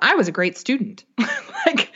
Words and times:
I 0.00 0.14
was 0.14 0.28
a 0.28 0.32
great 0.32 0.56
student. 0.56 1.04
like 1.66 1.92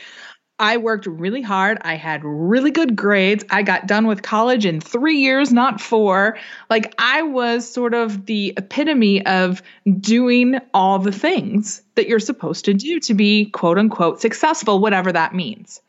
I 0.57 0.77
worked 0.77 1.05
really 1.05 1.41
hard. 1.41 1.79
I 1.81 1.95
had 1.95 2.21
really 2.23 2.71
good 2.71 2.95
grades. 2.95 3.43
I 3.49 3.61
got 3.61 3.87
done 3.87 4.07
with 4.07 4.21
college 4.21 4.65
in 4.65 4.79
three 4.79 5.17
years, 5.17 5.51
not 5.51 5.81
four. 5.81 6.37
Like 6.69 6.95
I 6.97 7.23
was 7.23 7.69
sort 7.69 7.93
of 7.93 8.25
the 8.25 8.53
epitome 8.55 9.25
of 9.25 9.61
doing 9.99 10.59
all 10.73 10.99
the 10.99 11.11
things 11.11 11.81
that 11.95 12.07
you're 12.07 12.19
supposed 12.19 12.65
to 12.65 12.73
do 12.73 13.01
to 13.01 13.13
be 13.13 13.47
quote 13.47 13.77
unquote 13.77 14.21
successful, 14.21 14.79
whatever 14.79 15.11
that 15.11 15.35
means. 15.35 15.81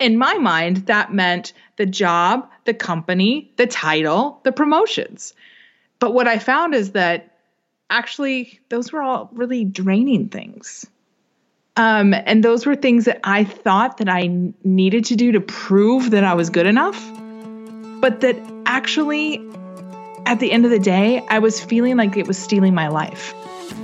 In 0.00 0.18
my 0.18 0.34
mind, 0.34 0.86
that 0.86 1.14
meant 1.14 1.52
the 1.76 1.86
job, 1.86 2.50
the 2.64 2.74
company, 2.74 3.52
the 3.56 3.68
title, 3.68 4.40
the 4.42 4.52
promotions. 4.52 5.32
But 6.00 6.12
what 6.12 6.26
I 6.26 6.40
found 6.40 6.74
is 6.74 6.92
that 6.92 7.38
actually 7.88 8.58
those 8.68 8.92
were 8.92 9.00
all 9.00 9.30
really 9.32 9.64
draining 9.64 10.28
things 10.28 10.86
um, 11.76 12.14
and 12.14 12.42
those 12.42 12.64
were 12.64 12.74
things 12.74 13.04
that 13.04 13.20
I 13.22 13.44
thought 13.44 13.98
that 13.98 14.08
I 14.08 14.30
needed 14.64 15.04
to 15.06 15.16
do 15.16 15.32
to 15.32 15.40
prove 15.40 16.10
that 16.10 16.24
I 16.24 16.32
was 16.32 16.48
good 16.48 16.66
enough. 16.66 16.98
But 18.00 18.22
that 18.22 18.36
actually, 18.64 19.46
at 20.24 20.40
the 20.40 20.52
end 20.52 20.64
of 20.64 20.70
the 20.70 20.78
day, 20.78 21.22
I 21.28 21.38
was 21.38 21.62
feeling 21.62 21.98
like 21.98 22.16
it 22.16 22.26
was 22.26 22.38
stealing 22.38 22.74
my 22.74 22.88
life. 22.88 23.34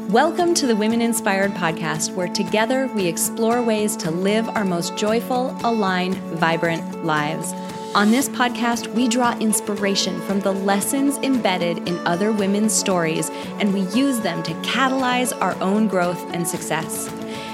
Welcome 0.09 0.55
to 0.55 0.67
the 0.67 0.75
Women 0.75 1.03
Inspired 1.03 1.51
podcast, 1.53 2.15
where 2.15 2.29
together 2.29 2.87
we 2.95 3.07
explore 3.07 3.63
ways 3.63 3.95
to 3.97 4.11
live 4.11 4.49
our 4.51 4.65
most 4.65 4.97
joyful, 4.97 5.55
aligned, 5.63 6.17
vibrant 6.39 7.05
lives. 7.05 7.53
On 7.95 8.11
this 8.11 8.27
podcast, 8.31 8.87
we 8.95 9.07
draw 9.07 9.37
inspiration 9.39 10.19
from 10.23 10.41
the 10.41 10.53
lessons 10.53 11.19
embedded 11.19 11.87
in 11.87 11.99
other 12.07 12.33
women's 12.33 12.73
stories, 12.73 13.29
and 13.61 13.75
we 13.75 13.81
use 13.95 14.19
them 14.21 14.43
to 14.45 14.53
catalyze 14.63 15.39
our 15.43 15.55
own 15.61 15.89
growth 15.89 16.25
and 16.33 16.49
success 16.49 17.11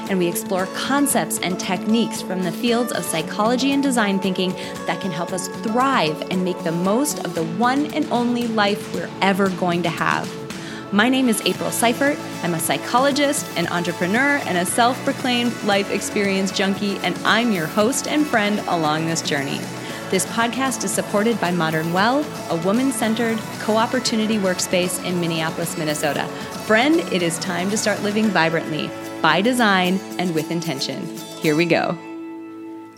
and 0.09 0.19
we 0.19 0.27
explore 0.27 0.67
concepts 0.75 1.39
and 1.41 1.59
techniques 1.59 2.23
from 2.23 2.43
the 2.43 2.53
fields 2.53 2.93
of 2.93 3.05
psychology 3.05 3.73
and 3.73 3.83
design 3.83 4.19
thinking 4.19 4.53
that 4.87 5.00
can 5.00 5.11
help 5.11 5.33
us 5.33 5.48
thrive 5.62 6.20
and 6.31 6.45
make 6.45 6.59
the 6.65 6.73
most 6.73 7.25
of 7.25 7.34
the 7.34 7.45
one 7.45 7.92
and 7.95 8.11
only 8.11 8.47
life 8.47 8.92
we're 8.95 9.11
ever 9.20 9.50
going 9.50 9.83
to 9.83 9.89
have. 9.89 10.28
My 10.92 11.09
name 11.11 11.28
is 11.28 11.42
April 11.45 11.70
Seifert. 11.70 12.19
I'm 12.42 12.55
a 12.55 12.59
psychologist, 12.61 13.47
an 13.59 13.67
entrepreneur, 13.67 14.41
and 14.47 14.56
a 14.56 14.65
self 14.65 14.97
proclaimed 15.05 15.53
life 15.65 15.91
experience 15.91 16.50
junkie, 16.50 16.97
and 16.98 17.15
I'm 17.25 17.53
your 17.53 17.67
host 17.67 18.09
and 18.09 18.27
friend 18.27 18.61
along 18.69 19.06
this 19.06 19.20
journey. 19.20 19.61
This 20.09 20.25
podcast 20.25 20.84
is 20.84 20.91
supported 20.91 21.39
by 21.43 21.50
Modern 21.50 21.93
Well, 21.93 22.25
a 22.48 22.56
woman 22.65 22.91
centered 22.91 23.37
co 23.61 23.77
opportunity 23.77 24.39
workspace 24.39 25.05
in 25.05 25.20
Minneapolis, 25.20 25.77
Minnesota. 25.77 26.27
Friend, 26.67 27.00
it 27.12 27.22
is 27.22 27.39
time 27.39 27.69
to 27.69 27.77
start 27.77 28.03
living 28.03 28.28
vibrantly 28.28 28.91
by 29.20 29.41
design 29.41 29.98
and 30.19 30.34
with 30.34 30.50
intention. 30.50 31.05
Here 31.41 31.56
we 31.56 31.66
go. 31.66 31.97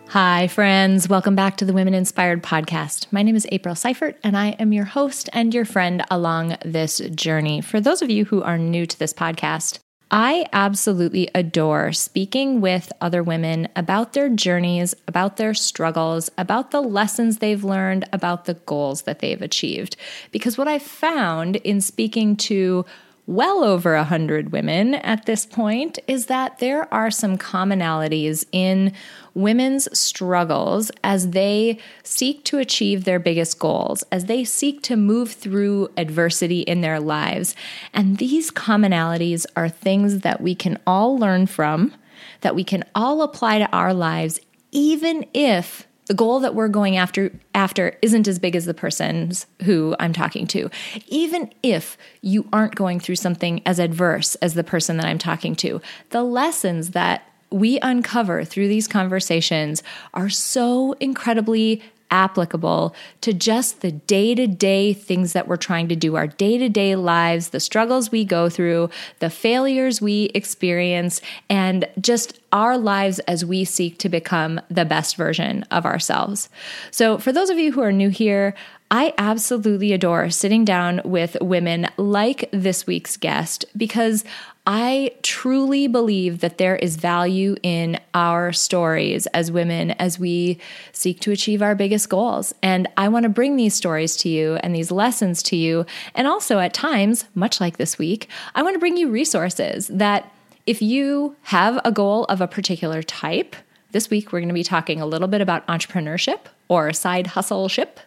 Hi, 0.08 0.48
friends. 0.48 1.08
Welcome 1.08 1.36
back 1.36 1.56
to 1.58 1.64
the 1.64 1.72
Women 1.72 1.94
Inspired 1.94 2.42
podcast. 2.42 3.06
My 3.12 3.22
name 3.22 3.36
is 3.36 3.46
April 3.52 3.76
Seifert, 3.76 4.18
and 4.24 4.36
I 4.36 4.48
am 4.58 4.72
your 4.72 4.86
host 4.86 5.30
and 5.32 5.54
your 5.54 5.64
friend 5.64 6.02
along 6.10 6.56
this 6.64 6.98
journey. 7.14 7.60
For 7.60 7.80
those 7.80 8.02
of 8.02 8.10
you 8.10 8.24
who 8.24 8.42
are 8.42 8.58
new 8.58 8.86
to 8.86 8.98
this 8.98 9.12
podcast, 9.12 9.78
I 10.10 10.46
absolutely 10.52 11.30
adore 11.36 11.92
speaking 11.92 12.60
with 12.60 12.92
other 13.00 13.22
women 13.22 13.68
about 13.76 14.12
their 14.12 14.28
journeys, 14.28 14.96
about 15.06 15.36
their 15.36 15.54
struggles, 15.54 16.28
about 16.36 16.72
the 16.72 16.80
lessons 16.80 17.38
they've 17.38 17.62
learned, 17.62 18.08
about 18.12 18.46
the 18.46 18.54
goals 18.54 19.02
that 19.02 19.20
they've 19.20 19.40
achieved. 19.40 19.96
Because 20.32 20.58
what 20.58 20.66
I've 20.66 20.82
found 20.82 21.56
in 21.56 21.80
speaking 21.80 22.34
to 22.38 22.84
well 23.30 23.62
over 23.62 23.94
100 23.94 24.50
women 24.50 24.96
at 24.96 25.24
this 25.24 25.46
point 25.46 26.00
is 26.08 26.26
that 26.26 26.58
there 26.58 26.92
are 26.92 27.12
some 27.12 27.38
commonalities 27.38 28.44
in 28.50 28.92
women's 29.34 29.96
struggles 29.96 30.90
as 31.04 31.30
they 31.30 31.78
seek 32.02 32.44
to 32.44 32.58
achieve 32.58 33.04
their 33.04 33.20
biggest 33.20 33.60
goals, 33.60 34.02
as 34.10 34.24
they 34.24 34.42
seek 34.42 34.82
to 34.82 34.96
move 34.96 35.30
through 35.30 35.88
adversity 35.96 36.62
in 36.62 36.80
their 36.80 36.98
lives. 36.98 37.54
And 37.94 38.18
these 38.18 38.50
commonalities 38.50 39.46
are 39.54 39.68
things 39.68 40.20
that 40.20 40.40
we 40.40 40.56
can 40.56 40.76
all 40.84 41.16
learn 41.16 41.46
from, 41.46 41.94
that 42.40 42.56
we 42.56 42.64
can 42.64 42.82
all 42.96 43.22
apply 43.22 43.58
to 43.58 43.70
our 43.70 43.94
lives, 43.94 44.40
even 44.72 45.24
if 45.32 45.86
the 46.10 46.14
goal 46.14 46.40
that 46.40 46.56
we're 46.56 46.66
going 46.66 46.96
after 46.96 47.30
after 47.54 47.96
isn't 48.02 48.26
as 48.26 48.40
big 48.40 48.56
as 48.56 48.64
the 48.64 48.74
person's 48.74 49.46
who 49.62 49.94
I'm 50.00 50.12
talking 50.12 50.44
to. 50.48 50.68
Even 51.06 51.52
if 51.62 51.96
you 52.20 52.48
aren't 52.52 52.74
going 52.74 52.98
through 52.98 53.14
something 53.14 53.62
as 53.64 53.78
adverse 53.78 54.34
as 54.42 54.54
the 54.54 54.64
person 54.64 54.96
that 54.96 55.06
I'm 55.06 55.18
talking 55.18 55.54
to, 55.56 55.80
the 56.08 56.24
lessons 56.24 56.90
that 56.90 57.22
we 57.50 57.78
uncover 57.78 58.44
through 58.44 58.66
these 58.66 58.88
conversations 58.88 59.84
are 60.12 60.28
so 60.28 60.94
incredibly 60.94 61.80
applicable 62.10 62.94
to 63.20 63.32
just 63.32 63.80
the 63.80 63.92
day 63.92 64.34
to 64.34 64.46
day 64.46 64.92
things 64.92 65.32
that 65.32 65.46
we're 65.48 65.56
trying 65.56 65.88
to 65.88 65.96
do, 65.96 66.16
our 66.16 66.26
day 66.26 66.58
to 66.58 66.68
day 66.68 66.96
lives, 66.96 67.50
the 67.50 67.60
struggles 67.60 68.10
we 68.10 68.24
go 68.24 68.48
through, 68.48 68.90
the 69.20 69.30
failures 69.30 70.00
we 70.00 70.24
experience, 70.34 71.20
and 71.48 71.86
just 72.00 72.40
our 72.52 72.76
lives 72.76 73.18
as 73.20 73.44
we 73.44 73.64
seek 73.64 73.98
to 73.98 74.08
become 74.08 74.60
the 74.70 74.84
best 74.84 75.16
version 75.16 75.64
of 75.70 75.86
ourselves. 75.86 76.48
So, 76.90 77.18
for 77.18 77.32
those 77.32 77.50
of 77.50 77.58
you 77.58 77.72
who 77.72 77.82
are 77.82 77.92
new 77.92 78.08
here, 78.08 78.54
I 78.92 79.14
absolutely 79.18 79.92
adore 79.92 80.30
sitting 80.30 80.64
down 80.64 81.00
with 81.04 81.36
women 81.40 81.86
like 81.96 82.48
this 82.52 82.88
week's 82.88 83.16
guest 83.16 83.64
because 83.76 84.24
I 84.66 85.12
truly 85.22 85.86
believe 85.86 86.40
that 86.40 86.58
there 86.58 86.74
is 86.74 86.96
value 86.96 87.54
in 87.62 88.00
our 88.14 88.52
stories 88.52 89.26
as 89.28 89.52
women 89.52 89.92
as 89.92 90.18
we 90.18 90.58
seek 90.92 91.20
to 91.20 91.30
achieve 91.30 91.62
our 91.62 91.76
biggest 91.76 92.08
goals. 92.08 92.52
And 92.64 92.88
I 92.96 93.08
want 93.08 93.22
to 93.22 93.28
bring 93.28 93.54
these 93.54 93.74
stories 93.74 94.16
to 94.18 94.28
you 94.28 94.56
and 94.56 94.74
these 94.74 94.90
lessons 94.90 95.42
to 95.44 95.56
you. 95.56 95.86
And 96.16 96.26
also, 96.26 96.58
at 96.58 96.74
times, 96.74 97.26
much 97.36 97.60
like 97.60 97.76
this 97.76 97.96
week, 97.96 98.28
I 98.56 98.62
want 98.64 98.74
to 98.74 98.80
bring 98.80 98.96
you 98.96 99.08
resources 99.08 99.86
that 99.86 100.32
if 100.66 100.82
you 100.82 101.36
have 101.42 101.80
a 101.84 101.92
goal 101.92 102.24
of 102.24 102.40
a 102.40 102.48
particular 102.48 103.04
type, 103.04 103.54
this 103.92 104.10
week 104.10 104.32
we're 104.32 104.40
going 104.40 104.48
to 104.48 104.54
be 104.54 104.64
talking 104.64 105.00
a 105.00 105.06
little 105.06 105.28
bit 105.28 105.40
about 105.40 105.66
entrepreneurship 105.68 106.40
or 106.70 106.92
side 106.94 107.26
hustle 107.26 107.68
ship. 107.68 108.00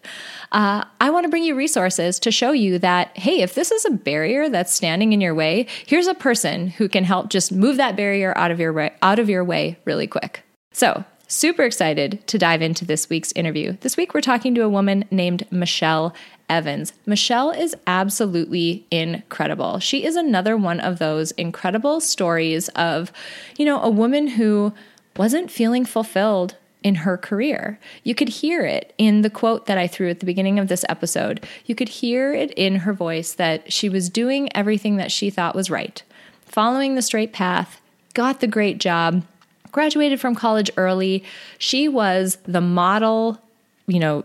Uh, 0.53 0.85
I 1.01 1.09
want 1.09 1.25
to 1.25 1.29
bring 1.29 1.43
you 1.43 1.53
resources 1.53 2.17
to 2.19 2.31
show 2.31 2.51
you 2.51 2.79
that, 2.79 3.15
hey, 3.17 3.41
if 3.41 3.53
this 3.53 3.71
is 3.71 3.85
a 3.85 3.91
barrier 3.91 4.49
that's 4.49 4.73
standing 4.73 5.13
in 5.13 5.21
your 5.21 5.35
way, 5.35 5.67
here's 5.85 6.07
a 6.07 6.13
person 6.15 6.67
who 6.67 6.87
can 6.87 7.03
help 7.03 7.29
just 7.29 7.51
move 7.51 7.77
that 7.77 7.95
barrier 7.95 8.35
out 8.37 8.51
of 8.51 8.59
your 8.59 8.71
way, 8.71 8.93
out 9.01 9.19
of 9.19 9.29
your 9.29 9.43
way 9.43 9.77
really 9.85 10.07
quick. 10.07 10.43
So, 10.71 11.03
super 11.27 11.63
excited 11.63 12.25
to 12.27 12.37
dive 12.37 12.61
into 12.61 12.85
this 12.85 13.09
week's 13.09 13.31
interview. 13.33 13.75
This 13.81 13.97
week 13.97 14.13
we're 14.13 14.21
talking 14.21 14.55
to 14.55 14.61
a 14.61 14.69
woman 14.69 15.05
named 15.11 15.45
Michelle 15.51 16.13
Evans. 16.47 16.93
Michelle 17.05 17.51
is 17.51 17.75
absolutely 17.85 18.85
incredible. 18.91 19.79
She 19.79 20.05
is 20.05 20.15
another 20.15 20.55
one 20.55 20.79
of 20.79 20.99
those 20.99 21.31
incredible 21.31 21.99
stories 21.99 22.69
of, 22.69 23.11
you 23.57 23.65
know, 23.65 23.81
a 23.81 23.89
woman 23.89 24.27
who 24.27 24.73
wasn't 25.17 25.51
feeling 25.51 25.85
fulfilled 25.85 26.55
in 26.83 26.95
her 26.95 27.17
career. 27.17 27.79
You 28.03 28.13
could 28.13 28.29
hear 28.29 28.65
it 28.65 28.93
in 28.97 29.21
the 29.21 29.29
quote 29.29 29.65
that 29.65 29.77
I 29.77 29.87
threw 29.87 30.09
at 30.09 30.19
the 30.19 30.25
beginning 30.25 30.59
of 30.59 30.67
this 30.67 30.85
episode. 30.89 31.45
You 31.65 31.75
could 31.75 31.89
hear 31.89 32.33
it 32.33 32.51
in 32.51 32.77
her 32.77 32.93
voice 32.93 33.33
that 33.33 33.71
she 33.71 33.89
was 33.89 34.09
doing 34.09 34.55
everything 34.55 34.97
that 34.97 35.11
she 35.11 35.29
thought 35.29 35.55
was 35.55 35.69
right, 35.69 36.03
following 36.45 36.95
the 36.95 37.01
straight 37.01 37.33
path, 37.33 37.81
got 38.13 38.39
the 38.39 38.47
great 38.47 38.77
job, 38.77 39.23
graduated 39.71 40.19
from 40.19 40.35
college 40.35 40.69
early. 40.77 41.23
She 41.57 41.87
was 41.87 42.37
the 42.45 42.61
model, 42.61 43.41
you 43.87 43.99
know, 43.99 44.23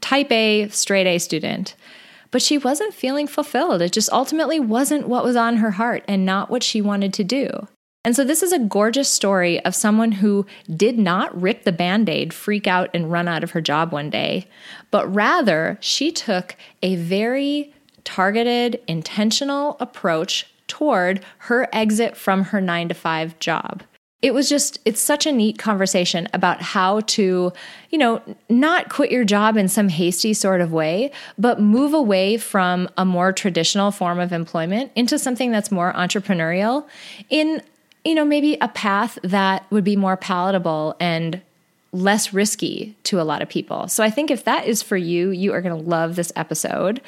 type 0.00 0.30
A, 0.30 0.68
straight 0.68 1.06
A 1.06 1.18
student. 1.18 1.74
But 2.30 2.40
she 2.40 2.56
wasn't 2.56 2.94
feeling 2.94 3.26
fulfilled. 3.26 3.82
It 3.82 3.92
just 3.92 4.10
ultimately 4.10 4.58
wasn't 4.58 5.06
what 5.06 5.22
was 5.22 5.36
on 5.36 5.58
her 5.58 5.72
heart 5.72 6.02
and 6.08 6.24
not 6.24 6.48
what 6.48 6.62
she 6.62 6.80
wanted 6.80 7.12
to 7.14 7.24
do. 7.24 7.68
And 8.04 8.16
so, 8.16 8.24
this 8.24 8.42
is 8.42 8.52
a 8.52 8.58
gorgeous 8.58 9.08
story 9.08 9.64
of 9.64 9.76
someone 9.76 10.12
who 10.12 10.44
did 10.74 10.98
not 10.98 11.40
rip 11.40 11.62
the 11.62 11.70
band 11.70 12.08
aid, 12.08 12.34
freak 12.34 12.66
out, 12.66 12.90
and 12.92 13.12
run 13.12 13.28
out 13.28 13.44
of 13.44 13.52
her 13.52 13.60
job 13.60 13.92
one 13.92 14.10
day, 14.10 14.48
but 14.90 15.12
rather 15.14 15.78
she 15.80 16.10
took 16.10 16.56
a 16.82 16.96
very 16.96 17.72
targeted, 18.04 18.80
intentional 18.88 19.76
approach 19.78 20.46
toward 20.66 21.24
her 21.38 21.68
exit 21.72 22.16
from 22.16 22.44
her 22.44 22.60
nine 22.60 22.88
to 22.88 22.94
five 22.94 23.38
job. 23.38 23.84
It 24.20 24.34
was 24.34 24.48
just, 24.48 24.78
it's 24.84 25.00
such 25.00 25.26
a 25.26 25.32
neat 25.32 25.58
conversation 25.58 26.28
about 26.32 26.62
how 26.62 27.00
to, 27.00 27.52
you 27.90 27.98
know, 27.98 28.22
not 28.48 28.88
quit 28.88 29.10
your 29.10 29.24
job 29.24 29.56
in 29.56 29.66
some 29.66 29.88
hasty 29.88 30.32
sort 30.32 30.60
of 30.60 30.72
way, 30.72 31.10
but 31.38 31.60
move 31.60 31.92
away 31.92 32.36
from 32.36 32.88
a 32.96 33.04
more 33.04 33.32
traditional 33.32 33.90
form 33.90 34.20
of 34.20 34.32
employment 34.32 34.92
into 34.94 35.18
something 35.18 35.50
that's 35.50 35.72
more 35.72 35.92
entrepreneurial 35.92 36.86
in 37.30 37.62
you 38.04 38.14
know, 38.14 38.24
maybe 38.24 38.56
a 38.60 38.68
path 38.68 39.18
that 39.22 39.64
would 39.70 39.84
be 39.84 39.96
more 39.96 40.16
palatable 40.16 40.96
and 40.98 41.40
less 41.92 42.32
risky 42.32 42.96
to 43.04 43.20
a 43.20 43.22
lot 43.22 43.42
of 43.42 43.48
people. 43.48 43.86
So 43.88 44.02
I 44.02 44.10
think 44.10 44.30
if 44.30 44.44
that 44.44 44.66
is 44.66 44.82
for 44.82 44.96
you, 44.96 45.30
you 45.30 45.52
are 45.52 45.60
going 45.60 45.76
to 45.76 45.88
love 45.88 46.16
this 46.16 46.32
episode. 46.34 47.00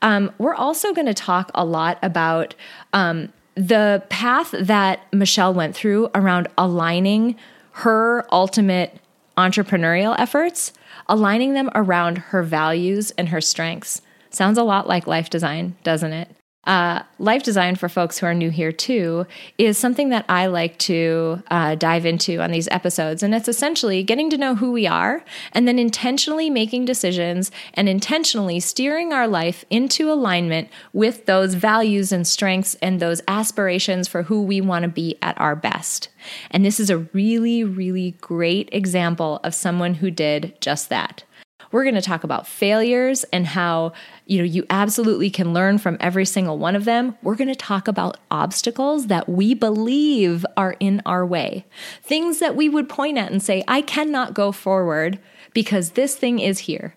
Um, 0.00 0.32
we're 0.38 0.54
also 0.54 0.92
going 0.92 1.06
to 1.06 1.14
talk 1.14 1.50
a 1.54 1.64
lot 1.64 1.98
about 2.02 2.54
um, 2.92 3.32
the 3.54 4.02
path 4.08 4.52
that 4.58 5.00
Michelle 5.12 5.54
went 5.54 5.76
through 5.76 6.10
around 6.14 6.48
aligning 6.56 7.36
her 7.72 8.26
ultimate 8.32 8.98
entrepreneurial 9.36 10.14
efforts, 10.18 10.72
aligning 11.08 11.54
them 11.54 11.70
around 11.74 12.18
her 12.18 12.42
values 12.42 13.12
and 13.12 13.28
her 13.28 13.40
strengths. 13.40 14.02
Sounds 14.30 14.58
a 14.58 14.62
lot 14.62 14.88
like 14.88 15.06
life 15.06 15.30
design, 15.30 15.76
doesn't 15.82 16.12
it? 16.12 16.28
Uh, 16.64 17.02
life 17.18 17.42
design 17.42 17.74
for 17.74 17.88
folks 17.88 18.18
who 18.18 18.26
are 18.26 18.34
new 18.34 18.48
here 18.50 18.70
too 18.70 19.26
is 19.58 19.76
something 19.76 20.10
that 20.10 20.24
I 20.28 20.46
like 20.46 20.78
to 20.80 21.42
uh, 21.50 21.74
dive 21.74 22.06
into 22.06 22.40
on 22.40 22.52
these 22.52 22.68
episodes. 22.68 23.24
And 23.24 23.34
it's 23.34 23.48
essentially 23.48 24.04
getting 24.04 24.30
to 24.30 24.38
know 24.38 24.54
who 24.54 24.70
we 24.70 24.86
are 24.86 25.24
and 25.52 25.66
then 25.66 25.76
intentionally 25.76 26.50
making 26.50 26.84
decisions 26.84 27.50
and 27.74 27.88
intentionally 27.88 28.60
steering 28.60 29.12
our 29.12 29.26
life 29.26 29.64
into 29.70 30.12
alignment 30.12 30.68
with 30.92 31.26
those 31.26 31.54
values 31.54 32.12
and 32.12 32.28
strengths 32.28 32.76
and 32.76 33.00
those 33.00 33.22
aspirations 33.26 34.06
for 34.06 34.22
who 34.22 34.40
we 34.40 34.60
want 34.60 34.84
to 34.84 34.88
be 34.88 35.18
at 35.20 35.40
our 35.40 35.56
best. 35.56 36.10
And 36.52 36.64
this 36.64 36.78
is 36.78 36.90
a 36.90 36.98
really, 36.98 37.64
really 37.64 38.12
great 38.20 38.68
example 38.70 39.40
of 39.42 39.52
someone 39.52 39.94
who 39.94 40.12
did 40.12 40.56
just 40.60 40.90
that. 40.90 41.24
We're 41.72 41.84
going 41.84 41.94
to 41.94 42.02
talk 42.02 42.22
about 42.22 42.46
failures 42.46 43.24
and 43.32 43.46
how, 43.46 43.94
you 44.26 44.38
know, 44.38 44.44
you 44.44 44.64
absolutely 44.70 45.30
can 45.30 45.52
learn 45.52 45.78
from 45.78 45.96
every 46.00 46.24
single 46.24 46.58
one 46.58 46.76
of 46.76 46.84
them. 46.84 47.16
We're 47.22 47.34
going 47.34 47.48
to 47.48 47.54
talk 47.54 47.88
about 47.88 48.18
obstacles 48.30 49.08
that 49.08 49.28
we 49.28 49.54
believe 49.54 50.46
are 50.56 50.76
in 50.78 51.02
our 51.04 51.26
way. 51.26 51.64
Things 52.02 52.38
that 52.38 52.56
we 52.56 52.68
would 52.68 52.88
point 52.88 53.18
at 53.18 53.32
and 53.32 53.42
say, 53.42 53.64
I 53.66 53.82
cannot 53.82 54.34
go 54.34 54.52
forward 54.52 55.18
because 55.52 55.90
this 55.90 56.14
thing 56.14 56.38
is 56.38 56.60
here. 56.60 56.94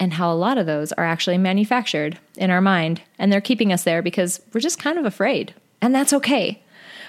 And 0.00 0.14
how 0.14 0.32
a 0.32 0.34
lot 0.34 0.58
of 0.58 0.66
those 0.66 0.92
are 0.92 1.04
actually 1.04 1.38
manufactured 1.38 2.18
in 2.36 2.50
our 2.50 2.60
mind. 2.60 3.02
And 3.18 3.32
they're 3.32 3.40
keeping 3.40 3.72
us 3.72 3.84
there 3.84 4.02
because 4.02 4.40
we're 4.52 4.60
just 4.60 4.78
kind 4.78 4.98
of 4.98 5.04
afraid. 5.04 5.54
And 5.80 5.94
that's 5.94 6.12
okay. 6.12 6.62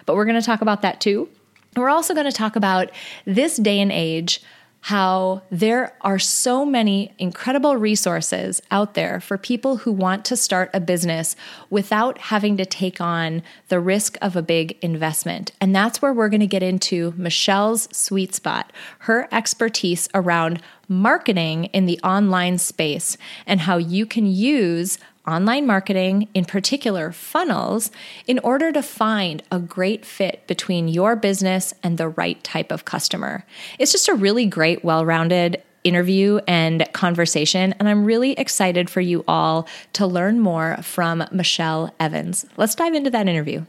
But 0.06 0.16
we're 0.16 0.26
going 0.26 0.40
to 0.40 0.46
talk 0.46 0.62
about 0.62 0.82
that 0.82 1.02
too. 1.02 1.30
We're 1.76 1.90
also 1.90 2.14
going 2.14 2.26
to 2.26 2.32
talk 2.32 2.56
about 2.56 2.90
this 3.26 3.58
day 3.58 3.80
and 3.80 3.92
age 3.92 4.42
how 4.82 5.42
there 5.52 5.94
are 6.02 6.20
so 6.20 6.66
many 6.66 7.14
incredible 7.18 7.76
resources 7.76 8.62
out 8.72 8.94
there 8.94 9.20
for 9.20 9.38
people 9.38 9.78
who 9.78 9.92
want 9.92 10.24
to 10.26 10.38
start 10.38 10.70
a 10.74 10.80
business 10.80 11.36
without 11.70 12.18
having 12.18 12.56
to 12.58 12.66
take 12.66 13.02
on 13.02 13.44
the 13.68 13.80
risk 13.80 14.18
of 14.22 14.36
a 14.36 14.42
big 14.42 14.78
investment. 14.82 15.52
And 15.60 15.76
that's 15.76 16.02
where 16.02 16.14
we're 16.14 16.30
going 16.30 16.40
to 16.40 16.48
get 16.48 16.64
into 16.64 17.14
Michelle's 17.18 17.90
sweet 17.92 18.34
spot, 18.34 18.72
her 19.00 19.28
expertise 19.32 20.08
around 20.14 20.62
marketing 20.88 21.66
in 21.66 21.86
the 21.86 22.00
online 22.00 22.58
space 22.58 23.16
and 23.46 23.62
how 23.62 23.78
you 23.78 24.06
can 24.06 24.26
use 24.26 24.98
online 25.30 25.68
marketing, 25.68 26.28
in 26.34 26.46
particular 26.46 27.12
funnels, 27.12 27.92
in 28.28 28.40
order 28.40 28.72
to 28.72 28.82
find 28.82 29.44
a 29.52 29.60
great 29.60 30.06
fit 30.06 30.46
between 30.48 30.88
your 30.88 31.16
business 31.16 31.74
and 31.84 31.98
the 31.98 32.10
right 32.10 32.44
type 32.44 32.72
of 32.72 32.86
customer. 32.86 33.46
It's 33.78 33.92
just 33.92 34.10
a 34.10 34.16
really 34.16 34.46
great, 34.46 34.84
well 34.84 35.06
rounded 35.06 35.62
interview 35.84 36.40
and 36.48 36.88
conversation. 36.94 37.74
And 37.80 37.88
I'm 37.88 38.06
really 38.06 38.34
excited 38.34 38.90
for 38.90 39.02
you 39.02 39.24
all 39.28 39.68
to 39.94 40.06
learn 40.06 40.40
more 40.40 40.78
from 40.82 41.24
Michelle 41.32 41.94
Evans. 42.00 42.46
Let's 42.58 42.76
dive 42.76 42.94
into 42.94 43.10
that 43.12 43.28
interview. 43.28 43.66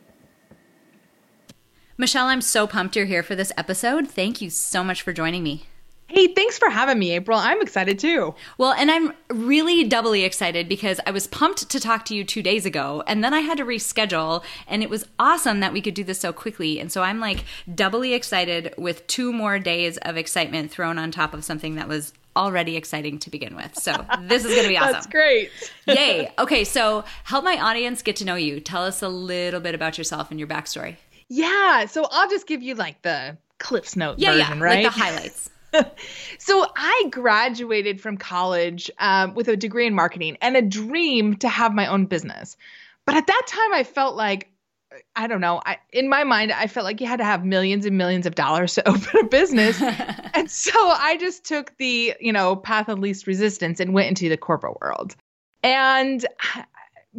Michelle, 1.96 2.26
I'm 2.26 2.40
so 2.40 2.66
pumped 2.66 2.96
you're 2.96 3.04
here 3.04 3.22
for 3.22 3.36
this 3.36 3.52
episode. 3.56 4.08
Thank 4.08 4.40
you 4.40 4.48
so 4.48 4.82
much 4.82 5.02
for 5.02 5.12
joining 5.12 5.42
me. 5.42 5.69
Hey, 6.12 6.26
thanks 6.26 6.58
for 6.58 6.68
having 6.68 6.98
me, 6.98 7.12
April. 7.12 7.38
I'm 7.38 7.62
excited 7.62 8.00
too. 8.00 8.34
Well, 8.58 8.72
and 8.72 8.90
I'm 8.90 9.12
really 9.28 9.84
doubly 9.84 10.24
excited 10.24 10.68
because 10.68 10.98
I 11.06 11.12
was 11.12 11.28
pumped 11.28 11.70
to 11.70 11.78
talk 11.78 12.04
to 12.06 12.16
you 12.16 12.24
two 12.24 12.42
days 12.42 12.66
ago, 12.66 13.04
and 13.06 13.22
then 13.22 13.32
I 13.32 13.40
had 13.40 13.58
to 13.58 13.64
reschedule, 13.64 14.42
and 14.66 14.82
it 14.82 14.90
was 14.90 15.06
awesome 15.20 15.60
that 15.60 15.72
we 15.72 15.80
could 15.80 15.94
do 15.94 16.02
this 16.02 16.18
so 16.18 16.32
quickly. 16.32 16.80
And 16.80 16.90
so 16.90 17.02
I'm 17.02 17.20
like 17.20 17.44
doubly 17.72 18.12
excited 18.14 18.74
with 18.76 19.06
two 19.06 19.32
more 19.32 19.60
days 19.60 19.98
of 19.98 20.16
excitement 20.16 20.72
thrown 20.72 20.98
on 20.98 21.12
top 21.12 21.32
of 21.32 21.44
something 21.44 21.76
that 21.76 21.86
was 21.86 22.12
already 22.34 22.76
exciting 22.76 23.20
to 23.20 23.30
begin 23.30 23.54
with. 23.54 23.78
So 23.78 24.04
this 24.22 24.44
is 24.44 24.50
going 24.50 24.64
to 24.64 24.68
be 24.68 24.76
awesome. 24.78 24.92
That's 24.94 25.06
great. 25.06 25.50
Yay. 25.86 26.32
Okay, 26.40 26.64
so 26.64 27.04
help 27.22 27.44
my 27.44 27.56
audience 27.56 28.02
get 28.02 28.16
to 28.16 28.24
know 28.24 28.34
you. 28.34 28.58
Tell 28.58 28.84
us 28.84 29.00
a 29.00 29.08
little 29.08 29.60
bit 29.60 29.76
about 29.76 29.96
yourself 29.96 30.32
and 30.32 30.40
your 30.40 30.48
backstory. 30.48 30.96
Yeah, 31.28 31.86
so 31.86 32.08
I'll 32.10 32.28
just 32.28 32.48
give 32.48 32.62
you 32.62 32.74
like 32.74 33.02
the 33.02 33.38
Cliff's 33.58 33.94
Note 33.94 34.18
yeah, 34.18 34.32
version, 34.32 34.58
yeah, 34.58 34.64
right? 34.64 34.84
Like 34.84 34.92
the 34.92 35.00
highlights. 35.00 35.50
so 36.38 36.66
I 36.76 37.06
graduated 37.10 38.00
from 38.00 38.16
college 38.16 38.90
um, 38.98 39.34
with 39.34 39.48
a 39.48 39.56
degree 39.56 39.86
in 39.86 39.94
marketing 39.94 40.36
and 40.40 40.56
a 40.56 40.62
dream 40.62 41.36
to 41.36 41.48
have 41.48 41.74
my 41.74 41.86
own 41.86 42.06
business. 42.06 42.56
But 43.06 43.16
at 43.16 43.26
that 43.26 43.42
time, 43.46 43.74
I 43.74 43.84
felt 43.84 44.16
like 44.16 44.50
I 45.14 45.28
don't 45.28 45.40
know. 45.40 45.62
I, 45.64 45.78
in 45.92 46.08
my 46.08 46.24
mind, 46.24 46.50
I 46.50 46.66
felt 46.66 46.84
like 46.84 47.00
you 47.00 47.06
had 47.06 47.18
to 47.18 47.24
have 47.24 47.44
millions 47.44 47.86
and 47.86 47.96
millions 47.96 48.26
of 48.26 48.34
dollars 48.34 48.74
to 48.74 48.88
open 48.88 49.20
a 49.20 49.24
business, 49.24 49.80
and 50.34 50.50
so 50.50 50.72
I 50.74 51.16
just 51.18 51.44
took 51.44 51.76
the 51.78 52.14
you 52.20 52.32
know 52.32 52.56
path 52.56 52.88
of 52.88 52.98
least 52.98 53.26
resistance 53.26 53.80
and 53.80 53.94
went 53.94 54.08
into 54.08 54.28
the 54.28 54.36
corporate 54.36 54.80
world. 54.80 55.16
And 55.62 56.24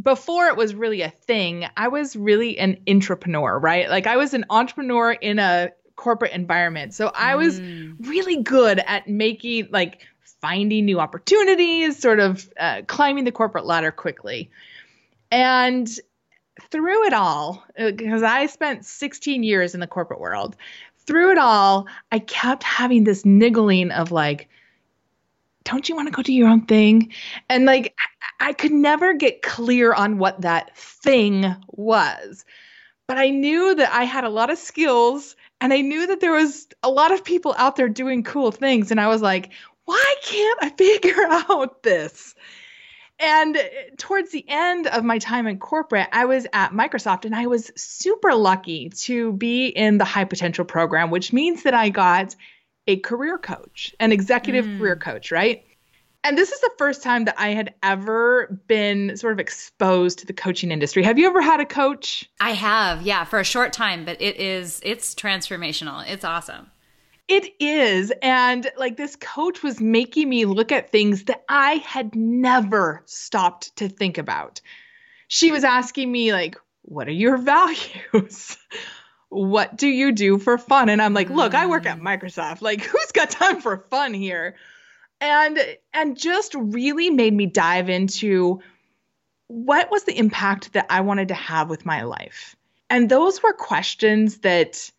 before 0.02 0.48
it 0.48 0.56
was 0.56 0.74
really 0.74 1.02
a 1.02 1.10
thing, 1.10 1.66
I 1.78 1.90
was 1.90 2.16
really 2.16 2.58
an 2.58 2.78
entrepreneur, 2.88 3.60
right? 3.60 3.90
Like 3.90 4.08
I 4.08 4.18
was 4.18 4.34
an 4.34 4.46
entrepreneur 4.50 5.12
in 5.12 5.40
a 5.40 5.72
corporate 6.02 6.32
environment. 6.32 6.96
So 6.96 7.12
I 7.14 7.36
was 7.36 7.60
mm. 7.60 7.96
really 8.08 8.42
good 8.42 8.80
at 8.88 9.08
making 9.08 9.68
like 9.72 10.02
finding 10.42 10.86
new 10.86 11.00
opportunities, 11.00 12.00
sort 12.00 12.20
of 12.20 12.50
uh, 12.60 12.82
climbing 12.88 13.24
the 13.24 13.32
corporate 13.32 13.68
ladder 13.68 13.92
quickly. 13.92 14.50
And 15.32 15.88
through 16.72 17.06
it 17.06 17.14
all, 17.14 17.64
because 17.78 18.24
uh, 18.24 18.28
I 18.28 18.48
spent 18.48 18.84
16 18.84 19.44
years 19.44 19.76
in 19.76 19.80
the 19.80 19.86
corporate 19.86 20.20
world, 20.20 20.56
through 21.06 21.34
it 21.34 21.38
all, 21.38 21.86
I 22.12 22.18
kept 22.18 22.64
having 22.64 23.04
this 23.04 23.24
niggling 23.24 23.92
of 23.92 24.12
like, 24.12 24.50
don't 25.66 25.88
you 25.88 25.96
want 25.96 26.08
to 26.08 26.12
go 26.12 26.24
do 26.24 26.34
your 26.34 26.50
own 26.50 26.66
thing? 26.66 27.14
And 27.48 27.66
like, 27.66 27.96
I 28.40 28.54
could 28.54 28.72
never 28.72 29.14
get 29.14 29.44
clear 29.44 29.94
on 29.94 30.18
what 30.18 30.42
that 30.42 30.76
thing 30.76 31.56
was. 31.68 32.44
But 33.08 33.20
I 33.20 33.30
knew 33.30 33.76
that 33.76 33.94
I 33.94 34.06
had 34.06 34.24
a 34.24 34.30
lot 34.30 34.50
of 34.50 34.58
skills 34.58 35.36
and 35.62 35.72
I 35.72 35.82
knew 35.82 36.08
that 36.08 36.20
there 36.20 36.34
was 36.34 36.68
a 36.82 36.90
lot 36.90 37.12
of 37.12 37.24
people 37.24 37.54
out 37.56 37.76
there 37.76 37.88
doing 37.88 38.24
cool 38.24 38.52
things. 38.52 38.90
And 38.90 39.00
I 39.00 39.08
was 39.08 39.22
like, 39.22 39.52
why 39.86 40.16
can't 40.24 40.60
I 40.64 40.70
figure 40.78 41.24
out 41.30 41.84
this? 41.84 42.36
And 43.20 43.56
towards 43.98 44.32
the 44.32 44.44
end 44.48 44.88
of 44.88 45.04
my 45.04 45.20
time 45.20 45.46
in 45.46 45.60
corporate, 45.60 46.08
I 46.12 46.26
was 46.26 46.48
at 46.52 46.72
Microsoft 46.72 47.26
and 47.26 47.36
I 47.36 47.46
was 47.46 47.72
super 47.78 48.34
lucky 48.34 48.90
to 48.90 49.34
be 49.34 49.68
in 49.68 50.00
the 50.00 50.06
high 50.06 50.24
potential 50.24 50.66
program, 50.66 51.12
which 51.12 51.32
means 51.32 51.62
that 51.64 51.76
I 51.76 51.90
got 51.90 52.36
a 52.88 52.98
career 52.98 53.38
coach, 53.38 53.96
an 54.00 54.12
executive 54.12 54.66
mm. 54.66 54.80
career 54.80 54.96
coach, 54.96 55.32
right? 55.32 55.64
And 56.24 56.38
this 56.38 56.52
is 56.52 56.60
the 56.60 56.72
first 56.78 57.02
time 57.02 57.26
that 57.26 57.36
I 57.40 57.50
had 57.50 57.74
ever 57.82 58.62
been 58.68 59.18
sort 59.18 59.34
of 59.34 59.40
exposed 59.40 60.20
to 60.20 60.26
the 60.28 60.34
coaching 60.34 60.72
industry. 60.72 61.04
Have 61.04 61.18
you 61.18 61.28
ever 61.28 61.42
had 61.42 61.60
a 61.60 61.66
coach? 61.66 62.30
I 62.40 62.52
have, 62.52 63.02
yeah, 63.02 63.24
for 63.24 63.40
a 63.40 63.44
short 63.44 63.74
time, 63.74 64.06
but 64.06 64.22
it 64.22 64.38
is 64.38 64.80
it's 64.84 65.16
transformational. 65.16 66.08
It's 66.08 66.24
awesome. 66.24 66.70
It 67.28 67.54
is. 67.60 68.12
And 68.22 68.70
like 68.78 68.98
this 68.98 69.16
coach 69.16 69.64
was 69.64 69.80
making 69.80 70.30
me 70.30 70.46
look 70.46 70.72
at 70.72 70.92
things 70.92 71.24
that 71.24 71.44
I 71.50 71.76
had 71.76 72.14
never 72.14 73.02
stopped 73.06 73.76
to 73.78 73.90
think 73.90 74.18
about. 74.18 74.62
She 75.28 75.52
was 75.52 75.64
asking 75.64 76.12
me 76.12 76.34
like, 76.34 76.58
what 76.84 77.08
are 77.08 77.12
your 77.12 77.38
values? 77.42 78.58
what 79.30 79.78
do 79.78 79.88
you 79.88 80.12
do 80.12 80.38
for 80.38 80.58
fun? 80.58 80.90
And 80.90 81.02
I'm 81.02 81.14
like, 81.14 81.30
look, 81.30 81.56
I 81.56 81.68
work 81.68 81.86
at 81.86 82.00
mm. 82.00 82.04
Microsoft. 82.04 82.62
Like, 82.62 82.82
who's 82.82 83.12
got 83.14 83.30
time 83.30 83.62
for 83.62 83.78
fun 83.90 84.14
here? 84.14 84.56
And 85.22 85.60
and 85.94 86.18
just 86.18 86.56
really 86.56 87.10
made 87.10 87.34
me 87.34 87.46
dive 87.46 87.90
into 87.90 88.60
what 89.48 89.92
was 89.92 90.04
the 90.04 90.18
impact 90.18 90.74
that 90.74 90.88
I 90.90 91.02
wanted 91.02 91.30
to 91.30 91.34
have 91.34 91.70
with 91.70 91.86
my 91.86 92.04
life. 92.04 92.56
And 92.90 93.10
those 93.10 93.42
were 93.42 93.54
questions 93.54 94.40
that 94.40 94.92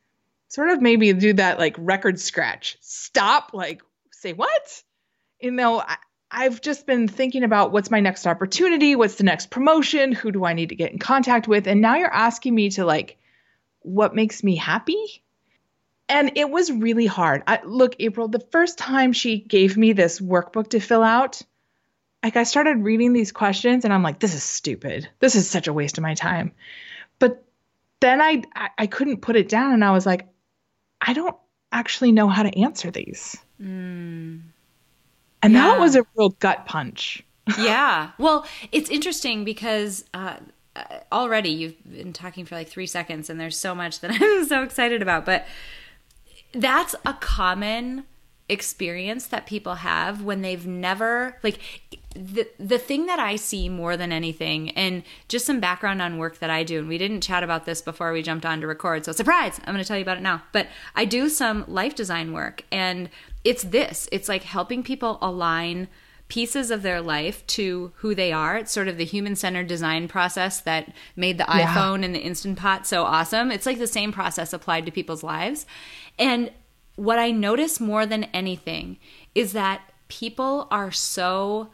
sort 0.48 0.70
of 0.70 0.80
made 0.80 0.98
me 0.98 1.12
do 1.12 1.32
that 1.34 1.58
like 1.58 1.74
record 1.78 2.20
scratch. 2.20 2.78
Stop, 2.80 3.50
like 3.52 3.82
say 4.12 4.32
what? 4.32 4.82
You 5.40 5.50
know, 5.50 5.80
I, 5.80 5.96
I've 6.30 6.60
just 6.60 6.86
been 6.86 7.08
thinking 7.08 7.42
about 7.42 7.72
what's 7.72 7.90
my 7.90 8.00
next 8.00 8.26
opportunity, 8.26 8.94
what's 8.94 9.16
the 9.16 9.24
next 9.24 9.50
promotion, 9.50 10.12
who 10.12 10.30
do 10.30 10.44
I 10.44 10.52
need 10.52 10.68
to 10.68 10.76
get 10.76 10.92
in 10.92 10.98
contact 10.98 11.48
with? 11.48 11.66
And 11.66 11.80
now 11.80 11.96
you're 11.96 12.12
asking 12.12 12.54
me 12.54 12.70
to 12.70 12.84
like 12.84 13.18
what 13.80 14.14
makes 14.14 14.44
me 14.44 14.56
happy? 14.56 15.24
And 16.12 16.32
it 16.36 16.50
was 16.50 16.70
really 16.70 17.06
hard. 17.06 17.42
I, 17.46 17.60
look, 17.64 17.96
April, 17.98 18.28
the 18.28 18.46
first 18.52 18.76
time 18.76 19.14
she 19.14 19.38
gave 19.38 19.78
me 19.78 19.94
this 19.94 20.20
workbook 20.20 20.68
to 20.70 20.80
fill 20.80 21.02
out, 21.02 21.40
like 22.22 22.36
I 22.36 22.42
started 22.42 22.84
reading 22.84 23.14
these 23.14 23.32
questions 23.32 23.86
and 23.86 23.94
I'm 23.94 24.02
like, 24.02 24.18
this 24.18 24.34
is 24.34 24.42
stupid. 24.42 25.08
This 25.20 25.36
is 25.36 25.48
such 25.48 25.68
a 25.68 25.72
waste 25.72 25.96
of 25.96 26.02
my 26.02 26.12
time. 26.12 26.52
But 27.18 27.42
then 28.00 28.20
I, 28.20 28.42
I, 28.54 28.68
I 28.76 28.86
couldn't 28.88 29.22
put 29.22 29.36
it 29.36 29.48
down 29.48 29.72
and 29.72 29.82
I 29.82 29.92
was 29.92 30.04
like, 30.04 30.28
I 31.00 31.14
don't 31.14 31.34
actually 31.72 32.12
know 32.12 32.28
how 32.28 32.42
to 32.42 32.60
answer 32.60 32.90
these. 32.90 33.34
Mm. 33.58 34.42
And 35.42 35.52
yeah. 35.54 35.62
that 35.62 35.80
was 35.80 35.96
a 35.96 36.04
real 36.14 36.28
gut 36.28 36.66
punch. 36.66 37.24
yeah. 37.58 38.10
Well, 38.18 38.46
it's 38.70 38.90
interesting 38.90 39.44
because 39.44 40.04
uh, 40.12 40.36
uh, 40.76 40.82
already 41.10 41.48
you've 41.48 41.90
been 41.90 42.12
talking 42.12 42.44
for 42.44 42.54
like 42.54 42.68
three 42.68 42.86
seconds, 42.86 43.30
and 43.30 43.40
there's 43.40 43.56
so 43.56 43.74
much 43.74 44.00
that 44.00 44.10
I'm 44.20 44.44
so 44.44 44.62
excited 44.62 45.00
about. 45.00 45.24
But 45.24 45.46
that's 46.52 46.94
a 47.04 47.14
common 47.14 48.04
experience 48.48 49.26
that 49.28 49.46
people 49.46 49.76
have 49.76 50.22
when 50.22 50.42
they've 50.42 50.66
never 50.66 51.38
like 51.42 51.58
the 52.14 52.46
the 52.58 52.78
thing 52.78 53.06
that 53.06 53.18
I 53.18 53.36
see 53.36 53.68
more 53.68 53.96
than 53.96 54.12
anything, 54.12 54.70
and 54.70 55.02
just 55.28 55.46
some 55.46 55.60
background 55.60 56.02
on 56.02 56.18
work 56.18 56.38
that 56.40 56.50
I 56.50 56.62
do, 56.62 56.80
and 56.80 56.88
we 56.88 56.98
didn't 56.98 57.22
chat 57.22 57.42
about 57.42 57.64
this 57.64 57.80
before 57.80 58.12
we 58.12 58.22
jumped 58.22 58.44
on 58.44 58.60
to 58.60 58.66
record, 58.66 59.04
so 59.04 59.12
surprise! 59.12 59.58
I'm 59.64 59.72
going 59.72 59.82
to 59.82 59.88
tell 59.88 59.96
you 59.96 60.02
about 60.02 60.18
it 60.18 60.22
now. 60.22 60.42
But 60.52 60.66
I 60.94 61.04
do 61.04 61.28
some 61.28 61.64
life 61.66 61.94
design 61.94 62.32
work, 62.32 62.64
and 62.70 63.08
it's 63.44 63.62
this: 63.62 64.08
it's 64.12 64.28
like 64.28 64.42
helping 64.42 64.82
people 64.82 65.18
align 65.22 65.88
pieces 66.32 66.70
of 66.70 66.80
their 66.80 67.02
life 67.02 67.46
to 67.46 67.92
who 67.96 68.14
they 68.14 68.32
are. 68.32 68.56
It's 68.56 68.72
sort 68.72 68.88
of 68.88 68.96
the 68.96 69.04
human 69.04 69.36
centered 69.36 69.66
design 69.66 70.08
process 70.08 70.62
that 70.62 70.90
made 71.14 71.36
the 71.36 71.44
yeah. 71.46 71.74
iPhone 71.74 72.02
and 72.02 72.14
the 72.14 72.20
Instant 72.20 72.58
Pot 72.58 72.86
so 72.86 73.04
awesome. 73.04 73.50
It's 73.50 73.66
like 73.66 73.78
the 73.78 73.86
same 73.86 74.12
process 74.12 74.54
applied 74.54 74.86
to 74.86 74.92
people's 74.92 75.22
lives, 75.22 75.66
and 76.18 76.50
what 76.96 77.18
I 77.18 77.32
notice 77.32 77.80
more 77.80 78.06
than 78.06 78.24
anything 78.24 78.96
is 79.34 79.52
that 79.52 79.82
people 80.08 80.68
are 80.70 80.90
so 80.90 81.68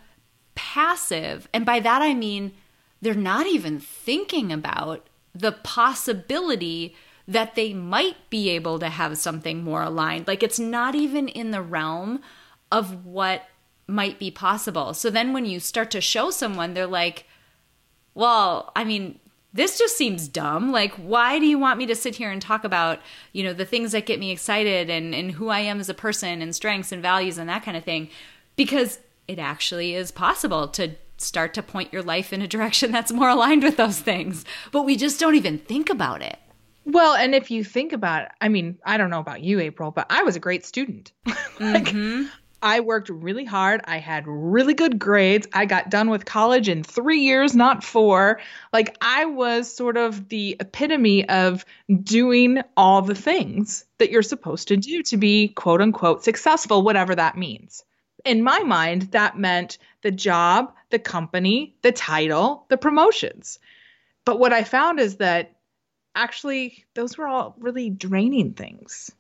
passive. 0.57 1.49
And 1.55 1.65
by 1.65 1.79
that 1.79 2.03
I 2.03 2.13
mean 2.15 2.53
they're 3.01 3.15
not 3.15 3.47
even 3.47 3.79
thinking 3.79 4.51
about 4.51 5.07
the 5.33 5.53
possibility 5.53 6.97
that 7.29 7.55
they 7.55 7.73
might 7.73 8.17
be 8.29 8.49
able 8.49 8.81
to 8.81 8.89
have 8.89 9.19
something 9.19 9.63
more 9.63 9.85
aligned. 9.85 10.27
Like 10.27 10.43
it's 10.43 10.59
not 10.59 10.97
even 10.97 11.29
in 11.29 11.53
the 11.53 11.63
realm 11.63 12.23
of 12.73 13.07
what 13.07 13.43
might 13.89 14.19
be 14.19 14.31
possible. 14.31 14.95
So 14.95 15.11
then 15.11 15.33
when 15.33 15.47
you 15.47 15.59
start 15.59 15.91
to 15.93 16.01
show 16.01 16.31
someone, 16.31 16.75
they're 16.75 16.87
like, 16.87 17.25
well, 18.15 18.71
I 18.77 18.85
mean, 18.85 19.19
this 19.53 19.79
just 19.79 19.97
seems 19.97 20.29
dumb. 20.29 20.71
Like, 20.71 20.95
why 20.95 21.39
do 21.39 21.47
you 21.47 21.59
want 21.59 21.79
me 21.79 21.87
to 21.87 21.95
sit 21.95 22.15
here 22.15 22.31
and 22.31 22.41
talk 22.41 22.65
about, 22.65 23.01
you 23.33 23.43
know, 23.43 23.55
the 23.55 23.65
things 23.65 23.93
that 23.93 24.07
get 24.07 24.21
me 24.21 24.31
excited 24.31 24.91
and, 24.91 25.15
and 25.15 25.33
who 25.33 25.49
I 25.49 25.61
am 25.61 25.81
as 25.81 25.89
a 25.89 25.95
person 25.95 26.43
and 26.43 26.55
strengths 26.55 26.93
and 26.93 27.03
values 27.03 27.39
and 27.39 27.49
that 27.49 27.65
kind 27.65 27.77
of 27.77 27.85
thing? 27.85 28.11
Because 28.57 28.99
it 29.27 29.39
actually 29.39 29.95
is 29.95 30.11
possible 30.11 30.69
to 30.69 30.91
start 31.17 31.55
to 31.55 31.63
point 31.63 31.93
your 31.93 32.03
life 32.03 32.33
in 32.33 32.43
a 32.43 32.49
direction 32.49 32.93
that's 32.93 33.13
more 33.13 33.31
aligned 33.31 33.63
with 33.63 33.77
those 33.77 34.01
things. 34.01 34.45
But 34.71 34.83
we 34.83 34.97
just 34.97 35.19
don't 35.19 35.35
even 35.35 35.59
think 35.59 35.89
about 35.89 36.23
it. 36.23 36.39
Well, 36.85 37.15
and 37.15 37.35
if 37.35 37.51
you 37.51 37.65
think 37.65 37.93
about 37.93 38.23
it, 38.23 38.29
I 38.41 38.49
mean, 38.49 38.79
I 38.85 38.97
don't 38.97 39.11
know 39.11 39.21
about 39.21 39.43
you, 39.43 39.61
April, 39.61 39.91
but 39.91 40.07
I 40.09 40.23
was 40.23 40.37
a 40.37 40.41
great 40.41 40.65
student. 40.65 41.13
like, 41.27 41.85
mm-hmm. 41.85 42.29
I 42.63 42.81
worked 42.81 43.09
really 43.09 43.45
hard. 43.45 43.81
I 43.85 43.99
had 43.99 44.25
really 44.27 44.75
good 44.75 44.99
grades. 44.99 45.47
I 45.53 45.65
got 45.65 45.91
done 45.91 46.11
with 46.11 46.25
college 46.25 46.69
in 46.69 46.83
three 46.83 47.21
years, 47.21 47.55
not 47.55 47.85
four. 47.85 48.41
Like, 48.73 48.97
I 49.01 49.27
was 49.27 49.73
sort 49.73 49.97
of 49.97 50.29
the 50.29 50.57
epitome 50.59 51.29
of 51.29 51.65
doing 52.03 52.63
all 52.77 53.03
the 53.03 53.15
things 53.15 53.85
that 53.99 54.11
you're 54.11 54.23
supposed 54.23 54.69
to 54.69 54.77
do 54.77 55.03
to 55.05 55.17
be 55.17 55.49
quote 55.49 55.81
unquote 55.81 56.25
successful, 56.25 56.83
whatever 56.83 57.15
that 57.15 57.37
means 57.37 57.85
in 58.25 58.43
my 58.43 58.61
mind, 58.61 59.03
that 59.13 59.39
meant 59.39 59.79
the 60.03 60.11
job, 60.11 60.73
the 60.91 60.99
company, 60.99 61.77
the 61.83 61.93
title, 61.93 62.67
the 62.69 62.77
promotions. 62.77 63.59
But 64.25 64.39
what 64.39 64.53
I 64.53 64.65
found 64.65 65.01
is 65.01 65.17
that 65.17 65.57
actually 66.15 66.85
those 66.95 67.17
were 67.17 67.27
all 67.27 67.57
really 67.59 67.91
draining 67.91 68.53
things. 68.53 69.11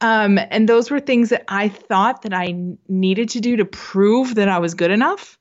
Um, 0.00 0.38
and 0.50 0.68
those 0.68 0.90
were 0.90 1.00
things 1.00 1.30
that 1.30 1.44
I 1.48 1.68
thought 1.68 2.22
that 2.22 2.34
I 2.34 2.54
needed 2.88 3.30
to 3.30 3.40
do 3.40 3.56
to 3.56 3.64
prove 3.64 4.34
that 4.34 4.48
I 4.48 4.58
was 4.58 4.74
good 4.74 4.90
enough, 4.90 5.38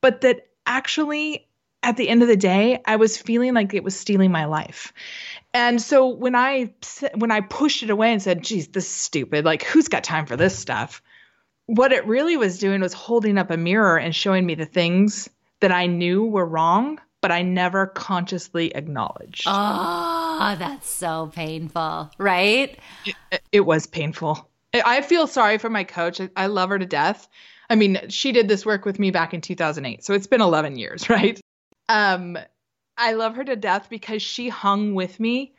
but 0.00 0.22
that 0.22 0.48
actually 0.66 1.46
at 1.82 1.96
the 1.96 2.08
end 2.08 2.22
of 2.22 2.28
the 2.28 2.36
day, 2.36 2.80
I 2.84 2.96
was 2.96 3.16
feeling 3.16 3.54
like 3.54 3.72
it 3.72 3.84
was 3.84 3.96
stealing 3.96 4.30
my 4.30 4.44
life. 4.44 4.92
And 5.54 5.80
so 5.80 6.08
when 6.08 6.34
I 6.34 6.74
when 7.14 7.30
I 7.30 7.40
pushed 7.40 7.82
it 7.82 7.90
away 7.90 8.12
and 8.12 8.20
said, 8.20 8.42
"Geez, 8.42 8.68
this 8.68 8.84
is 8.84 8.90
stupid. 8.90 9.44
Like, 9.44 9.62
who's 9.62 9.88
got 9.88 10.04
time 10.04 10.26
for 10.26 10.36
this 10.36 10.58
stuff?" 10.58 11.02
what 11.70 11.92
it 11.92 12.04
really 12.04 12.36
was 12.36 12.58
doing 12.58 12.80
was 12.80 12.92
holding 12.92 13.38
up 13.38 13.52
a 13.52 13.56
mirror 13.56 13.96
and 13.96 14.14
showing 14.14 14.44
me 14.44 14.56
the 14.56 14.66
things 14.66 15.30
that 15.60 15.70
I 15.70 15.86
knew 15.86 16.24
were 16.24 16.44
wrong, 16.44 16.98
but 17.20 17.30
I 17.30 17.42
never 17.42 17.86
consciously 17.86 18.74
acknowledged. 18.74 19.44
Oh, 19.46 20.56
that's 20.58 20.88
so 20.88 21.30
painful, 21.34 22.10
right? 22.18 22.78
It, 23.04 23.42
it 23.52 23.60
was 23.60 23.86
painful. 23.86 24.48
I 24.72 25.02
feel 25.02 25.26
sorry 25.26 25.58
for 25.58 25.68
my 25.68 25.84
coach. 25.84 26.20
I 26.36 26.46
love 26.46 26.70
her 26.70 26.78
to 26.78 26.86
death. 26.86 27.28
I 27.68 27.76
mean, 27.76 28.00
she 28.08 28.32
did 28.32 28.48
this 28.48 28.64
work 28.64 28.84
with 28.84 28.98
me 28.98 29.10
back 29.10 29.34
in 29.34 29.40
2008, 29.40 30.04
so 30.04 30.14
it's 30.14 30.26
been 30.26 30.40
11 30.40 30.76
years, 30.76 31.08
right? 31.10 31.40
Um, 31.88 32.38
I 32.96 33.12
love 33.12 33.36
her 33.36 33.44
to 33.44 33.56
death 33.56 33.88
because 33.90 34.22
she 34.22 34.48
hung 34.48 34.94
with 34.94 35.18
me 35.20 35.54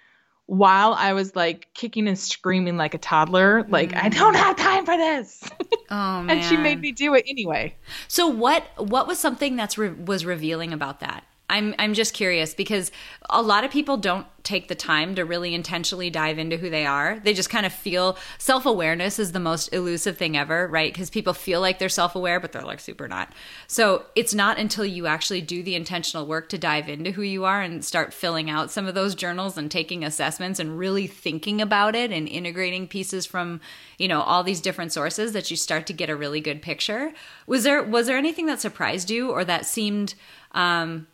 while 0.46 0.94
I 0.94 1.14
was 1.14 1.36
like 1.36 1.70
kicking 1.74 2.08
and 2.08 2.20
screaming 2.20 2.76
like 2.76 2.94
a 2.94 2.98
toddler, 2.98 3.66
like 3.70 3.92
mm. 3.92 4.04
I 4.04 4.10
don't 4.10 4.36
have 4.36 4.58
time 4.58 4.86
for 4.86 4.98
this. 4.98 5.44
Oh 5.94 6.24
man! 6.24 6.38
and 6.38 6.46
she 6.46 6.56
made 6.56 6.80
me 6.80 6.94
do 6.94 7.16
it 7.16 7.26
anyway. 7.28 7.76
So 8.08 8.26
what? 8.26 8.64
What 8.78 9.08
was 9.08 9.20
something 9.20 9.58
that's 9.58 9.78
re- 9.78 9.90
was 9.90 10.24
revealing 10.24 10.72
about 10.72 11.02
that? 11.02 11.26
I'm 11.52 11.76
I'm 11.78 11.94
just 11.94 12.14
curious 12.14 12.54
because 12.54 12.92
a 13.30 13.42
lot 13.42 13.64
of 13.64 13.72
people 13.72 13.98
don't 13.98 14.26
take 14.44 14.70
the 14.70 14.76
time 14.76 15.14
to 15.16 15.24
really 15.24 15.54
intentionally 15.54 16.10
dive 16.10 16.40
into 16.40 16.58
who 16.58 16.70
they 16.70 16.86
are. 16.86 17.20
They 17.20 17.34
just 17.34 17.52
kind 17.52 17.66
of 17.66 17.72
feel 17.72 18.18
self-awareness 18.40 19.20
is 19.20 19.34
the 19.34 19.40
most 19.40 19.72
elusive 19.72 20.18
thing 20.18 20.36
ever, 20.36 20.68
right? 20.68 20.92
Because 20.92 21.12
people 21.12 21.34
feel 21.34 21.62
like 21.62 21.78
they're 21.78 21.90
self-aware 21.90 22.40
but 22.40 22.52
they're 22.52 22.64
like 22.64 22.80
super 22.80 23.08
not. 23.08 23.32
So, 23.68 24.06
it's 24.16 24.34
not 24.34 24.58
until 24.58 24.86
you 24.86 25.06
actually 25.06 25.42
do 25.42 25.62
the 25.62 25.76
intentional 25.76 26.26
work 26.26 26.50
to 26.50 26.58
dive 26.58 26.90
into 26.90 27.12
who 27.12 27.22
you 27.22 27.46
are 27.46 27.62
and 27.62 27.86
start 27.86 28.14
filling 28.14 28.50
out 28.50 28.72
some 28.72 28.88
of 28.88 28.96
those 28.96 29.14
journals 29.14 29.58
and 29.58 29.70
taking 29.70 30.04
assessments 30.04 30.60
and 30.60 30.80
really 30.80 31.06
thinking 31.06 31.62
about 31.62 31.96
it 31.96 32.12
and 32.12 32.28
integrating 32.28 32.88
pieces 32.88 33.26
from, 33.26 33.62
you 34.00 34.08
know, 34.08 34.22
all 34.22 34.44
these 34.44 34.62
different 34.62 34.92
sources 34.92 35.34
that 35.34 35.52
you 35.52 35.58
start 35.58 35.86
to 35.88 35.94
get 35.94 36.10
a 36.10 36.16
really 36.16 36.42
good 36.42 36.62
picture. 36.62 37.12
Was 37.46 37.64
there 37.64 37.84
was 37.84 38.08
there 38.08 38.18
anything 38.18 38.48
that 38.48 38.62
surprised 38.62 39.12
you 39.12 39.30
or 39.30 39.44
that 39.46 39.66
seemed 39.66 40.16
um 40.54 41.08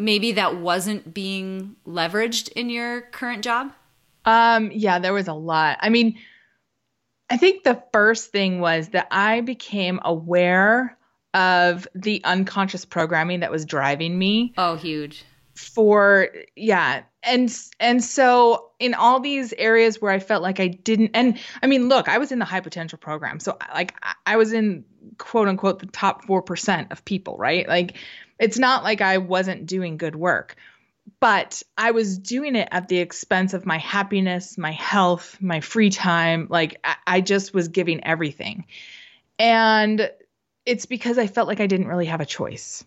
maybe 0.00 0.32
that 0.32 0.56
wasn't 0.56 1.12
being 1.12 1.76
leveraged 1.86 2.48
in 2.52 2.70
your 2.70 3.02
current 3.02 3.44
job? 3.44 3.72
Um, 4.24 4.70
yeah, 4.72 4.98
there 4.98 5.12
was 5.12 5.28
a 5.28 5.34
lot. 5.34 5.78
I 5.80 5.88
mean, 5.88 6.18
I 7.28 7.36
think 7.36 7.62
the 7.62 7.82
first 7.92 8.32
thing 8.32 8.60
was 8.60 8.88
that 8.88 9.08
I 9.10 9.40
became 9.40 10.00
aware 10.02 10.96
of 11.32 11.86
the 11.94 12.22
unconscious 12.24 12.84
programming 12.84 13.40
that 13.40 13.50
was 13.50 13.64
driving 13.64 14.18
me. 14.18 14.52
Oh, 14.58 14.74
huge. 14.74 15.24
For 15.54 16.28
yeah, 16.56 17.02
and 17.22 17.54
and 17.78 18.02
so 18.02 18.70
in 18.78 18.94
all 18.94 19.20
these 19.20 19.52
areas 19.52 20.00
where 20.00 20.10
I 20.10 20.18
felt 20.18 20.42
like 20.42 20.58
I 20.58 20.68
didn't 20.68 21.10
and 21.12 21.38
I 21.62 21.66
mean, 21.66 21.88
look, 21.88 22.08
I 22.08 22.18
was 22.18 22.32
in 22.32 22.38
the 22.38 22.44
high 22.46 22.60
potential 22.60 22.98
program. 22.98 23.40
So 23.40 23.58
like 23.74 23.94
I 24.24 24.36
was 24.36 24.52
in 24.52 24.84
quote 25.18 25.48
unquote 25.48 25.80
the 25.80 25.86
top 25.86 26.24
4% 26.24 26.90
of 26.90 27.04
people, 27.04 27.36
right? 27.36 27.68
Like 27.68 27.96
it's 28.40 28.58
not 28.58 28.82
like 28.82 29.00
I 29.02 29.18
wasn't 29.18 29.66
doing 29.66 29.98
good 29.98 30.16
work, 30.16 30.56
but 31.20 31.62
I 31.76 31.90
was 31.90 32.18
doing 32.18 32.56
it 32.56 32.68
at 32.72 32.88
the 32.88 32.98
expense 32.98 33.54
of 33.54 33.66
my 33.66 33.78
happiness, 33.78 34.56
my 34.56 34.72
health, 34.72 35.36
my 35.40 35.60
free 35.60 35.90
time. 35.90 36.46
Like 36.50 36.84
I 37.06 37.20
just 37.20 37.52
was 37.52 37.68
giving 37.68 38.04
everything. 38.04 38.64
And 39.38 40.10
it's 40.64 40.86
because 40.86 41.18
I 41.18 41.26
felt 41.26 41.48
like 41.48 41.60
I 41.60 41.66
didn't 41.66 41.88
really 41.88 42.06
have 42.06 42.20
a 42.20 42.26
choice. 42.26 42.84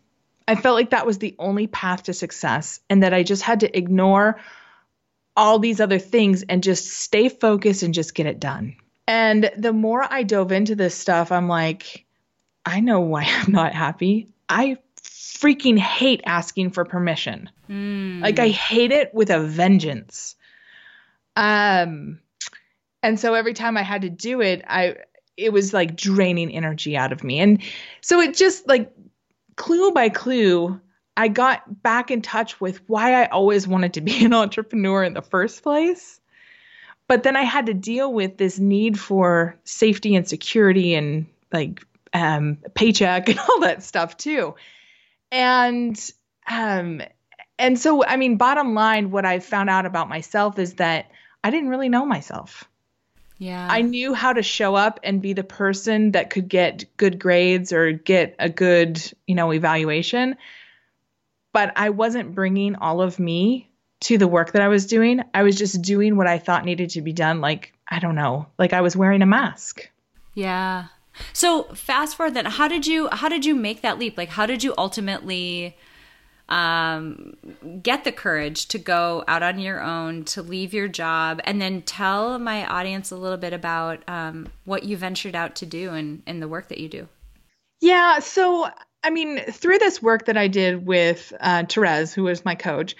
I 0.48 0.56
felt 0.56 0.76
like 0.76 0.90
that 0.90 1.06
was 1.06 1.20
the 1.20 1.36
only 1.40 1.68
path 1.68 2.04
to 2.04 2.14
success 2.14 2.80
and 2.90 3.04
that 3.04 3.14
I 3.14 3.24
just 3.24 3.44
had 3.44 3.62
to 3.62 3.78
ignore 3.78 4.42
all 5.36 5.60
these 5.60 5.80
other 5.80 6.00
things 6.00 6.44
and 6.44 6.64
just 6.64 6.88
stay 6.88 7.30
focused 7.30 7.84
and 7.84 7.94
just 7.94 8.14
get 8.14 8.26
it 8.26 8.40
done. 8.40 8.76
And 9.08 9.52
the 9.58 9.74
more 9.74 10.06
I 10.08 10.24
dove 10.24 10.52
into 10.52 10.76
this 10.76 10.96
stuff, 10.96 11.32
I'm 11.32 11.48
like, 11.48 12.06
I 12.66 12.80
know 12.80 13.02
why 13.02 13.24
I'm 13.28 13.52
not 13.52 13.74
happy. 13.74 14.30
I 14.50 14.78
freaking 15.34 15.78
hate 15.78 16.22
asking 16.26 16.72
for 16.72 16.86
permission. 16.86 17.50
Mm. 17.70 18.22
Like 18.22 18.40
I 18.40 18.50
hate 18.50 18.92
it 18.92 19.14
with 19.14 19.30
a 19.30 19.40
vengeance. 19.40 20.36
Um 21.36 22.20
and 23.02 23.20
so 23.20 23.34
every 23.34 23.54
time 23.54 23.76
I 23.76 23.82
had 23.82 24.04
to 24.04 24.10
do 24.10 24.42
it, 24.42 24.64
I 24.68 24.98
it 25.36 25.52
was 25.52 25.74
like 25.74 25.98
draining 25.98 26.52
energy 26.52 26.96
out 26.96 27.12
of 27.12 27.24
me. 27.24 27.40
And 27.40 27.62
so 28.02 28.20
it 28.20 28.36
just 28.36 28.68
like 28.68 28.94
clue 29.56 29.92
by 29.92 30.10
clue, 30.10 30.80
I 31.18 31.28
got 31.28 31.82
back 31.82 32.12
in 32.12 32.22
touch 32.22 32.62
with 32.62 32.82
why 32.88 33.22
I 33.22 33.26
always 33.28 33.68
wanted 33.68 33.94
to 33.94 34.02
be 34.02 34.24
an 34.26 34.34
entrepreneur 34.34 35.04
in 35.04 35.14
the 35.14 35.22
first 35.22 35.64
place. 35.64 36.20
But 37.08 37.24
then 37.24 37.36
I 37.36 37.44
had 37.44 37.66
to 37.66 37.74
deal 37.74 38.14
with 38.14 38.38
this 38.38 38.60
need 38.60 39.00
for 39.00 39.58
safety 39.66 40.16
and 40.16 40.28
security 40.28 40.96
and 40.96 41.26
like 41.52 41.84
um, 42.14 42.58
paycheck 42.76 43.28
and 43.30 43.40
all 43.40 43.60
that 43.62 43.84
stuff 43.84 44.16
too 44.16 44.56
and 45.34 46.12
um 46.48 47.02
and 47.60 47.80
so 47.80 48.06
i 48.06 48.16
mean 48.16 48.38
bottom 48.38 48.74
line 48.74 49.12
what 49.12 49.26
i 49.26 49.40
found 49.40 49.70
out 49.70 49.86
about 49.86 50.08
myself 50.08 50.58
is 50.58 50.76
that 50.76 51.12
i 51.44 51.50
didn't 51.50 51.70
really 51.70 51.90
know 51.90 52.06
myself 52.06 52.64
yeah 53.38 53.68
i 53.70 53.82
knew 53.82 54.14
how 54.14 54.32
to 54.32 54.44
show 54.44 54.76
up 54.76 55.00
and 55.04 55.22
be 55.22 55.34
the 55.34 55.44
person 55.44 56.12
that 56.12 56.30
could 56.30 56.48
get 56.48 56.86
good 56.96 57.20
grades 57.20 57.74
or 57.74 57.92
get 57.92 58.36
a 58.40 58.48
good 58.48 59.02
you 59.28 59.36
know 59.36 59.52
evaluation 59.52 60.38
but 61.54 61.72
I 61.76 61.92
wasn't 61.92 62.36
bringing 62.36 62.76
all 62.76 63.02
of 63.02 63.20
me 63.20 63.70
to 64.02 64.18
the 64.18 64.28
work 64.28 64.52
that 64.52 64.62
I 64.62 64.68
was 64.68 64.88
doing. 64.88 65.22
I 65.34 65.44
was 65.44 65.56
just 65.56 65.82
doing 65.82 66.18
what 66.18 66.28
I 66.28 66.40
thought 66.40 66.66
needed 66.66 66.90
to 66.92 67.02
be 67.02 67.14
done. 67.14 67.40
Like, 67.40 67.74
I 67.88 68.00
don't 68.00 68.16
know, 68.16 68.48
like 68.58 68.74
I 68.74 68.82
was 68.82 68.98
wearing 68.98 69.22
a 69.22 69.28
mask. 69.28 69.88
Yeah. 70.34 70.88
So 71.32 71.64
fast 71.76 72.18
forward 72.18 72.34
then, 72.34 72.46
how 72.46 72.68
did 72.68 72.88
you 72.88 73.10
how 73.12 73.30
did 73.30 73.46
you 73.46 73.56
make 73.56 73.82
that 73.82 74.00
leap? 74.00 74.18
Like 74.18 74.30
how 74.30 74.46
did 74.46 74.64
you 74.64 74.74
ultimately 74.78 75.76
um, 76.50 77.36
get 77.82 78.04
the 78.04 78.12
courage 78.12 78.68
to 78.68 78.78
go 78.78 79.24
out 79.28 79.44
on 79.44 79.60
your 79.60 79.82
own, 79.82 80.26
to 80.26 80.42
leave 80.42 80.74
your 80.74 80.88
job, 80.88 81.42
and 81.46 81.62
then 81.62 81.82
tell 81.82 82.38
my 82.38 82.66
audience 82.66 83.12
a 83.12 83.16
little 83.16 83.38
bit 83.38 83.54
about 83.54 84.04
um, 84.08 84.48
what 84.66 84.84
you 84.84 84.98
ventured 84.98 85.36
out 85.36 85.56
to 85.58 85.66
do 85.66 85.92
and, 85.92 86.22
and 86.28 86.42
the 86.42 86.48
work 86.48 86.68
that 86.68 86.78
you 86.80 86.90
do. 86.90 87.08
Yeah. 87.82 88.20
So, 88.20 88.70
I 89.04 89.10
mean, 89.10 89.40
through 89.40 89.80
this 89.80 90.02
work 90.02 90.26
that 90.26 90.38
I 90.38 90.48
did 90.48 90.86
with 90.86 91.34
uh, 91.40 91.64
Therese, 91.68 92.14
who 92.14 92.24
was 92.24 92.46
my 92.46 92.56
coach, 92.56 92.96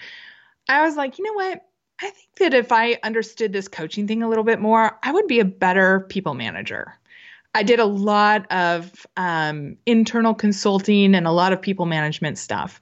I 0.68 0.84
was 0.84 0.96
like, 0.96 1.18
you 1.18 1.24
know 1.24 1.34
what? 1.34 1.64
I 2.00 2.10
think 2.10 2.28
that 2.40 2.54
if 2.54 2.72
I 2.72 2.98
understood 3.02 3.52
this 3.52 3.68
coaching 3.68 4.08
thing 4.08 4.22
a 4.22 4.28
little 4.28 4.44
bit 4.44 4.60
more, 4.60 4.98
I 5.02 5.12
would 5.12 5.26
be 5.26 5.40
a 5.40 5.44
better 5.44 6.00
people 6.00 6.34
manager. 6.34 6.98
I 7.54 7.62
did 7.62 7.78
a 7.78 7.84
lot 7.84 8.50
of 8.50 9.06
um, 9.16 9.76
internal 9.86 10.34
consulting 10.34 11.14
and 11.14 11.26
a 11.26 11.32
lot 11.32 11.52
of 11.52 11.62
people 11.62 11.86
management 11.86 12.36
stuff. 12.36 12.80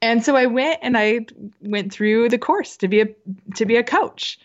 And 0.00 0.24
so 0.24 0.36
I 0.36 0.46
went 0.46 0.78
and 0.82 0.96
I 0.96 1.26
went 1.60 1.92
through 1.92 2.28
the 2.28 2.38
course 2.38 2.78
to 2.78 2.88
be 2.88 3.00
a 3.00 3.06
to 3.56 3.66
be 3.66 3.76
a 3.76 3.82
coach. 3.82 4.38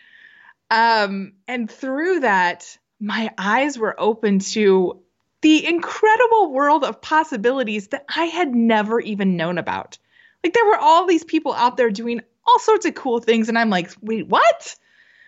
Um, 0.72 1.34
and 1.48 1.70
through 1.70 2.22
that, 2.22 2.78
my 3.00 3.32
eyes 3.38 3.78
were 3.78 3.96
open 4.00 4.40
to 4.40 5.00
the 5.42 5.66
incredible 5.66 6.52
world 6.52 6.84
of 6.84 7.02
possibilities 7.02 7.90
that 7.90 8.04
I 8.14 8.26
had 8.26 8.54
never 8.54 9.00
even 9.00 9.38
known 9.38 9.60
about. 9.60 10.00
Like 10.44 10.54
there 10.54 10.66
were 10.66 10.80
all 10.80 11.06
these 11.06 11.24
people 11.24 11.54
out 11.54 11.78
there 11.78 11.92
doing 11.92 12.22
all 12.48 12.60
sorts 12.60 12.86
of 12.86 12.96
cool 12.96 13.20
things 13.20 13.48
and 13.48 13.58
I'm 13.58 13.70
like, 13.70 13.92
"Wait, 14.02 14.28
what?" 14.28 14.76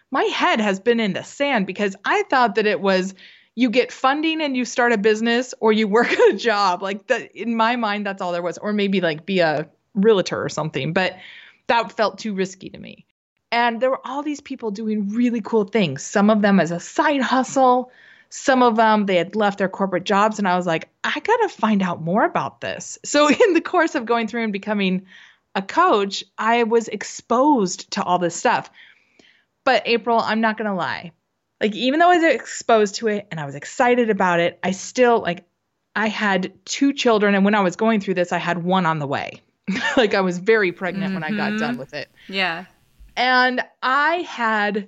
My 0.10 0.24
head 0.24 0.60
has 0.60 0.80
been 0.80 1.00
in 1.00 1.14
the 1.14 1.24
sand 1.24 1.68
because 1.68 1.96
I 2.04 2.24
thought 2.24 2.56
that 2.56 2.66
it 2.66 2.82
was 2.82 3.14
you 3.58 3.72
get 3.72 3.92
funding 3.92 4.40
and 4.40 4.56
you 4.56 4.64
start 4.66 4.94
a 4.94 5.00
business 5.00 5.56
or 5.60 5.74
you 5.74 5.88
work 5.88 6.12
a 6.30 6.34
job. 6.34 6.84
Like 6.84 7.08
that 7.08 7.36
in 7.36 7.56
my 7.56 7.76
mind 7.76 8.06
that's 8.06 8.22
all 8.22 8.32
there 8.32 8.44
was 8.44 8.60
or 8.60 8.72
maybe 8.72 9.02
like 9.02 9.26
be 9.26 9.40
a 9.40 9.68
realtor 9.96 10.42
or 10.42 10.48
something, 10.48 10.94
but 10.94 11.18
that 11.66 11.92
felt 11.92 12.20
too 12.20 12.36
risky 12.36 12.70
to 12.70 12.78
me. 12.78 13.08
And 13.52 13.82
there 13.82 13.90
were 13.90 14.06
all 14.06 14.22
these 14.22 14.42
people 14.42 14.70
doing 14.70 15.10
really 15.10 15.42
cool 15.42 15.64
things, 15.64 16.04
some 16.04 16.30
of 16.30 16.44
them 16.44 16.60
as 16.60 16.70
a 16.70 16.80
side 16.80 17.22
hustle, 17.22 17.92
some 18.30 18.62
of 18.62 18.76
them 18.76 19.08
they 19.08 19.16
had 19.16 19.36
left 19.36 19.58
their 19.58 19.70
corporate 19.70 20.04
jobs. 20.04 20.38
And 20.38 20.48
I 20.48 20.56
was 20.56 20.68
like, 20.68 20.90
I 21.04 21.20
got 21.20 21.38
to 21.38 21.50
find 21.50 21.82
out 21.82 22.00
more 22.00 22.26
about 22.26 22.62
this. 22.62 23.00
So, 23.06 23.28
in 23.28 23.54
the 23.54 23.62
course 23.62 23.96
of 23.96 24.06
going 24.06 24.28
through 24.28 24.44
and 24.44 24.54
becoming 24.54 25.08
a 25.56 25.64
coach, 25.64 26.24
I 26.38 26.64
was 26.64 26.90
exposed 26.90 27.90
to 27.92 28.04
all 28.04 28.20
this 28.20 28.36
stuff. 28.36 28.70
But, 29.64 29.84
April, 29.86 30.20
I'm 30.20 30.42
not 30.42 30.58
going 30.58 30.70
to 30.70 30.76
lie. 30.76 31.14
Like, 31.60 31.76
even 31.76 32.00
though 32.00 32.10
I 32.10 32.18
was 32.18 32.24
exposed 32.24 32.96
to 32.96 33.08
it 33.08 33.28
and 33.32 33.40
I 33.40 33.46
was 33.46 33.56
excited 33.56 34.10
about 34.10 34.40
it, 34.40 34.60
I 34.64 34.72
still, 34.72 35.22
like, 35.22 35.46
I 35.96 36.08
had 36.08 36.54
two 36.66 36.94
children. 36.94 37.34
And 37.34 37.44
when 37.44 37.56
I 37.56 37.62
was 37.62 37.76
going 37.76 38.00
through 38.00 38.14
this, 38.14 38.32
I 38.32 38.38
had 38.38 38.64
one 38.64 38.86
on 38.86 39.00
the 39.00 39.08
way. 39.08 39.42
like 39.98 40.14
I 40.14 40.22
was 40.22 40.38
very 40.38 40.72
pregnant 40.72 41.14
mm-hmm. 41.14 41.22
when 41.22 41.24
I 41.24 41.32
got 41.32 41.60
done 41.60 41.72
mm-hmm. 41.72 41.80
with 41.80 41.94
it. 41.94 42.10
Yeah. 42.28 42.66
And 43.16 43.62
I 43.82 44.18
had 44.28 44.88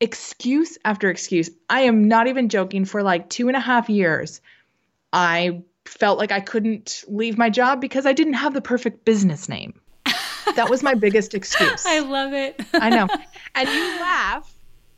excuse 0.00 0.78
after 0.84 1.08
excuse. 1.10 1.50
I 1.70 1.82
am 1.82 2.08
not 2.08 2.26
even 2.26 2.48
joking. 2.48 2.84
For 2.84 3.02
like 3.02 3.30
two 3.30 3.48
and 3.48 3.56
a 3.56 3.60
half 3.60 3.88
years, 3.88 4.40
I 5.12 5.62
felt 5.84 6.18
like 6.18 6.32
I 6.32 6.40
couldn't 6.40 7.04
leave 7.08 7.38
my 7.38 7.50
job 7.50 7.80
because 7.80 8.06
I 8.06 8.12
didn't 8.12 8.34
have 8.34 8.54
the 8.54 8.60
perfect 8.60 9.04
business 9.04 9.48
name. 9.48 9.80
that 10.56 10.68
was 10.68 10.82
my 10.82 10.94
biggest 10.94 11.34
excuse. 11.34 11.86
I 11.86 12.00
love 12.00 12.32
it. 12.32 12.60
I 12.74 12.90
know. 12.90 13.08
And 13.54 13.68
you 13.68 14.00
laugh. 14.00 14.50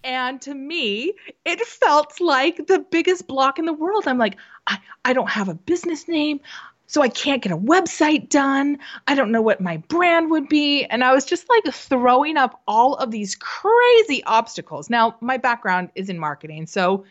And 0.05 0.41
to 0.43 0.55
me, 0.55 1.15
it 1.47 1.61
felt 1.67 2.21
like 2.21 2.67
the 2.67 2.79
biggest 2.79 3.27
block 3.27 3.59
in 3.59 3.65
the 3.65 3.73
world. 3.73 4.07
I'm 4.07 4.19
like, 4.19 4.37
I, 4.67 4.79
I 5.07 5.15
don't 5.15 5.31
have 5.31 5.49
a 5.49 5.55
business 5.55 6.07
name. 6.07 6.41
So 6.87 7.01
I 7.01 7.09
can't 7.09 7.43
get 7.43 7.51
a 7.51 7.57
website 7.57 8.29
done. 8.29 8.79
I 9.09 9.15
don't 9.15 9.33
know 9.33 9.41
what 9.41 9.63
my 9.63 9.79
brand 9.79 10.31
would 10.31 10.51
be. 10.51 10.85
And 10.85 11.03
I 11.03 11.15
was 11.15 11.25
just 11.25 11.49
like 11.49 11.75
throwing 11.75 12.37
up 12.37 12.63
all 12.69 12.97
of 12.97 13.11
these 13.11 13.35
crazy 13.35 14.23
obstacles. 14.25 14.91
Now, 14.91 15.17
my 15.23 15.39
background 15.39 15.89
is 15.95 16.11
in 16.11 16.19
marketing. 16.19 16.67
So, 16.67 17.05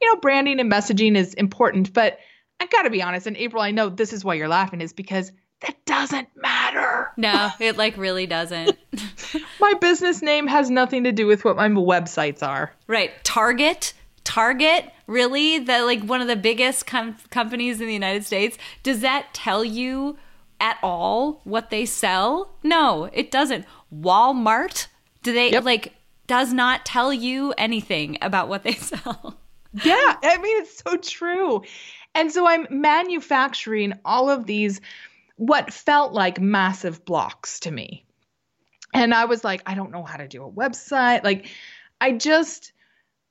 you 0.00 0.12
know, 0.12 0.18
branding 0.18 0.58
and 0.58 0.72
messaging 0.72 1.14
is 1.14 1.34
important. 1.34 1.92
But 1.92 2.18
I 2.60 2.66
got 2.66 2.82
to 2.82 2.90
be 2.90 3.02
honest. 3.02 3.26
And 3.26 3.36
April, 3.36 3.62
I 3.62 3.70
know 3.70 3.90
this 3.90 4.14
is 4.14 4.24
why 4.24 4.34
you're 4.34 4.48
laughing, 4.48 4.80
is 4.80 4.94
because 4.94 5.30
that 5.60 5.84
doesn't 5.86 6.28
matter. 6.36 7.10
No, 7.16 7.50
it 7.58 7.76
like 7.76 7.96
really 7.96 8.26
doesn't. 8.26 8.76
my 9.60 9.74
business 9.74 10.22
name 10.22 10.46
has 10.46 10.70
nothing 10.70 11.04
to 11.04 11.12
do 11.12 11.26
with 11.26 11.44
what 11.44 11.56
my 11.56 11.68
websites 11.68 12.42
are. 12.42 12.72
Right. 12.86 13.12
Target 13.24 13.94
Target, 14.28 14.92
really, 15.06 15.58
the 15.58 15.84
like 15.84 16.02
one 16.02 16.20
of 16.20 16.28
the 16.28 16.36
biggest 16.36 16.86
com- 16.86 17.16
companies 17.30 17.80
in 17.80 17.86
the 17.86 17.94
United 17.94 18.26
States, 18.26 18.58
does 18.82 19.00
that 19.00 19.32
tell 19.32 19.64
you 19.64 20.18
at 20.60 20.76
all 20.82 21.40
what 21.44 21.70
they 21.70 21.86
sell? 21.86 22.54
No, 22.62 23.08
it 23.14 23.30
doesn't. 23.30 23.64
Walmart, 23.90 24.88
do 25.22 25.32
they 25.32 25.52
yep. 25.52 25.64
like 25.64 25.94
does 26.26 26.52
not 26.52 26.84
tell 26.84 27.10
you 27.10 27.54
anything 27.56 28.18
about 28.20 28.48
what 28.48 28.64
they 28.64 28.72
sell. 28.74 29.40
Yeah, 29.72 30.16
I 30.22 30.36
mean 30.42 30.60
it's 30.60 30.82
so 30.84 30.98
true. 30.98 31.62
And 32.14 32.30
so 32.30 32.46
I'm 32.46 32.66
manufacturing 32.68 33.94
all 34.04 34.28
of 34.28 34.44
these 34.44 34.82
what 35.38 35.72
felt 35.72 36.12
like 36.12 36.40
massive 36.40 37.04
blocks 37.04 37.60
to 37.60 37.70
me. 37.70 38.04
And 38.92 39.14
I 39.14 39.26
was 39.26 39.44
like, 39.44 39.62
I 39.66 39.74
don't 39.74 39.92
know 39.92 40.02
how 40.02 40.16
to 40.16 40.28
do 40.28 40.44
a 40.44 40.50
website. 40.50 41.22
Like 41.22 41.46
I 42.00 42.12
just 42.12 42.72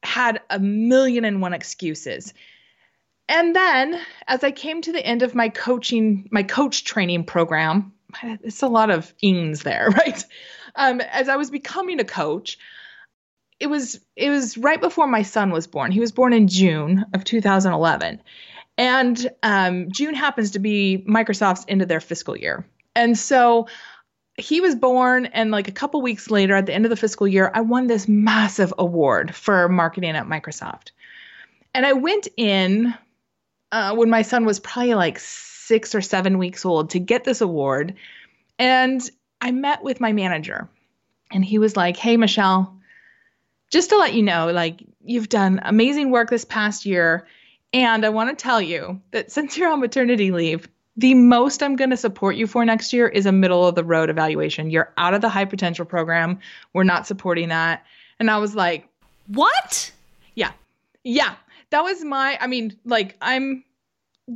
had 0.04 0.42
a 0.50 0.58
million 0.58 1.26
and 1.26 1.42
one 1.42 1.54
excuses. 1.54 2.34
And 3.28 3.54
then 3.54 4.00
as 4.26 4.44
I 4.44 4.52
came 4.52 4.82
to 4.82 4.94
the 4.94 5.06
end 5.06 5.22
of 5.22 5.36
my 5.36 5.50
coaching, 5.50 6.30
my 6.32 6.44
coach 6.44 6.86
training 6.86 7.26
program, 7.26 7.92
it's 8.24 8.64
a 8.64 8.68
lot 8.68 8.90
of 8.90 9.14
ings 9.22 9.64
there, 9.64 9.90
right? 9.98 10.24
Um, 10.76 11.02
as 11.02 11.28
I 11.28 11.36
was 11.36 11.52
becoming 11.52 12.00
a 12.00 12.06
coach, 12.06 12.58
it 13.60 13.68
was 13.68 14.00
it 14.16 14.30
was 14.30 14.58
right 14.58 14.80
before 14.80 15.08
my 15.08 15.24
son 15.24 15.50
was 15.50 15.68
born. 15.68 15.92
He 15.92 16.00
was 16.00 16.12
born 16.12 16.32
in 16.32 16.48
June 16.48 17.06
of 17.14 17.24
2011, 17.24 18.22
and 18.78 19.30
um, 19.44 19.92
June 19.92 20.14
happens 20.14 20.52
to 20.52 20.60
be 20.60 21.04
Microsoft's 21.08 21.66
end 21.68 21.82
of 21.82 21.88
their 21.88 22.00
fiscal 22.00 22.38
year. 22.38 22.66
And 22.96 23.18
so 23.18 23.68
he 24.38 24.62
was 24.62 24.76
born 24.76 25.26
and 25.28 25.52
like 25.52 25.68
a 25.68 25.72
couple 25.72 26.02
weeks 26.02 26.30
later 26.30 26.56
at 26.56 26.68
the 26.68 26.74
end 26.74 26.86
of 26.86 26.90
the 26.90 26.96
fiscal 26.96 27.28
year 27.28 27.52
i 27.56 27.62
won 27.62 27.88
this 27.88 28.08
massive 28.08 28.72
award 28.78 29.36
for 29.36 29.68
marketing 29.68 30.12
at 30.12 30.28
microsoft. 30.28 30.92
And 31.74 31.86
i 31.86 31.94
went 31.94 32.28
in 32.38 32.94
uh, 33.72 33.96
when 33.96 34.10
my 34.10 34.22
son 34.22 34.46
was 34.46 34.60
probably 34.60 34.94
like 34.94 35.20
six 35.20 35.94
or 35.94 36.02
seven 36.02 36.38
weeks 36.38 36.66
old 36.66 36.92
to 36.92 37.00
get 37.00 37.24
this 37.24 37.42
award. 37.42 37.96
And 38.60 39.02
i 39.42 39.52
met 39.52 39.84
with 39.84 40.00
my 40.00 40.14
manager 40.14 40.70
and 41.32 41.44
he 41.44 41.60
was 41.60 41.76
like 41.76 41.98
hey 41.98 42.18
michelle 42.18 42.76
just 43.70 43.90
to 43.90 43.98
let 43.98 44.14
you 44.14 44.24
know 44.24 44.52
like 44.52 44.84
you've 45.04 45.30
done 45.30 45.60
amazing 45.64 46.12
work 46.12 46.30
this 46.30 46.46
past 46.46 46.86
year 46.86 47.28
and 47.74 48.06
i 48.06 48.10
want 48.10 48.30
to 48.30 48.42
tell 48.42 48.62
you 48.62 49.02
that 49.12 49.32
since 49.32 49.58
you're 49.58 49.72
on 49.72 49.80
maternity 49.80 50.32
leave 50.32 50.68
the 50.98 51.14
most 51.14 51.62
I'm 51.62 51.76
going 51.76 51.92
to 51.92 51.98
support 51.98 52.36
you 52.36 52.48
for 52.48 52.66
next 52.66 52.92
year 52.92 53.08
is 53.08 53.28
a 53.28 53.32
middle 53.32 53.68
of 53.68 53.76
the 53.76 53.84
road 53.84 54.10
evaluation. 54.10 54.72
You're 54.72 54.92
out 54.98 55.14
of 55.14 55.22
the 55.22 55.30
high 55.30 55.46
potential 55.46 55.86
program. 55.86 56.40
We're 56.74 56.84
not 56.84 57.06
supporting 57.06 57.50
that. 57.50 57.86
And 58.20 58.32
I 58.32 58.40
was 58.40 58.56
like, 58.56 58.90
What? 59.28 59.92
Yeah. 60.34 60.52
Yeah. 61.04 61.36
That 61.70 61.84
was 61.84 62.04
my, 62.04 62.38
I 62.42 62.48
mean, 62.48 62.78
like, 62.84 63.16
I'm 63.22 63.64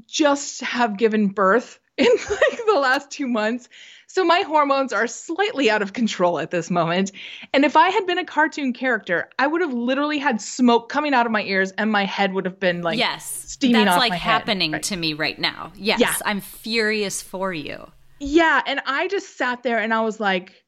just 0.08 0.62
have 0.62 0.98
given 0.98 1.30
birth 1.30 1.80
in 1.98 2.06
like 2.30 2.62
the 2.66 2.80
last 2.80 3.12
two 3.12 3.28
months. 3.28 3.70
So 4.08 4.26
my 4.26 4.42
hormones 4.42 4.92
are 4.92 5.08
slightly 5.08 5.70
out 5.70 5.82
of 5.82 5.94
control 5.94 6.38
at 6.40 6.52
this 6.52 6.70
moment. 6.70 7.14
And 7.54 7.64
if 7.64 7.78
I 7.78 7.90
had 7.90 8.06
been 8.06 8.18
a 8.18 8.26
cartoon 8.26 8.74
character, 8.74 9.30
I 9.40 9.48
would 9.48 9.62
have 9.62 9.72
literally 9.74 10.18
had 10.18 10.42
smoke 10.42 10.90
coming 10.90 11.14
out 11.14 11.26
of 11.26 11.32
my 11.32 11.44
ears 11.44 11.72
and 11.78 11.90
my 11.90 12.04
head 12.04 12.34
would 12.34 12.44
have 12.44 12.60
been 12.60 12.82
like 12.82 13.00
yes, 13.00 13.26
steaming 13.26 13.86
That's 13.86 13.98
like 13.98 14.12
happening 14.12 14.74
right. 14.74 14.84
to 14.84 14.98
me 14.98 15.14
right 15.14 15.40
now. 15.40 15.72
Yes, 15.76 16.02
yeah. 16.02 16.14
I'm 16.26 16.42
furious 16.42 17.22
for 17.22 17.54
you. 17.54 17.90
Yeah, 18.20 18.62
and 18.66 18.82
I 18.86 19.08
just 19.08 19.38
sat 19.38 19.64
there 19.64 19.80
and 19.80 19.94
I 19.94 20.02
was 20.02 20.20
like 20.20 20.62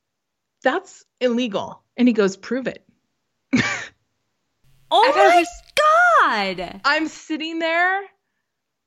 that's 0.63 1.03
illegal. 1.19 1.83
And 1.97 2.07
he 2.07 2.13
goes, 2.13 2.37
"Prove 2.37 2.67
it." 2.67 2.85
oh 4.89 5.13
my 5.15 5.37
was, 5.37 5.47
god. 5.75 6.81
I'm 6.85 7.07
sitting 7.07 7.59
there 7.59 8.03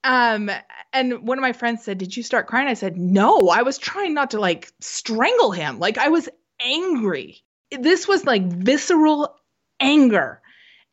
um, 0.06 0.50
and 0.92 1.26
one 1.26 1.36
of 1.36 1.42
my 1.42 1.52
friends 1.52 1.82
said, 1.82 1.98
Did 1.98 2.16
you 2.16 2.22
start 2.22 2.46
crying? 2.46 2.68
I 2.68 2.74
said, 2.74 2.96
No, 2.96 3.48
I 3.48 3.62
was 3.62 3.76
trying 3.76 4.14
not 4.14 4.30
to 4.30 4.40
like 4.40 4.70
strangle 4.80 5.50
him. 5.50 5.80
Like 5.80 5.98
I 5.98 6.08
was 6.08 6.28
angry. 6.64 7.42
This 7.72 8.06
was 8.06 8.24
like 8.24 8.44
visceral 8.44 9.34
anger. 9.80 10.40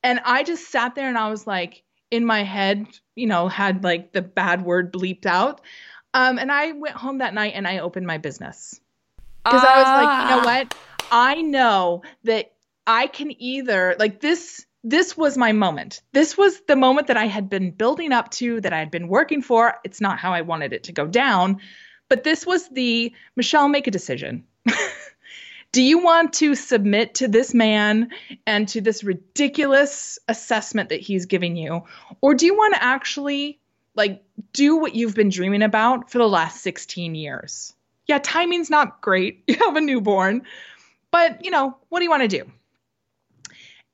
And 0.01 0.19
I 0.25 0.41
just 0.41 0.71
sat 0.71 0.95
there 0.95 1.07
and 1.07 1.17
I 1.17 1.29
was 1.29 1.45
like, 1.45 1.83
in 2.09 2.25
my 2.25 2.43
head, 2.43 2.87
you 3.15 3.27
know, 3.27 3.47
had 3.47 3.83
like 3.83 4.13
the 4.13 4.23
bad 4.23 4.65
word 4.65 4.91
bleeped 4.91 5.27
out. 5.27 5.61
Um, 6.15 6.39
and 6.39 6.51
I 6.51 6.71
went 6.71 6.95
home 6.95 7.19
that 7.19 7.35
night 7.35 7.53
and 7.55 7.67
I 7.67 7.79
opened 7.79 8.07
my 8.07 8.17
business. 8.17 8.79
Because 9.43 9.63
I 9.63 9.77
was 9.77 10.05
like, 10.05 10.21
you 10.21 10.35
know 10.35 10.45
what? 10.45 10.75
I 11.11 11.41
know 11.41 12.01
that 12.23 12.53
I 12.87 13.07
can 13.07 13.31
either 13.39 13.95
like 13.99 14.21
this 14.21 14.65
this 14.83 15.15
was 15.15 15.37
my 15.37 15.53
moment. 15.53 16.01
This 16.11 16.37
was 16.37 16.59
the 16.67 16.75
moment 16.75 17.07
that 17.07 17.17
I 17.17 17.27
had 17.27 17.49
been 17.49 17.71
building 17.71 18.11
up 18.11 18.29
to, 18.31 18.59
that 18.61 18.73
I 18.73 18.79
had 18.79 18.91
been 18.91 19.07
working 19.07 19.41
for. 19.41 19.75
It's 19.83 20.01
not 20.01 20.19
how 20.19 20.33
I 20.33 20.41
wanted 20.41 20.73
it 20.73 20.83
to 20.83 20.91
go 20.91 21.07
down, 21.07 21.59
but 22.09 22.23
this 22.23 22.45
was 22.45 22.67
the 22.69 23.13
Michelle, 23.35 23.69
make 23.69 23.87
a 23.87 23.91
decision. 23.91 24.43
Do 25.71 25.81
you 25.81 26.03
want 26.03 26.33
to 26.33 26.53
submit 26.53 27.15
to 27.15 27.27
this 27.27 27.53
man 27.53 28.09
and 28.45 28.67
to 28.67 28.81
this 28.81 29.03
ridiculous 29.03 30.19
assessment 30.27 30.89
that 30.89 30.99
he's 30.99 31.25
giving 31.25 31.55
you? 31.55 31.85
Or 32.21 32.35
do 32.35 32.45
you 32.45 32.55
want 32.55 32.75
to 32.75 32.83
actually 32.83 33.59
like 33.95 34.23
do 34.51 34.75
what 34.75 34.93
you've 34.93 35.15
been 35.15 35.29
dreaming 35.29 35.63
about 35.63 36.11
for 36.11 36.19
the 36.19 36.29
last 36.29 36.61
16 36.61 37.15
years? 37.15 37.73
Yeah, 38.05 38.19
timing's 38.19 38.69
not 38.69 39.01
great. 39.01 39.43
You 39.47 39.55
have 39.55 39.75
a 39.75 39.81
newborn, 39.81 40.43
but 41.09 41.43
you 41.43 41.49
know, 41.49 41.75
what 41.89 41.99
do 41.99 42.03
you 42.03 42.11
want 42.11 42.21
to 42.21 42.27
do? 42.27 42.51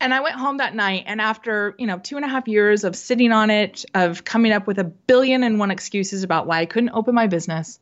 And 0.01 0.13
I 0.13 0.21
went 0.21 0.35
home 0.35 0.57
that 0.57 0.75
night, 0.75 1.03
and 1.07 1.19
after, 1.19 1.75
you 1.77 1.85
know, 1.85 1.99
two 1.99 2.15
and 2.15 2.23
a 2.23 2.27
half 2.29 2.47
years 2.47 2.83
of 2.85 2.95
sitting 2.95 3.33
on 3.33 3.49
it, 3.49 3.83
of 3.93 4.23
coming 4.23 4.53
up 4.53 4.65
with 4.65 4.79
a 4.79 4.85
billion 4.85 5.43
and 5.43 5.59
one 5.59 5.71
excuses 5.71 6.23
about 6.23 6.47
why 6.47 6.59
I 6.59 6.65
couldn't 6.65 6.91
open 6.91 7.13
my 7.13 7.27
business, 7.27 7.79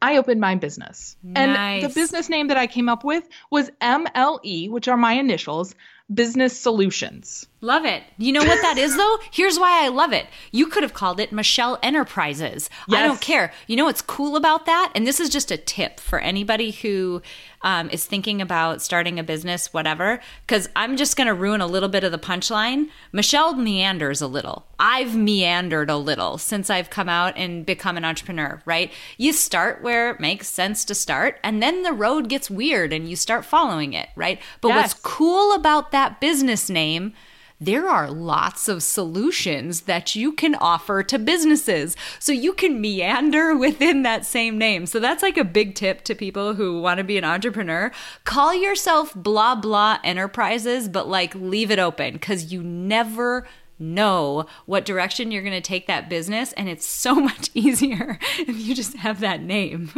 I 0.00 0.18
opened 0.18 0.40
my 0.40 0.54
business. 0.54 1.16
Nice. 1.24 1.82
And 1.82 1.90
the 1.90 1.94
business 1.94 2.28
name 2.28 2.48
that 2.48 2.56
I 2.56 2.66
came 2.66 2.88
up 2.88 3.02
with 3.02 3.28
was 3.50 3.70
MLE, 3.80 4.70
which 4.70 4.86
are 4.86 4.96
my 4.96 5.14
initials, 5.14 5.74
Business 6.12 6.56
Solutions. 6.56 7.48
Love 7.60 7.84
it. 7.84 8.04
You 8.16 8.32
know 8.32 8.44
what 8.44 8.62
that 8.62 8.78
is, 8.78 8.96
though? 8.96 9.18
Here's 9.32 9.58
why 9.58 9.84
I 9.84 9.88
love 9.88 10.12
it. 10.12 10.26
You 10.52 10.68
could 10.68 10.84
have 10.84 10.94
called 10.94 11.18
it 11.18 11.32
Michelle 11.32 11.80
Enterprises. 11.82 12.70
Yes. 12.86 12.98
I 13.00 13.02
don't 13.04 13.20
care. 13.20 13.52
You 13.66 13.74
know 13.74 13.86
what's 13.86 14.02
cool 14.02 14.36
about 14.36 14.66
that? 14.66 14.92
And 14.94 15.04
this 15.04 15.18
is 15.18 15.30
just 15.30 15.50
a 15.50 15.56
tip 15.56 15.98
for 15.98 16.20
anybody 16.20 16.70
who 16.70 17.22
um, 17.66 17.90
is 17.90 18.04
thinking 18.04 18.40
about 18.40 18.80
starting 18.80 19.18
a 19.18 19.24
business, 19.24 19.74
whatever, 19.74 20.20
because 20.46 20.68
I'm 20.76 20.96
just 20.96 21.16
going 21.16 21.26
to 21.26 21.34
ruin 21.34 21.60
a 21.60 21.66
little 21.66 21.88
bit 21.88 22.04
of 22.04 22.12
the 22.12 22.18
punchline. 22.18 22.90
Michelle 23.10 23.56
meanders 23.56 24.22
a 24.22 24.28
little. 24.28 24.66
I've 24.78 25.16
meandered 25.16 25.90
a 25.90 25.96
little 25.96 26.38
since 26.38 26.70
I've 26.70 26.90
come 26.90 27.08
out 27.08 27.36
and 27.36 27.66
become 27.66 27.96
an 27.96 28.04
entrepreneur, 28.04 28.62
right? 28.66 28.92
You 29.18 29.32
start 29.32 29.82
where 29.82 30.12
it 30.12 30.20
makes 30.20 30.46
sense 30.46 30.84
to 30.84 30.94
start, 30.94 31.40
and 31.42 31.60
then 31.60 31.82
the 31.82 31.92
road 31.92 32.28
gets 32.28 32.48
weird 32.48 32.92
and 32.92 33.08
you 33.08 33.16
start 33.16 33.44
following 33.44 33.94
it, 33.94 34.10
right? 34.14 34.40
But 34.60 34.68
yes. 34.68 34.76
what's 34.76 34.94
cool 35.02 35.52
about 35.52 35.90
that 35.90 36.20
business 36.20 36.70
name? 36.70 37.14
There 37.60 37.88
are 37.88 38.10
lots 38.10 38.68
of 38.68 38.82
solutions 38.82 39.82
that 39.82 40.14
you 40.14 40.32
can 40.32 40.54
offer 40.56 41.02
to 41.04 41.18
businesses. 41.18 41.96
So 42.18 42.32
you 42.32 42.52
can 42.52 42.80
meander 42.80 43.56
within 43.56 44.02
that 44.02 44.26
same 44.26 44.58
name. 44.58 44.86
So 44.86 45.00
that's 45.00 45.22
like 45.22 45.38
a 45.38 45.44
big 45.44 45.74
tip 45.74 46.02
to 46.04 46.14
people 46.14 46.54
who 46.54 46.80
want 46.80 46.98
to 46.98 47.04
be 47.04 47.18
an 47.18 47.24
entrepreneur. 47.24 47.90
Call 48.24 48.54
yourself 48.54 49.14
blah 49.14 49.54
blah 49.54 49.98
enterprises, 50.04 50.88
but 50.88 51.08
like 51.08 51.34
leave 51.34 51.70
it 51.70 51.78
open 51.78 52.14
because 52.14 52.52
you 52.52 52.62
never 52.62 53.46
know 53.78 54.46
what 54.64 54.86
direction 54.86 55.30
you're 55.30 55.42
going 55.42 55.52
to 55.52 55.60
take 55.60 55.86
that 55.86 56.08
business 56.08 56.52
and 56.54 56.68
it's 56.68 56.86
so 56.86 57.14
much 57.16 57.50
easier 57.52 58.18
if 58.38 58.58
you 58.58 58.74
just 58.74 58.96
have 58.96 59.20
that 59.20 59.42
name 59.42 59.88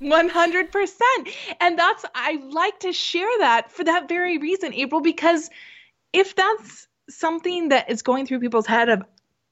100% 0.00 1.00
and 1.60 1.78
that's 1.78 2.04
i 2.16 2.42
like 2.50 2.80
to 2.80 2.92
share 2.92 3.38
that 3.38 3.70
for 3.70 3.84
that 3.84 4.08
very 4.08 4.38
reason 4.38 4.74
april 4.74 5.00
because 5.00 5.50
if 6.12 6.34
that's 6.34 6.87
something 7.08 7.68
that 7.70 7.90
is 7.90 8.02
going 8.02 8.26
through 8.26 8.40
people's 8.40 8.66
head 8.66 8.88
of 8.88 9.02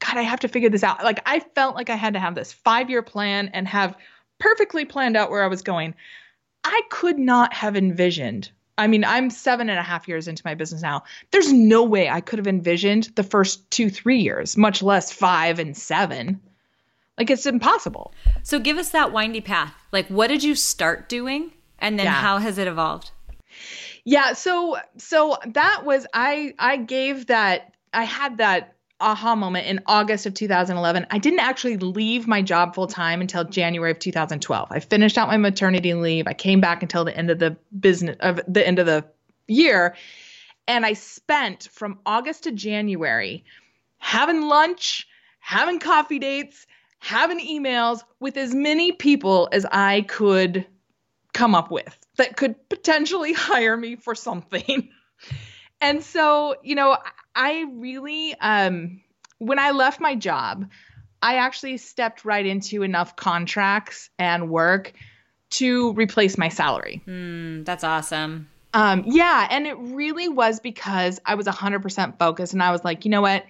god 0.01 0.17
i 0.17 0.23
have 0.23 0.41
to 0.41 0.49
figure 0.49 0.69
this 0.69 0.85
out. 0.85 1.03
Like 1.03 1.21
i 1.27 1.41
felt 1.41 1.75
like 1.75 1.91
i 1.91 1.97
had 1.97 2.15
to 2.15 2.21
have 2.21 2.35
this 2.35 2.53
five 2.53 2.91
year 2.91 3.03
plan 3.03 3.49
and 3.53 3.67
have 3.69 3.97
perfectly 4.39 4.85
planned 4.85 5.17
out 5.17 5.31
where 5.31 5.43
i 5.43 5.49
was 5.49 5.63
going. 5.63 5.95
I 6.65 6.81
could 6.91 7.19
not 7.19 7.53
have 7.55 7.77
envisioned 7.77 8.51
i 8.79 8.87
mean 8.87 9.05
i'm 9.05 9.31
seven 9.31 9.71
and 9.71 9.79
a 9.79 9.83
half 9.83 10.07
years 10.09 10.29
into 10.29 10.43
my 10.45 10.55
business 10.55 10.83
now. 10.83 11.05
There's 11.31 11.53
no 11.53 11.83
way 11.83 12.09
i 12.09 12.21
could 12.21 12.39
have 12.39 12.49
envisioned 12.49 13.05
the 13.17 13.23
first 13.23 13.71
two 13.71 13.91
three 13.91 14.19
years 14.19 14.57
much 14.57 14.83
less 14.83 15.13
five 15.13 15.59
and 15.59 15.77
seven. 15.77 16.41
Like 17.19 17.31
it's 17.31 17.47
impossible. 17.47 18.13
So 18.43 18.59
give 18.59 18.77
us 18.77 18.91
that 18.91 19.13
windy 19.13 19.41
path. 19.41 19.73
Like 19.93 20.09
what 20.09 20.27
did 20.29 20.45
you 20.45 20.55
start 20.55 21.09
doing? 21.09 21.53
And 21.79 21.99
then 21.99 22.07
yeah. 22.07 22.13
how 22.13 22.39
has 22.39 22.59
it 22.59 22.69
evolved 22.69 23.11
yeah, 24.07 24.35
so 24.35 24.77
so 24.97 25.37
that 25.47 25.85
was 25.85 26.07
I 26.15 26.55
I 26.61 26.77
gave 26.77 27.27
that 27.27 27.75
I 27.93 28.05
had 28.05 28.39
that 28.39 28.77
aha 29.01 29.35
moment 29.35 29.67
in 29.67 29.81
August 29.85 30.27
of 30.27 30.33
2011. 30.33 31.09
I 31.11 31.19
didn't 31.19 31.41
actually 31.41 31.77
leave 31.77 32.29
my 32.29 32.41
job 32.41 32.77
full 32.77 32.87
time 32.87 33.21
until 33.21 33.43
January 33.45 33.91
of 33.91 33.99
2012. 33.99 34.69
I 34.71 34.79
finished 34.79 35.19
out 35.19 35.27
my 35.27 35.37
maternity 35.37 35.93
leave. 35.93 36.29
I 36.29 36.35
came 36.35 36.61
back 36.61 36.83
until 36.83 37.05
the 37.05 37.17
end 37.17 37.31
of 37.31 37.41
the 37.41 37.57
business 37.79 38.17
of 38.21 38.41
the 38.47 38.65
end 38.65 38.79
of 38.79 38.87
the 38.87 39.05
year 39.49 39.97
and 40.69 40.87
I 40.87 40.93
spent 40.93 41.69
from 41.73 41.99
August 42.07 42.45
to 42.45 42.53
January 42.53 43.45
having 43.99 44.43
lunch, 44.43 45.09
having 45.41 45.81
coffee 45.81 46.21
dates, 46.21 46.69
having 47.01 47.41
emails 47.41 48.03
with 48.21 48.37
as 48.37 48.55
many 48.55 48.93
people 48.93 49.49
as 49.51 49.67
I 49.67 50.03
could 50.03 50.65
come 51.37 51.55
up 51.55 51.71
with 51.71 51.97
that 52.17 52.37
could 52.37 52.57
potentially 52.69 53.33
hire 53.37 53.77
me 53.77 53.97
for 53.97 54.15
something. 54.15 54.89
and 55.81 56.03
so, 56.03 56.57
you 56.63 56.75
know, 56.75 56.97
I 57.35 57.67
really, 57.75 58.35
um, 58.41 59.03
when 59.39 59.59
I 59.59 59.73
left 59.73 60.01
my 60.01 60.15
job, 60.15 60.69
I 61.23 61.37
actually 61.37 61.77
stepped 61.77 62.25
right 62.25 62.45
into 62.45 62.83
enough 62.83 63.17
contracts 63.17 64.09
and 64.19 64.49
work 64.49 64.95
to 65.51 65.93
replace 65.93 66.39
my 66.39 66.49
salary. 66.49 67.03
Mm, 67.07 67.65
that's 67.65 67.85
awesome. 67.85 68.49
Um, 68.73 69.05
yeah, 69.07 69.47
and 69.51 69.67
it 69.67 69.77
really 69.79 70.29
was 70.29 70.61
because 70.61 71.21
I 71.25 71.35
was 71.35 71.47
100% 71.47 72.19
focused 72.19 72.53
and 72.53 72.63
I 72.63 72.73
was 72.73 72.85
like, 72.85 73.05
you 73.05 73.11
know 73.11 73.23
what? 73.23 73.45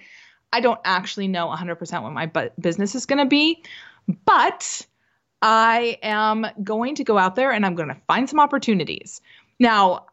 I 0.53 0.61
don't 0.61 0.81
actually 0.85 1.29
know 1.29 1.49
100% 1.49 2.03
what 2.03 2.13
my 2.13 2.27
bu- 2.27 2.51
business 2.61 2.95
is 2.95 3.07
going 3.07 3.19
to 3.19 3.27
be, 3.27 3.63
but 4.25 4.87
I 5.43 5.99
am 6.03 6.47
going 6.63 6.97
to 6.97 7.05
go 7.05 7.19
out 7.19 7.35
there 7.35 7.53
and 7.53 7.65
I'm 7.65 7.75
going 7.75 7.89
to 7.89 8.01
find 8.07 8.29
some 8.29 8.41
opportunities. 8.41 9.21
Now, 9.59 10.07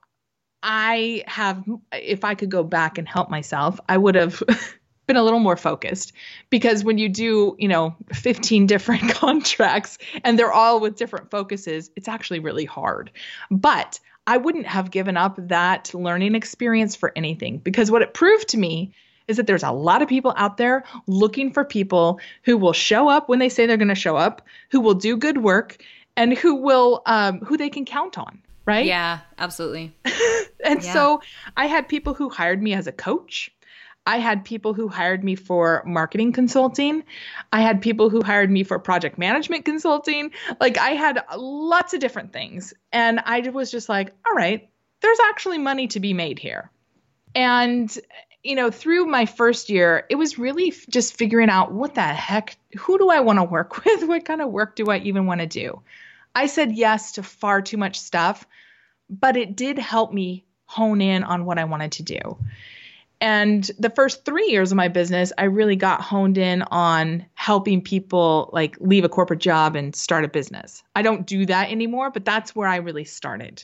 I 0.61 1.23
have, 1.27 1.63
if 1.91 2.23
I 2.23 2.35
could 2.35 2.49
go 2.49 2.63
back 2.63 2.97
and 2.97 3.07
help 3.07 3.29
myself, 3.29 3.79
I 3.89 3.97
would 3.97 4.15
have 4.15 4.41
been 5.07 5.17
a 5.17 5.23
little 5.23 5.39
more 5.39 5.57
focused 5.57 6.13
because 6.49 6.83
when 6.83 6.97
you 6.97 7.09
do, 7.09 7.55
you 7.59 7.67
know, 7.67 7.95
15 8.13 8.65
different 8.67 9.09
contracts 9.13 9.97
and 10.23 10.39
they're 10.39 10.53
all 10.53 10.79
with 10.79 10.95
different 10.95 11.31
focuses, 11.31 11.91
it's 11.95 12.07
actually 12.07 12.39
really 12.39 12.65
hard. 12.65 13.11
But 13.51 13.99
I 14.25 14.37
wouldn't 14.37 14.67
have 14.67 14.91
given 14.91 15.17
up 15.17 15.35
that 15.49 15.93
learning 15.93 16.35
experience 16.35 16.95
for 16.95 17.11
anything 17.15 17.57
because 17.57 17.91
what 17.91 18.01
it 18.01 18.13
proved 18.13 18.49
to 18.49 18.57
me 18.57 18.93
is 19.27 19.37
that 19.37 19.47
there's 19.47 19.63
a 19.63 19.71
lot 19.71 20.01
of 20.01 20.07
people 20.07 20.33
out 20.37 20.57
there 20.57 20.83
looking 21.07 21.51
for 21.51 21.63
people 21.63 22.19
who 22.43 22.57
will 22.57 22.73
show 22.73 23.09
up 23.09 23.29
when 23.29 23.39
they 23.39 23.49
say 23.49 23.65
they're 23.65 23.77
going 23.77 23.87
to 23.87 23.95
show 23.95 24.15
up, 24.15 24.41
who 24.71 24.81
will 24.81 24.93
do 24.93 25.17
good 25.17 25.37
work, 25.37 25.77
and 26.15 26.37
who 26.37 26.55
will 26.55 27.01
um, 27.05 27.39
who 27.39 27.57
they 27.57 27.69
can 27.69 27.85
count 27.85 28.17
on. 28.17 28.41
Right? 28.65 28.85
Yeah, 28.85 29.19
absolutely. 29.37 29.93
and 30.63 30.83
yeah. 30.83 30.93
so 30.93 31.21
I 31.57 31.67
had 31.67 31.87
people 31.87 32.13
who 32.13 32.29
hired 32.29 32.61
me 32.61 32.73
as 32.73 32.87
a 32.87 32.91
coach. 32.91 33.51
I 34.05 34.17
had 34.17 34.43
people 34.43 34.73
who 34.73 34.89
hired 34.89 35.23
me 35.23 35.35
for 35.35 35.81
marketing 35.85 36.33
consulting. 36.33 37.03
I 37.51 37.61
had 37.61 37.81
people 37.81 38.09
who 38.09 38.21
hired 38.21 38.51
me 38.51 38.63
for 38.63 38.77
project 38.79 39.17
management 39.17 39.63
consulting. 39.65 40.31
Like 40.59 40.77
I 40.77 40.91
had 40.91 41.23
lots 41.35 41.93
of 41.93 42.01
different 42.01 42.33
things. 42.33 42.73
And 42.91 43.19
I 43.23 43.39
was 43.49 43.71
just 43.71 43.87
like, 43.87 44.13
all 44.27 44.35
right, 44.35 44.69
there's 45.01 45.19
actually 45.29 45.57
money 45.57 45.87
to 45.87 45.99
be 45.99 46.13
made 46.13 46.39
here. 46.39 46.69
And 47.33 47.95
you 48.43 48.55
know, 48.55 48.69
through 48.69 49.05
my 49.05 49.25
first 49.25 49.69
year, 49.69 50.05
it 50.09 50.15
was 50.15 50.37
really 50.37 50.69
f- 50.69 50.85
just 50.89 51.15
figuring 51.17 51.49
out 51.49 51.71
what 51.71 51.95
the 51.95 52.01
heck, 52.01 52.57
who 52.77 52.97
do 52.97 53.09
I 53.09 53.21
want 53.21 53.39
to 53.39 53.43
work 53.43 53.85
with? 53.85 54.03
What 54.07 54.25
kind 54.25 54.41
of 54.41 54.51
work 54.51 54.75
do 54.75 54.87
I 54.87 54.97
even 54.99 55.25
want 55.25 55.41
to 55.41 55.47
do? 55.47 55.81
I 56.35 56.47
said 56.47 56.73
yes 56.73 57.13
to 57.13 57.23
far 57.23 57.61
too 57.61 57.77
much 57.77 57.99
stuff, 57.99 58.45
but 59.09 59.37
it 59.37 59.55
did 59.55 59.77
help 59.79 60.11
me 60.11 60.43
hone 60.65 61.01
in 61.01 61.23
on 61.23 61.45
what 61.45 61.59
I 61.59 61.63
wanted 61.63 61.91
to 61.93 62.03
do. 62.03 62.37
And 63.21 63.69
the 63.79 63.91
first 63.91 64.25
three 64.25 64.47
years 64.47 64.71
of 64.71 64.75
my 64.75 64.89
business, 64.89 65.31
I 65.37 65.45
really 65.45 65.77
got 65.77 66.01
honed 66.01 66.37
in 66.37 66.63
on 66.63 67.25
helping 67.35 67.81
people 67.81 68.49
like 68.51 68.75
leave 68.81 69.05
a 69.05 69.09
corporate 69.09 69.39
job 69.39 69.77
and 69.77 69.95
start 69.95 70.25
a 70.25 70.27
business. 70.27 70.83
I 70.95 71.03
don't 71.03 71.25
do 71.25 71.45
that 71.45 71.71
anymore, 71.71 72.11
but 72.11 72.25
that's 72.25 72.53
where 72.53 72.67
I 72.67 72.77
really 72.77 73.05
started. 73.05 73.63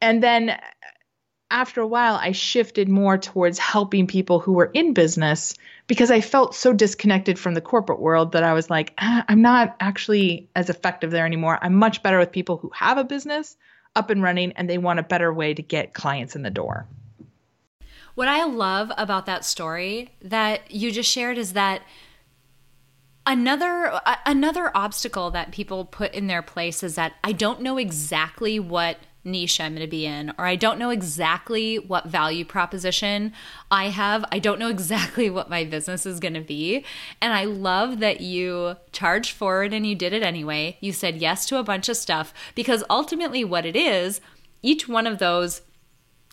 And 0.00 0.22
then 0.22 0.58
after 1.50 1.80
a 1.80 1.86
while, 1.86 2.16
I 2.16 2.32
shifted 2.32 2.88
more 2.88 3.16
towards 3.16 3.58
helping 3.58 4.06
people 4.06 4.38
who 4.38 4.52
were 4.52 4.70
in 4.74 4.92
business 4.92 5.54
because 5.86 6.10
I 6.10 6.20
felt 6.20 6.54
so 6.54 6.72
disconnected 6.72 7.38
from 7.38 7.54
the 7.54 7.62
corporate 7.62 8.00
world 8.00 8.32
that 8.32 8.44
I 8.44 8.52
was 8.52 8.68
like, 8.68 8.92
ah, 8.98 9.24
I'm 9.28 9.40
not 9.40 9.74
actually 9.80 10.48
as 10.54 10.68
effective 10.68 11.10
there 11.10 11.24
anymore. 11.24 11.58
I'm 11.62 11.74
much 11.74 12.02
better 12.02 12.18
with 12.18 12.32
people 12.32 12.58
who 12.58 12.70
have 12.74 12.98
a 12.98 13.04
business 13.04 13.56
up 13.96 14.10
and 14.10 14.22
running 14.22 14.52
and 14.52 14.68
they 14.68 14.78
want 14.78 14.98
a 14.98 15.02
better 15.02 15.32
way 15.32 15.54
to 15.54 15.62
get 15.62 15.94
clients 15.94 16.36
in 16.36 16.42
the 16.42 16.50
door. 16.50 16.86
What 18.14 18.28
I 18.28 18.44
love 18.44 18.92
about 18.98 19.26
that 19.26 19.44
story 19.44 20.10
that 20.20 20.70
you 20.70 20.92
just 20.92 21.10
shared 21.10 21.38
is 21.38 21.54
that 21.54 21.82
Another 23.30 24.00
another 24.24 24.74
obstacle 24.74 25.30
that 25.32 25.52
people 25.52 25.84
put 25.84 26.14
in 26.14 26.28
their 26.28 26.40
place 26.40 26.82
is 26.82 26.94
that 26.94 27.12
I 27.22 27.32
don't 27.32 27.60
know 27.60 27.76
exactly 27.76 28.58
what 28.58 28.96
niche 29.24 29.60
I'm 29.60 29.72
going 29.72 29.86
to 29.86 29.90
be 29.90 30.06
in, 30.06 30.32
or 30.38 30.46
I 30.46 30.56
don't 30.56 30.78
know 30.78 30.90
exactly 30.90 31.78
what 31.78 32.06
value 32.06 32.44
proposition 32.44 33.32
I 33.70 33.88
have. 33.88 34.24
I 34.32 34.38
don't 34.38 34.58
know 34.58 34.68
exactly 34.78 35.30
what 35.30 35.50
my 35.50 35.64
business 35.64 36.06
is 36.06 36.20
going 36.20 36.34
to 36.34 36.40
be. 36.40 36.84
And 37.20 37.32
I 37.32 37.44
love 37.44 38.00
that 38.00 38.20
you 38.20 38.76
charged 38.92 39.32
forward 39.32 39.72
and 39.72 39.86
you 39.86 39.94
did 39.94 40.12
it 40.12 40.22
anyway. 40.22 40.78
You 40.80 40.92
said 40.92 41.16
yes 41.16 41.46
to 41.46 41.58
a 41.58 41.64
bunch 41.64 41.88
of 41.88 41.96
stuff 41.96 42.32
because 42.54 42.84
ultimately, 42.88 43.44
what 43.44 43.66
it 43.66 43.76
is, 43.76 44.20
each 44.62 44.88
one 44.88 45.06
of 45.06 45.18
those 45.18 45.62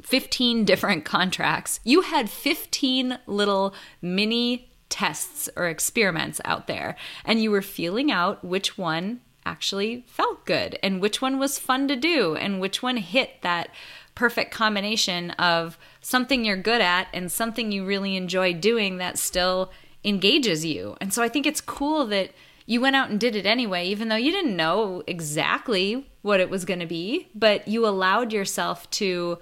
15 0.02 0.66
different 0.66 1.06
contracts, 1.06 1.80
you 1.84 2.02
had 2.02 2.30
15 2.30 3.20
little 3.28 3.74
mini 4.02 4.70
tests 4.90 5.50
or 5.56 5.68
experiments 5.68 6.40
out 6.46 6.68
there, 6.68 6.96
and 7.24 7.42
you 7.42 7.52
were 7.52 7.62
feeling 7.62 8.12
out 8.12 8.44
which 8.44 8.78
one 8.78 9.22
actually 9.46 10.04
felt 10.08 10.46
good 10.46 10.78
and 10.82 11.02
which 11.02 11.22
one 11.22 11.40
was 11.40 11.60
fun 11.60 11.88
to 11.88 11.96
do 11.96 12.36
and 12.36 12.60
which 12.60 12.82
one 12.82 12.98
hit 12.98 13.42
that 13.42 13.70
perfect 14.16 14.52
combination 14.52 15.32
of 15.32 15.78
something 16.02 16.46
you're 16.46 16.58
good 16.58 16.82
at 16.82 17.08
and 17.14 17.32
something 17.32 17.72
you 17.72 17.86
really 17.86 18.16
enjoy 18.16 18.54
doing 18.54 18.98
that 18.98 19.18
still 19.18 19.72
engages 20.04 20.66
you. 20.66 20.96
And 21.02 21.14
so 21.14 21.22
I 21.22 21.30
think 21.30 21.46
it's 21.46 21.62
cool 21.62 22.06
that 22.08 22.32
you 22.66 22.82
went 22.82 22.96
out 22.96 23.10
and 23.10 23.20
did 23.20 23.36
it 23.36 23.46
anyway, 23.46 23.86
even 23.86 24.10
though 24.10 24.16
you 24.16 24.32
didn't 24.32 24.56
know 24.56 25.04
exactly 25.06 26.10
what 26.22 26.40
it 26.40 26.50
was 26.50 26.66
going 26.66 26.80
to 26.80 26.86
be, 26.86 27.28
but 27.36 27.68
you 27.68 27.86
allowed 27.86 28.34
yourself 28.34 28.90
to, 28.92 29.38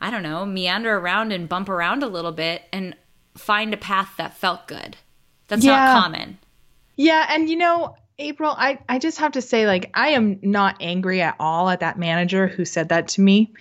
I 0.00 0.10
don't 0.10 0.22
know, 0.22 0.44
meander 0.44 0.98
around 0.98 1.32
and 1.32 1.48
bump 1.48 1.68
around 1.68 2.02
a 2.02 2.08
little 2.08 2.32
bit 2.32 2.62
and 2.72 2.94
find 3.36 3.72
a 3.72 3.78
path 3.78 4.14
that 4.18 4.36
felt 4.36 4.66
good. 4.66 4.96
That's 5.48 5.64
yeah. 5.64 5.76
not 5.76 6.02
common. 6.02 6.38
Yeah. 6.96 7.26
And 7.30 7.48
you 7.48 7.56
know, 7.56 7.96
April, 8.18 8.54
I, 8.56 8.78
I 8.88 8.98
just 8.98 9.18
have 9.18 9.32
to 9.32 9.42
say, 9.42 9.66
like, 9.66 9.90
I 9.94 10.08
am 10.08 10.38
not 10.42 10.76
angry 10.80 11.20
at 11.20 11.36
all 11.38 11.68
at 11.68 11.80
that 11.80 11.98
manager 11.98 12.46
who 12.46 12.64
said 12.64 12.88
that 12.88 13.08
to 13.08 13.20
me 13.20 13.52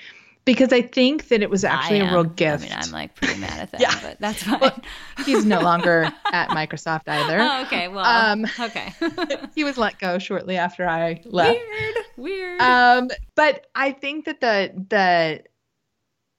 because 0.46 0.72
I 0.72 0.84
think 0.84 1.28
that 1.30 1.42
it 1.42 1.50
was 1.50 1.64
actually 1.64 2.00
a 2.00 2.12
real 2.12 2.24
gift. 2.24 2.64
I 2.64 2.68
mean, 2.68 2.78
I'm 2.78 2.92
like 2.92 3.16
pretty 3.16 3.40
mad 3.40 3.60
at 3.60 3.72
that, 3.72 3.82
yeah. 3.82 4.00
but 4.02 4.20
that's 4.20 4.44
fine. 4.44 4.60
Well, 4.60 4.80
he's 5.26 5.44
no 5.44 5.60
longer 5.62 6.10
at 6.32 6.50
Microsoft 6.50 7.08
either. 7.08 7.40
Oh, 7.40 7.64
okay. 7.64 7.88
Well, 7.88 8.06
um, 8.06 8.46
okay. 8.60 8.94
he 9.56 9.64
was 9.64 9.78
let 9.78 10.00
go 10.00 10.20
shortly 10.20 10.56
after 10.58 10.88
I 10.88 11.22
left. 11.26 11.60
Weird, 11.60 11.96
weird. 12.16 12.62
Um, 12.62 13.10
but 13.34 13.66
I 13.74 13.92
think 13.92 14.26
that 14.26 14.40
the 14.40 14.72
the 14.90 15.44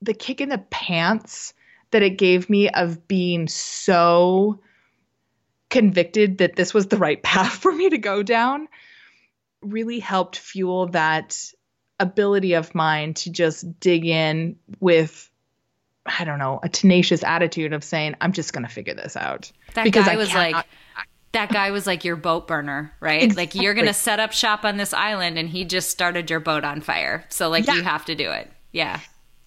the 0.01 0.13
kick 0.13 0.41
in 0.41 0.49
the 0.49 0.59
pants 0.69 1.53
that 1.91 2.01
it 2.01 2.17
gave 2.17 2.49
me 2.49 2.69
of 2.69 3.07
being 3.07 3.47
so 3.47 4.59
convicted 5.69 6.39
that 6.39 6.55
this 6.55 6.73
was 6.73 6.87
the 6.87 6.97
right 6.97 7.21
path 7.21 7.51
for 7.61 7.71
me 7.71 7.89
to 7.89 7.97
go 7.97 8.23
down 8.23 8.67
really 9.61 9.99
helped 9.99 10.37
fuel 10.37 10.87
that 10.87 11.51
ability 11.99 12.53
of 12.53 12.75
mine 12.75 13.13
to 13.15 13.31
just 13.31 13.79
dig 13.79 14.05
in 14.05 14.57
with 14.79 15.29
I 16.09 16.23
don't 16.23 16.39
know, 16.39 16.61
a 16.63 16.69
tenacious 16.69 17.21
attitude 17.21 17.73
of 17.73 17.83
saying, 17.83 18.15
I'm 18.21 18.31
just 18.31 18.53
going 18.53 18.65
to 18.65 18.71
figure 18.71 18.93
this 18.93 19.17
out. 19.17 19.51
That 19.73 19.83
because 19.83 20.05
guy 20.05 20.13
I 20.13 20.15
was 20.15 20.33
like, 20.33 20.55
that 21.33 21.51
guy 21.51 21.71
was 21.71 21.85
like 21.85 22.05
your 22.05 22.15
boat 22.15 22.47
burner, 22.47 22.93
right? 23.01 23.23
Exactly. 23.23 23.41
Like 23.41 23.55
you're 23.55 23.73
going 23.73 23.87
to 23.87 23.93
set 23.93 24.19
up 24.19 24.31
shop 24.31 24.63
on 24.63 24.77
this 24.77 24.93
island 24.93 25.37
and 25.37 25.49
he 25.49 25.65
just 25.65 25.89
started 25.89 26.29
your 26.29 26.39
boat 26.39 26.63
on 26.63 26.79
fire. 26.79 27.25
So 27.27 27.49
like 27.49 27.67
yeah. 27.67 27.73
you 27.75 27.83
have 27.83 28.05
to 28.05 28.15
do 28.15 28.31
it. 28.31 28.49
Yeah. 28.71 28.99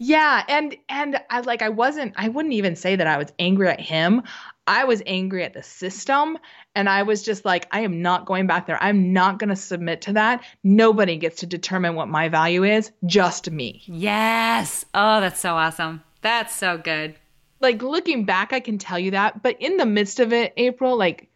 Yeah, 0.03 0.43
and 0.49 0.75
and 0.89 1.21
I 1.29 1.41
like 1.41 1.61
I 1.61 1.69
wasn't 1.69 2.15
I 2.17 2.31
wouldn't 2.31 2.55
even 2.55 2.75
say 2.75 2.97
that 2.97 3.07
I 3.07 3.19
was 3.19 3.31
angry 3.39 3.69
at 3.69 3.81
him. 3.81 4.23
I 4.66 4.85
was 4.85 5.03
angry 5.07 5.44
at 5.44 5.55
the 5.55 5.62
system 5.62 6.38
and 6.75 6.88
I 6.88 7.03
was 7.03 7.23
just 7.23 7.44
like 7.44 7.66
I 7.70 7.81
am 7.81 8.03
not 8.03 8.27
going 8.27 8.46
back 8.46 8.66
there. 8.66 8.83
I'm 8.83 9.12
not 9.12 9.38
going 9.38 9.51
to 9.51 9.57
submit 9.57 10.03
to 10.03 10.14
that. 10.14 10.44
Nobody 10.62 11.16
gets 11.16 11.40
to 11.40 11.46
determine 11.46 11.94
what 11.94 12.09
my 12.09 12.29
value 12.29 12.64
is, 12.64 12.92
just 13.05 13.51
me. 13.51 13.83
Yes. 13.87 14.85
Oh, 14.94 15.20
that's 15.20 15.40
so 15.40 15.55
awesome. 15.55 16.03
That's 16.23 16.55
so 16.55 16.79
good. 16.79 17.16
Like 17.61 17.83
looking 17.83 18.25
back 18.25 18.53
I 18.53 18.61
can 18.61 18.79
tell 18.79 18.99
you 18.99 19.12
that, 19.12 19.42
but 19.42 19.61
in 19.61 19.77
the 19.77 19.87
midst 19.87 20.20
of 20.20 20.33
it, 20.33 20.53
April, 20.57 20.96
like 20.96 21.29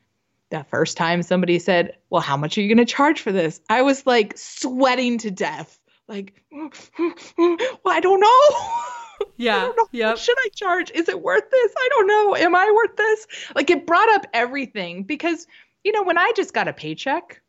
the 0.51 0.65
first 0.65 0.97
time 0.97 1.23
somebody 1.23 1.59
said, 1.59 1.97
"Well, 2.11 2.23
how 2.23 2.37
much 2.37 2.57
are 2.57 2.63
you 2.63 2.75
going 2.75 2.87
to 2.87 2.93
charge 2.93 3.21
for 3.21 3.33
this?" 3.33 3.61
I 3.69 3.83
was 3.83 4.07
like 4.07 4.39
sweating 4.39 5.19
to 5.19 5.31
death 5.31 5.79
like 6.09 6.35
well 6.53 6.71
i 7.87 8.01
don't 8.01 8.21
know 8.21 8.65
yeah 9.37 9.71
yeah 9.93 10.15
should 10.15 10.37
i 10.39 10.49
charge? 10.55 10.91
Is 10.91 11.09
it 11.09 11.21
worth 11.21 11.51
this? 11.51 11.73
I 11.77 11.89
don't 11.91 12.07
know. 12.07 12.37
Am 12.37 12.55
i 12.55 12.71
worth 12.75 12.97
this? 12.97 13.27
Like 13.55 13.71
it 13.71 13.87
brought 13.87 14.09
up 14.11 14.27
everything 14.33 15.03
because 15.05 15.47
you 15.85 15.93
know 15.93 16.03
when 16.03 16.19
i 16.19 16.33
just 16.35 16.55
got 16.55 16.67
a 16.67 16.73
paycheck 16.73 17.41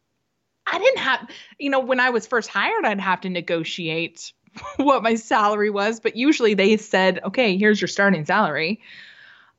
i 0.68 0.78
didn't 0.78 1.00
have 1.00 1.30
you 1.58 1.70
know 1.70 1.80
when 1.80 2.00
i 2.00 2.10
was 2.10 2.28
first 2.28 2.50
hired 2.50 2.86
i'd 2.86 3.00
have 3.00 3.22
to 3.22 3.30
negotiate 3.30 4.34
what 4.78 5.02
my 5.02 5.16
salary 5.16 5.70
was 5.70 6.00
but 6.00 6.16
usually 6.16 6.54
they 6.54 6.78
said 6.78 7.20
okay 7.24 7.58
here's 7.58 7.82
your 7.82 7.88
starting 7.88 8.26
salary. 8.26 8.82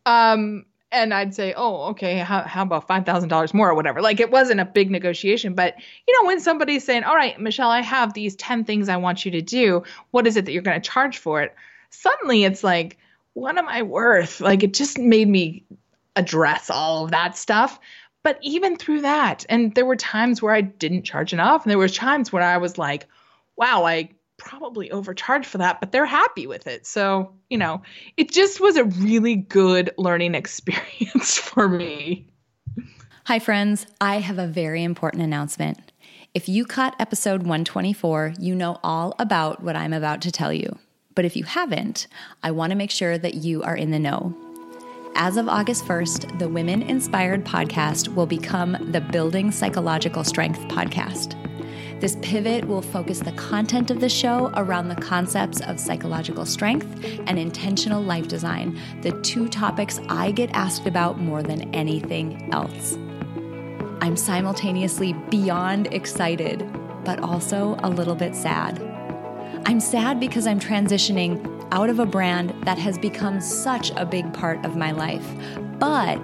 Um 0.04 0.66
and 0.92 1.12
I'd 1.12 1.34
say, 1.34 1.52
oh, 1.56 1.88
okay, 1.90 2.18
how, 2.18 2.42
how 2.42 2.62
about 2.62 2.86
$5,000 2.86 3.52
more 3.52 3.68
or 3.68 3.74
whatever. 3.74 4.00
Like 4.00 4.20
it 4.20 4.30
wasn't 4.30 4.60
a 4.60 4.64
big 4.64 4.88
negotiation. 4.88 5.52
But, 5.54 5.74
you 6.06 6.14
know, 6.14 6.28
when 6.28 6.40
somebody's 6.40 6.84
saying, 6.84 7.02
all 7.02 7.16
right, 7.16 7.38
Michelle, 7.40 7.70
I 7.70 7.82
have 7.82 8.14
these 8.14 8.36
10 8.36 8.64
things 8.64 8.88
I 8.88 8.96
want 8.96 9.24
you 9.24 9.32
to 9.32 9.42
do, 9.42 9.82
what 10.12 10.28
is 10.28 10.36
it 10.36 10.44
that 10.44 10.52
you're 10.52 10.62
going 10.62 10.80
to 10.80 10.88
charge 10.88 11.18
for 11.18 11.42
it? 11.42 11.54
Suddenly 12.00 12.44
it's 12.44 12.62
like, 12.62 12.98
what 13.34 13.58
am 13.58 13.68
I 13.68 13.82
worth? 13.82 14.40
Like 14.40 14.62
it 14.62 14.74
just 14.74 14.98
made 14.98 15.28
me 15.28 15.64
address 16.14 16.70
all 16.70 17.04
of 17.04 17.10
that 17.10 17.36
stuff. 17.36 17.78
But 18.22 18.38
even 18.42 18.76
through 18.76 19.02
that, 19.02 19.46
and 19.48 19.74
there 19.74 19.86
were 19.86 19.96
times 19.96 20.42
where 20.42 20.54
I 20.54 20.60
didn't 20.60 21.04
charge 21.04 21.32
enough, 21.32 21.62
and 21.62 21.70
there 21.70 21.78
were 21.78 21.88
times 21.88 22.32
where 22.32 22.42
I 22.42 22.56
was 22.56 22.76
like, 22.76 23.06
wow, 23.56 23.84
I 23.84 24.10
probably 24.36 24.90
overcharged 24.90 25.46
for 25.46 25.58
that, 25.58 25.80
but 25.80 25.92
they're 25.92 26.06
happy 26.06 26.46
with 26.46 26.66
it. 26.66 26.86
So, 26.86 27.32
you 27.50 27.56
know, 27.56 27.82
it 28.16 28.32
just 28.32 28.60
was 28.60 28.76
a 28.76 28.84
really 28.84 29.36
good 29.36 29.90
learning 29.96 30.34
experience 30.42 31.38
for 31.38 31.68
me. 31.68 32.26
Hi, 33.26 33.38
friends. 33.38 33.86
I 34.00 34.18
have 34.20 34.38
a 34.38 34.46
very 34.46 34.82
important 34.82 35.22
announcement. 35.22 35.92
If 36.34 36.48
you 36.48 36.66
caught 36.66 36.96
episode 37.00 37.40
124, 37.42 38.34
you 38.38 38.54
know 38.54 38.78
all 38.82 39.14
about 39.18 39.62
what 39.62 39.74
I'm 39.76 39.92
about 39.92 40.20
to 40.22 40.30
tell 40.30 40.52
you. 40.52 40.78
But 41.16 41.24
if 41.24 41.34
you 41.34 41.42
haven't, 41.44 42.06
I 42.44 42.52
want 42.52 42.70
to 42.70 42.76
make 42.76 42.92
sure 42.92 43.18
that 43.18 43.34
you 43.34 43.62
are 43.64 43.74
in 43.74 43.90
the 43.90 43.98
know. 43.98 44.36
As 45.16 45.38
of 45.38 45.48
August 45.48 45.86
1st, 45.86 46.38
the 46.38 46.48
Women 46.48 46.82
Inspired 46.82 47.42
podcast 47.42 48.08
will 48.08 48.26
become 48.26 48.76
the 48.92 49.00
Building 49.00 49.50
Psychological 49.50 50.24
Strength 50.24 50.60
podcast. 50.68 51.40
This 52.02 52.18
pivot 52.20 52.66
will 52.66 52.82
focus 52.82 53.20
the 53.20 53.32
content 53.32 53.90
of 53.90 54.00
the 54.00 54.10
show 54.10 54.52
around 54.56 54.88
the 54.88 54.96
concepts 54.96 55.62
of 55.62 55.80
psychological 55.80 56.44
strength 56.44 56.86
and 57.26 57.38
intentional 57.38 58.02
life 58.02 58.28
design, 58.28 58.78
the 59.00 59.18
two 59.22 59.48
topics 59.48 59.98
I 60.10 60.32
get 60.32 60.50
asked 60.50 60.86
about 60.86 61.18
more 61.18 61.42
than 61.42 61.74
anything 61.74 62.52
else. 62.52 62.98
I'm 64.02 64.18
simultaneously 64.18 65.14
beyond 65.30 65.86
excited, 65.94 66.70
but 67.06 67.20
also 67.20 67.76
a 67.82 67.88
little 67.88 68.14
bit 68.14 68.36
sad. 68.36 68.95
I'm 69.68 69.80
sad 69.80 70.20
because 70.20 70.46
I'm 70.46 70.60
transitioning 70.60 71.66
out 71.72 71.90
of 71.90 71.98
a 71.98 72.06
brand 72.06 72.54
that 72.62 72.78
has 72.78 72.96
become 72.96 73.40
such 73.40 73.90
a 73.96 74.06
big 74.06 74.32
part 74.32 74.64
of 74.64 74.76
my 74.76 74.92
life, 74.92 75.26
but 75.80 76.20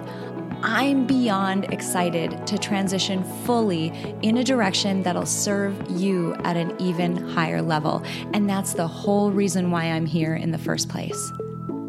I'm 0.61 1.05
beyond 1.05 1.65
excited 1.65 2.47
to 2.47 2.57
transition 2.57 3.21
fully 3.43 3.87
in 4.21 4.37
a 4.37 4.45
direction 4.45 5.03
that'll 5.03 5.25
serve 5.25 5.75
you 5.91 6.35
at 6.45 6.55
an 6.55 6.73
even 6.79 7.17
higher 7.17 7.61
level. 7.61 8.01
And 8.33 8.49
that's 8.49 8.75
the 8.75 8.87
whole 8.87 9.29
reason 9.29 9.71
why 9.71 9.91
I'm 9.91 10.05
here 10.05 10.35
in 10.35 10.51
the 10.51 10.57
first 10.57 10.87
place. 10.87 11.29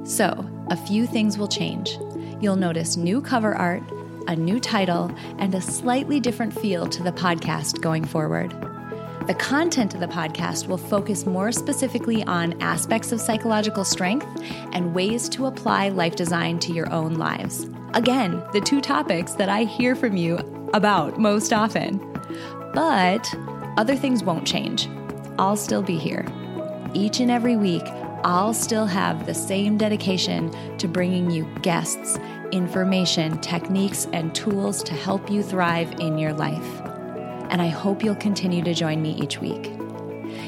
So, 0.03 0.51
a 0.71 0.77
few 0.77 1.07
things 1.07 1.39
will 1.39 1.47
change. 1.47 1.97
You'll 2.41 2.57
notice 2.57 2.97
new 2.97 3.23
cover 3.23 3.55
art, 3.55 3.85
a 4.27 4.35
new 4.35 4.59
title, 4.59 5.09
and 5.39 5.55
a 5.55 5.61
slightly 5.61 6.19
different 6.19 6.53
feel 6.53 6.89
to 6.89 7.05
the 7.05 7.13
podcast 7.13 7.81
going 7.81 8.05
forward. 8.05 8.74
The 9.27 9.35
content 9.35 9.95
of 9.95 10.01
the 10.01 10.07
podcast 10.07 10.69
will 10.69 10.77
focus 10.77 11.25
more 11.25 11.51
specifically 11.51 12.23
on 12.25 12.61
aspects 12.61 13.11
of 13.11 13.23
psychological 13.23 13.83
strength 13.83 14.27
and 14.75 14.95
ways 14.95 15.31
to 15.31 15.47
apply 15.47 15.89
life 15.89 16.15
design 16.15 16.59
to 16.59 16.75
your 16.75 16.93
own 16.93 17.15
lives. 17.15 17.67
Again, 17.95 18.45
the 18.53 18.61
two 18.61 18.83
topics 18.83 19.33
that 19.33 19.49
I 19.49 19.65
hear 19.65 19.95
from 19.95 20.19
you 20.19 20.37
about 20.75 21.19
most 21.19 21.55
often. 21.55 21.99
But 22.75 23.35
other 23.79 23.97
things 23.97 24.23
won't 24.23 24.47
change. 24.47 24.91
I'll 25.39 25.57
still 25.57 25.83
be 25.83 25.97
here. 25.97 26.27
Each 26.93 27.19
and 27.19 27.31
every 27.31 27.57
week, 27.57 27.85
I'll 28.25 28.53
still 28.53 28.85
have 28.85 29.25
the 29.25 29.33
same 29.33 29.79
dedication 29.79 30.51
to 30.77 30.87
bringing 30.87 31.31
you 31.31 31.47
guests, 31.63 32.19
information, 32.53 33.39
techniques, 33.41 34.07
and 34.13 34.35
tools 34.35 34.83
to 34.83 34.93
help 34.93 35.31
you 35.31 35.43
thrive 35.43 35.93
in 35.99 36.19
your 36.19 36.35
life. 36.35 36.94
And 37.55 37.63
I 37.63 37.69
hope 37.69 38.03
you'll 38.03 38.17
continue 38.17 38.65
to 38.65 38.75
join 38.75 39.01
me 39.01 39.13
each 39.13 39.41
week. 39.41 39.71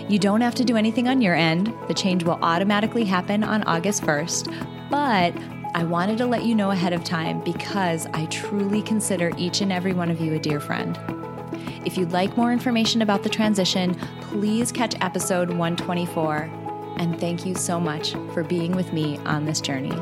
You 0.09 0.19
don't 0.19 0.41
have 0.41 0.57
to 0.57 0.65
do 0.65 0.77
anything 0.77 1.07
on 1.07 1.23
your 1.23 1.37
end, 1.37 1.73
the 1.87 1.95
change 1.95 2.25
will 2.25 2.41
automatically 2.43 3.05
happen 3.05 3.45
on 3.45 3.63
August 3.63 4.03
1st, 4.03 4.91
but 4.91 5.33
I 5.73 5.85
wanted 5.85 6.19
to 6.19 6.27
let 6.27 6.43
you 6.43 6.57
know 6.57 6.73
ahead 6.73 6.93
of 6.93 7.05
time 7.05 7.45
because 7.45 8.07
I 8.07 8.27
truly 8.27 8.83
consider 8.83 9.31
each 9.39 9.61
and 9.61 9.71
every 9.71 9.93
one 9.93 10.11
of 10.11 10.21
you 10.21 10.35
a 10.35 10.41
dear 10.41 10.59
friend. 10.59 10.99
If 11.85 11.97
you'd 11.97 12.11
like 12.11 12.37
more 12.37 12.53
information 12.53 13.03
about 13.03 13.23
the 13.23 13.29
transition, 13.29 13.95
please 14.23 14.73
catch 14.73 14.97
episode 15.01 15.51
124. 15.51 16.51
And 16.97 17.21
thank 17.21 17.47
you 17.47 17.55
so 17.55 17.79
much 17.79 18.15
for 18.35 18.43
being 18.43 18.73
with 18.73 18.93
me 18.93 19.19
on 19.19 19.45
this 19.45 19.61
journey. 19.61 19.95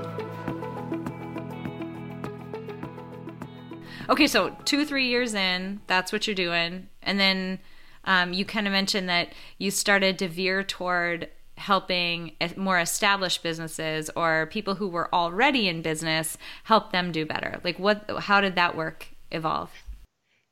Okay, 4.08 4.26
so 4.26 4.56
two, 4.64 4.86
three 4.86 5.08
years 5.08 5.34
in, 5.34 5.80
that's 5.86 6.10
what 6.10 6.26
you're 6.26 6.34
doing. 6.34 6.88
And 7.04 7.18
then 7.18 7.58
um, 8.04 8.32
you 8.32 8.44
kind 8.44 8.66
of 8.66 8.72
mentioned 8.72 9.08
that 9.08 9.32
you 9.58 9.70
started 9.70 10.18
to 10.18 10.28
veer 10.28 10.62
toward 10.62 11.28
helping 11.56 12.32
more 12.56 12.78
established 12.78 13.42
businesses 13.42 14.10
or 14.16 14.46
people 14.46 14.74
who 14.74 14.88
were 14.88 15.12
already 15.14 15.68
in 15.68 15.82
business 15.82 16.36
help 16.64 16.90
them 16.92 17.12
do 17.12 17.24
better. 17.24 17.60
Like, 17.62 17.78
what, 17.78 18.04
how 18.18 18.40
did 18.40 18.56
that 18.56 18.76
work 18.76 19.06
evolve? 19.30 19.70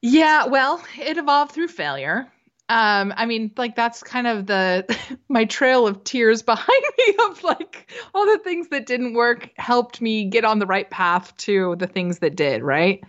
Yeah, 0.00 0.46
well, 0.46 0.82
it 0.98 1.18
evolved 1.18 1.52
through 1.52 1.68
failure. 1.68 2.28
Um, 2.68 3.12
I 3.16 3.26
mean, 3.26 3.50
like 3.56 3.76
that's 3.76 4.02
kind 4.02 4.26
of 4.26 4.46
the 4.46 4.86
my 5.28 5.44
trail 5.44 5.86
of 5.86 6.04
tears 6.04 6.42
behind 6.52 6.84
me 6.98 7.14
of 7.28 7.44
like 7.44 7.90
all 8.14 8.26
the 8.26 8.40
things 8.42 8.68
that 8.68 8.86
didn't 8.86 9.14
work 9.14 9.50
helped 9.56 10.00
me 10.00 10.24
get 10.24 10.44
on 10.44 10.58
the 10.58 10.66
right 10.66 10.88
path 10.88 11.36
to 11.38 11.76
the 11.76 11.86
things 11.86 12.20
that 12.20 12.36
did, 12.36 12.62
right? 12.62 13.02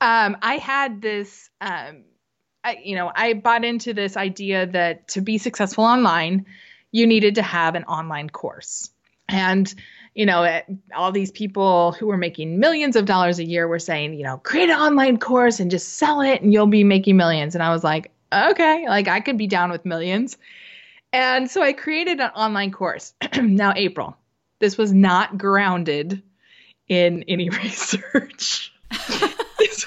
Um, 0.00 0.36
I 0.42 0.58
had 0.58 1.00
this 1.00 1.50
um, 1.60 2.04
I, 2.64 2.80
you 2.82 2.96
know, 2.96 3.12
I 3.14 3.34
bought 3.34 3.64
into 3.64 3.92
this 3.92 4.16
idea 4.16 4.66
that 4.66 5.08
to 5.08 5.20
be 5.20 5.38
successful 5.38 5.84
online, 5.84 6.46
you 6.90 7.06
needed 7.06 7.36
to 7.36 7.42
have 7.42 7.74
an 7.74 7.84
online 7.84 8.30
course. 8.30 8.90
And 9.28 9.72
you 10.14 10.26
know, 10.26 10.44
it, 10.44 10.64
all 10.94 11.10
these 11.10 11.32
people 11.32 11.92
who 11.92 12.06
were 12.06 12.16
making 12.16 12.60
millions 12.60 12.94
of 12.94 13.04
dollars 13.04 13.40
a 13.40 13.44
year 13.44 13.66
were 13.66 13.80
saying, 13.80 14.14
you 14.14 14.22
know, 14.22 14.38
create 14.38 14.70
an 14.70 14.78
online 14.78 15.18
course 15.18 15.58
and 15.58 15.70
just 15.70 15.94
sell 15.94 16.20
it 16.20 16.40
and 16.40 16.52
you'll 16.52 16.68
be 16.68 16.84
making 16.84 17.16
millions. 17.16 17.54
And 17.54 17.62
I 17.62 17.70
was 17.70 17.82
like, 17.82 18.12
okay, 18.32 18.86
like 18.88 19.08
I 19.08 19.20
could 19.20 19.36
be 19.36 19.48
down 19.48 19.70
with 19.70 19.84
millions. 19.84 20.38
And 21.12 21.50
so 21.50 21.62
I 21.62 21.72
created 21.72 22.20
an 22.20 22.30
online 22.30 22.70
course. 22.70 23.12
now, 23.42 23.72
April, 23.74 24.16
this 24.60 24.78
was 24.78 24.92
not 24.92 25.36
grounded 25.36 26.22
in 26.88 27.24
any 27.26 27.50
research. 27.62 28.72
this 29.58 29.86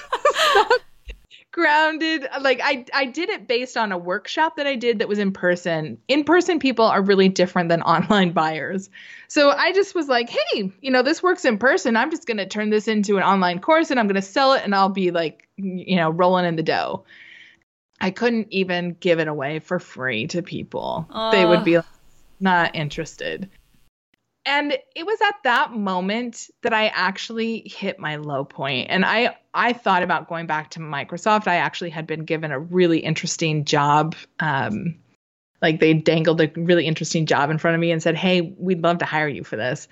not 0.54 0.80
grounded. 1.58 2.24
Like 2.40 2.60
i 2.62 2.84
i 2.94 3.04
did 3.04 3.28
it 3.30 3.48
based 3.48 3.76
on 3.76 3.90
a 3.90 3.98
workshop 3.98 4.56
that 4.56 4.66
i 4.68 4.76
did 4.76 5.00
that 5.00 5.08
was 5.08 5.18
in 5.18 5.32
person. 5.32 5.98
In 6.06 6.22
person 6.22 6.60
people 6.60 6.84
are 6.84 7.02
really 7.02 7.28
different 7.28 7.68
than 7.68 7.82
online 7.94 8.30
buyers. 8.30 8.88
So 9.26 9.50
i 9.50 9.72
just 9.72 9.94
was 9.94 10.06
like 10.06 10.30
hey 10.30 10.72
you 10.80 10.90
know 10.92 11.02
this 11.02 11.22
works 11.22 11.44
in 11.44 11.58
person. 11.58 11.96
I'm 11.96 12.12
just 12.12 12.26
going 12.26 12.36
to 12.36 12.46
turn 12.46 12.70
this 12.70 12.86
into 12.86 13.16
an 13.16 13.24
online 13.24 13.58
course 13.58 13.90
and 13.90 13.98
i'm 13.98 14.06
going 14.06 14.14
to 14.14 14.22
sell 14.22 14.52
it 14.52 14.62
and 14.64 14.74
i'll 14.74 14.88
be 14.88 15.10
like 15.10 15.48
you 15.56 15.96
know 15.96 16.10
rolling 16.10 16.46
in 16.46 16.54
the 16.54 16.62
dough. 16.62 17.04
I 18.00 18.12
couldn't 18.12 18.52
even 18.52 18.96
give 19.00 19.18
it 19.18 19.26
away 19.26 19.58
for 19.58 19.80
free 19.80 20.28
to 20.28 20.42
people. 20.42 21.08
Uh. 21.10 21.32
they 21.32 21.44
would 21.44 21.64
be 21.64 21.78
not 22.40 22.76
interested 22.76 23.50
and 24.48 24.78
it 24.96 25.04
was 25.04 25.20
at 25.20 25.34
that 25.44 25.72
moment 25.72 26.48
that 26.62 26.72
I 26.72 26.86
actually 26.86 27.64
hit 27.66 27.98
my 27.98 28.16
low 28.16 28.44
point. 28.46 28.86
And 28.88 29.04
I 29.04 29.36
I 29.52 29.74
thought 29.74 30.02
about 30.02 30.26
going 30.26 30.46
back 30.46 30.70
to 30.70 30.80
Microsoft. 30.80 31.46
I 31.46 31.56
actually 31.56 31.90
had 31.90 32.06
been 32.06 32.24
given 32.24 32.50
a 32.50 32.58
really 32.58 32.98
interesting 32.98 33.66
job. 33.66 34.16
Um, 34.40 34.96
like 35.60 35.80
they 35.80 35.92
dangled 35.92 36.40
a 36.40 36.50
really 36.56 36.86
interesting 36.86 37.26
job 37.26 37.50
in 37.50 37.58
front 37.58 37.74
of 37.74 37.80
me 37.80 37.90
and 37.90 38.02
said, 38.02 38.16
"Hey, 38.16 38.40
we'd 38.40 38.82
love 38.82 38.98
to 38.98 39.04
hire 39.04 39.28
you 39.28 39.44
for 39.44 39.56
this." 39.56 39.86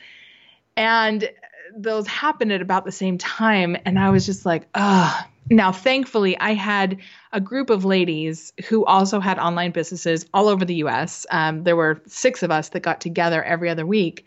And 0.74 1.28
those 1.76 2.06
happened 2.06 2.50
at 2.52 2.62
about 2.62 2.86
the 2.86 2.92
same 2.92 3.18
time, 3.18 3.76
and 3.84 3.98
I 3.98 4.08
was 4.08 4.24
just 4.24 4.46
like, 4.46 4.68
"Ugh." 4.74 5.24
Now, 5.50 5.70
thankfully, 5.70 6.36
I 6.40 6.54
had 6.54 6.98
a 7.32 7.40
group 7.42 7.68
of 7.68 7.84
ladies 7.84 8.54
who 8.68 8.86
also 8.86 9.20
had 9.20 9.38
online 9.38 9.70
businesses 9.70 10.24
all 10.32 10.48
over 10.48 10.64
the 10.64 10.76
U.S. 10.76 11.26
Um, 11.30 11.62
there 11.62 11.76
were 11.76 12.00
six 12.06 12.42
of 12.42 12.50
us 12.50 12.70
that 12.70 12.80
got 12.80 13.02
together 13.02 13.44
every 13.44 13.68
other 13.68 13.84
week 13.84 14.24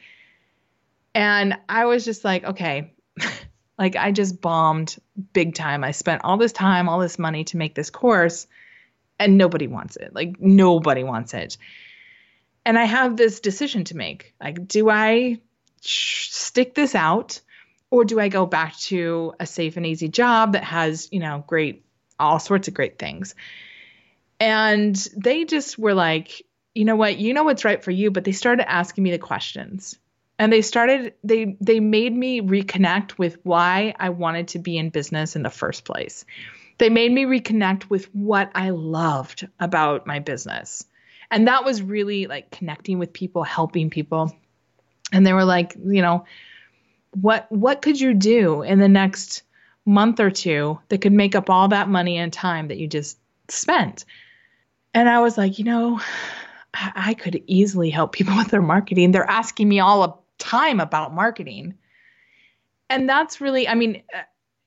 and 1.14 1.58
I 1.68 1.86
was 1.86 2.06
just 2.06 2.24
like, 2.24 2.44
okay, 2.44 2.94
like 3.78 3.96
I 3.96 4.12
just 4.12 4.42
bombed 4.42 4.98
big 5.34 5.56
time. 5.56 5.84
I 5.84 5.92
spent 5.92 6.24
all 6.24 6.38
this 6.38 6.52
time, 6.52 6.90
all 6.90 7.00
this 7.00 7.20
money 7.20 7.44
to 7.46 7.58
make 7.58 7.76
this 7.76 7.90
course, 7.90 8.48
and 9.18 9.38
nobody 9.38 9.68
wants 9.68 9.96
it. 9.96 10.14
Like, 10.14 10.40
nobody 10.40 11.04
wants 11.04 11.34
it. 11.34 11.58
And 12.66 12.78
I 12.78 12.86
have 12.86 13.18
this 13.18 13.40
decision 13.40 13.84
to 13.86 13.98
make. 13.98 14.34
Like, 14.42 14.68
do 14.68 14.90
I 14.90 15.40
stick 15.82 16.76
this 16.76 16.94
out 16.94 17.42
or 17.90 18.06
do 18.06 18.20
I 18.20 18.30
go 18.30 18.46
back 18.46 18.78
to 18.78 19.34
a 19.40 19.46
safe 19.46 19.78
and 19.78 19.86
easy 19.86 20.10
job 20.10 20.54
that 20.54 20.64
has, 20.64 21.10
you 21.12 21.20
know, 21.20 21.44
great, 21.48 21.86
all 22.20 22.40
sorts 22.40 22.68
of 22.68 22.74
great 22.74 23.00
things? 23.00 23.34
And 24.40 24.96
they 25.18 25.46
just 25.46 25.80
were 25.80 25.94
like, 25.94 26.44
you 26.76 26.86
know 26.86 26.96
what, 26.96 27.18
you 27.18 27.34
know 27.34 27.44
what's 27.44 27.66
right 27.66 27.84
for 27.84 27.92
you, 27.92 28.12
but 28.12 28.24
they 28.24 28.32
started 28.32 28.72
asking 28.72 29.04
me 29.04 29.12
the 29.12 29.18
questions 29.18 29.98
and 30.40 30.54
they 30.54 30.62
started 30.62 31.14
they 31.24 31.58
they 31.60 31.82
made 31.82 32.16
me 32.16 32.42
reconnect 32.42 33.18
with 33.18 33.38
why 33.44 33.94
I 34.00 34.10
wanted 34.10 34.48
to 34.50 34.60
be 34.60 34.78
in 34.78 34.90
business 34.90 35.36
in 35.36 35.44
the 35.44 35.50
first 35.50 35.84
place. 35.84 36.26
They 36.78 36.90
made 36.90 37.12
me 37.12 37.26
reconnect 37.26 37.90
with 37.90 38.06
what 38.16 38.50
I 38.56 38.70
loved 38.70 39.48
about 39.60 40.08
my 40.08 40.20
business. 40.20 40.86
And 41.30 41.48
that 41.48 41.66
was 41.66 41.82
really 41.82 42.26
like 42.26 42.52
connecting 42.52 42.98
with 42.98 43.12
people, 43.12 43.44
helping 43.44 43.90
people. 43.90 44.34
And 45.12 45.28
they 45.28 45.34
were 45.34 45.44
like, 45.44 45.76
you 45.86 46.02
know, 46.02 46.26
what 47.12 47.52
what 47.52 47.82
could 47.82 48.00
you 48.00 48.14
do 48.14 48.62
in 48.62 48.80
the 48.80 48.88
next 48.88 49.44
month 49.86 50.22
or 50.22 50.32
two 50.32 50.80
that 50.88 51.02
could 51.02 51.12
make 51.12 51.36
up 51.36 51.50
all 51.50 51.68
that 51.68 51.90
money 51.90 52.18
and 52.18 52.32
time 52.32 52.70
that 52.70 52.78
you 52.78 52.88
just 52.88 53.20
spent? 53.50 54.06
And 54.94 55.10
I 55.10 55.20
was 55.20 55.38
like, 55.38 55.60
you 55.60 55.66
know, 55.66 56.00
I 56.74 57.14
could 57.14 57.44
easily 57.46 57.90
help 57.90 58.14
people 58.14 58.36
with 58.38 58.48
their 58.48 58.62
marketing. 58.62 59.12
They're 59.12 59.30
asking 59.30 59.68
me 59.68 59.82
all 59.82 60.19
time 60.40 60.80
about 60.80 61.14
marketing. 61.14 61.76
And 62.90 63.08
that's 63.08 63.40
really, 63.40 63.68
I 63.68 63.76
mean, 63.76 64.02
uh, 64.14 64.22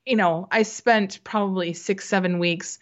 you 0.06 0.16
know, 0.16 0.48
I 0.50 0.62
spent 0.62 1.20
probably 1.24 1.72
six, 1.72 2.08
seven 2.08 2.38
weeks 2.38 2.78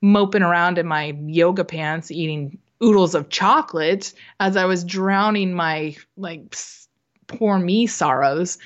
moping 0.00 0.42
around 0.42 0.78
in 0.78 0.86
my 0.86 1.16
yoga 1.26 1.64
pants 1.64 2.10
eating 2.10 2.58
oodles 2.82 3.14
of 3.14 3.30
chocolate 3.30 4.12
as 4.40 4.56
I 4.56 4.66
was 4.66 4.84
drowning 4.84 5.54
my 5.54 5.96
like 6.16 6.54
poor 7.26 7.58
me 7.58 7.86
sorrows. 7.86 8.58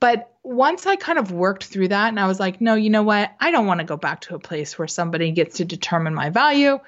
But 0.00 0.32
once 0.42 0.86
I 0.86 0.96
kind 0.96 1.18
of 1.18 1.30
worked 1.30 1.64
through 1.64 1.88
that 1.88 2.08
and 2.08 2.18
I 2.18 2.26
was 2.26 2.40
like, 2.40 2.60
no, 2.60 2.74
you 2.74 2.90
know 2.90 3.04
what? 3.04 3.32
I 3.38 3.52
don't 3.52 3.66
want 3.66 3.78
to 3.78 3.86
go 3.86 3.96
back 3.96 4.22
to 4.22 4.34
a 4.34 4.40
place 4.40 4.76
where 4.76 4.88
somebody 4.88 5.30
gets 5.30 5.58
to 5.58 5.64
determine 5.64 6.14
my 6.14 6.30
value 6.30 6.80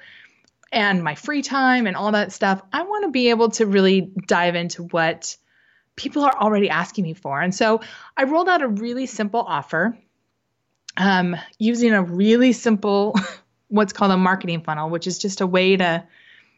and 0.71 1.03
my 1.03 1.15
free 1.15 1.41
time 1.41 1.87
and 1.87 1.95
all 1.95 2.11
that 2.11 2.33
stuff. 2.33 2.61
I 2.73 2.83
want 2.83 3.05
to 3.05 3.11
be 3.11 3.29
able 3.29 3.49
to 3.51 3.65
really 3.65 4.11
dive 4.27 4.55
into 4.55 4.83
what 4.83 5.37
people 5.95 6.23
are 6.23 6.35
already 6.37 6.69
asking 6.69 7.03
me 7.03 7.13
for. 7.13 7.41
And 7.41 7.53
so 7.53 7.81
I 8.17 8.23
rolled 8.23 8.49
out 8.49 8.61
a 8.61 8.67
really 8.67 9.05
simple 9.05 9.41
offer 9.41 9.97
um, 10.97 11.35
using 11.59 11.93
a 11.93 12.03
really 12.03 12.53
simple, 12.53 13.15
what's 13.67 13.93
called 13.93 14.11
a 14.11 14.17
marketing 14.17 14.61
funnel, 14.61 14.89
which 14.89 15.07
is 15.07 15.17
just 15.17 15.41
a 15.41 15.47
way 15.47 15.77
to 15.77 16.03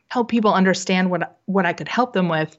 help 0.09 0.29
people 0.29 0.53
understand 0.53 1.11
what 1.11 1.37
what 1.45 1.65
I 1.65 1.73
could 1.73 1.87
help 1.87 2.13
them 2.13 2.29
with. 2.29 2.57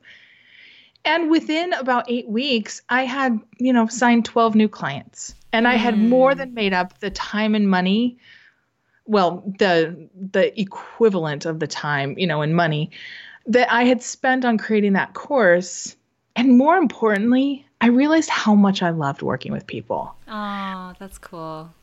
And 1.04 1.30
within 1.30 1.72
about 1.74 2.10
eight 2.10 2.28
weeks, 2.28 2.82
I 2.88 3.04
had, 3.04 3.38
you 3.58 3.72
know, 3.72 3.86
signed 3.86 4.24
12 4.24 4.54
new 4.54 4.68
clients. 4.68 5.34
And 5.52 5.66
I 5.66 5.76
had 5.76 5.94
mm. 5.94 6.08
more 6.08 6.34
than 6.34 6.52
made 6.52 6.74
up 6.74 6.98
the 6.98 7.10
time 7.10 7.54
and 7.54 7.70
money. 7.70 8.18
Well, 9.06 9.42
the 9.58 10.08
the 10.14 10.60
equivalent 10.60 11.46
of 11.46 11.60
the 11.60 11.66
time, 11.66 12.18
you 12.18 12.26
know, 12.26 12.42
in 12.42 12.52
money 12.52 12.90
that 13.46 13.72
I 13.72 13.84
had 13.84 14.02
spent 14.02 14.44
on 14.44 14.58
creating 14.58 14.92
that 14.92 15.14
course 15.14 15.96
and 16.38 16.56
more 16.56 16.76
importantly, 16.76 17.66
I 17.80 17.88
realized 17.88 18.30
how 18.30 18.54
much 18.54 18.80
I 18.80 18.90
loved 18.90 19.22
working 19.22 19.50
with 19.50 19.66
people. 19.66 20.14
Oh, 20.28 20.94
that's 21.00 21.18
cool. 21.18 21.74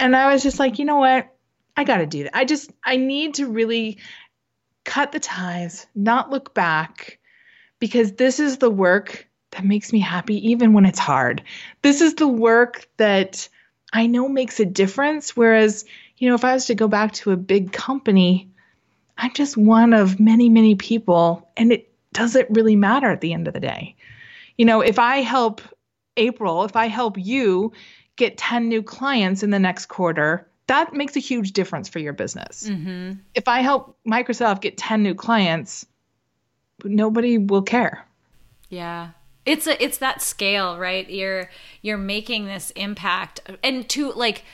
And 0.00 0.16
I 0.16 0.32
was 0.32 0.42
just 0.42 0.58
like, 0.58 0.80
you 0.80 0.84
know 0.84 0.96
what? 0.96 1.32
I 1.76 1.84
got 1.84 1.98
to 1.98 2.06
do 2.06 2.24
that. 2.24 2.36
I 2.36 2.44
just, 2.44 2.72
I 2.82 2.96
need 2.96 3.34
to 3.34 3.46
really 3.46 3.98
cut 4.84 5.12
the 5.12 5.20
ties, 5.20 5.86
not 5.94 6.28
look 6.28 6.54
back, 6.54 7.20
because 7.78 8.10
this 8.14 8.40
is 8.40 8.58
the 8.58 8.68
work 8.68 9.28
that 9.52 9.64
makes 9.64 9.92
me 9.92 10.00
happy, 10.00 10.50
even 10.50 10.72
when 10.72 10.86
it's 10.86 10.98
hard. 10.98 11.44
This 11.80 12.00
is 12.00 12.14
the 12.14 12.26
work 12.26 12.88
that 12.96 13.48
I 13.92 14.08
know 14.08 14.28
makes 14.28 14.58
a 14.58 14.66
difference. 14.66 15.36
Whereas, 15.36 15.84
you 16.18 16.28
know, 16.28 16.34
if 16.34 16.44
I 16.44 16.54
was 16.54 16.66
to 16.66 16.74
go 16.74 16.88
back 16.88 17.12
to 17.12 17.30
a 17.30 17.36
big 17.36 17.70
company, 17.70 18.50
I'm 19.16 19.32
just 19.34 19.56
one 19.56 19.92
of 19.92 20.18
many, 20.18 20.48
many 20.48 20.74
people, 20.74 21.48
and 21.56 21.70
it 21.70 21.90
doesn't 22.12 22.50
really 22.50 22.76
matter 22.76 23.08
at 23.08 23.20
the 23.20 23.32
end 23.32 23.46
of 23.46 23.54
the 23.54 23.60
day? 23.60 23.94
You 24.60 24.66
know, 24.66 24.82
if 24.82 24.98
I 24.98 25.22
help 25.22 25.62
April, 26.18 26.64
if 26.64 26.76
I 26.76 26.88
help 26.88 27.16
you 27.16 27.72
get 28.16 28.36
10 28.36 28.68
new 28.68 28.82
clients 28.82 29.42
in 29.42 29.48
the 29.48 29.58
next 29.58 29.86
quarter, 29.86 30.46
that 30.66 30.92
makes 30.92 31.16
a 31.16 31.18
huge 31.18 31.52
difference 31.52 31.88
for 31.88 31.98
your 31.98 32.12
business. 32.12 32.68
Mm-hmm. 32.68 33.12
If 33.34 33.48
I 33.48 33.60
help 33.60 33.96
Microsoft 34.06 34.60
get 34.60 34.76
10 34.76 35.02
new 35.02 35.14
clients, 35.14 35.86
nobody 36.84 37.38
will 37.38 37.62
care. 37.62 38.06
Yeah. 38.68 39.12
It's 39.46 39.66
a 39.66 39.82
it's 39.82 39.96
that 39.96 40.20
scale, 40.20 40.78
right? 40.78 41.08
You're 41.08 41.48
you're 41.80 41.96
making 41.96 42.44
this 42.44 42.70
impact 42.72 43.40
and 43.64 43.88
to 43.88 44.12
like 44.12 44.44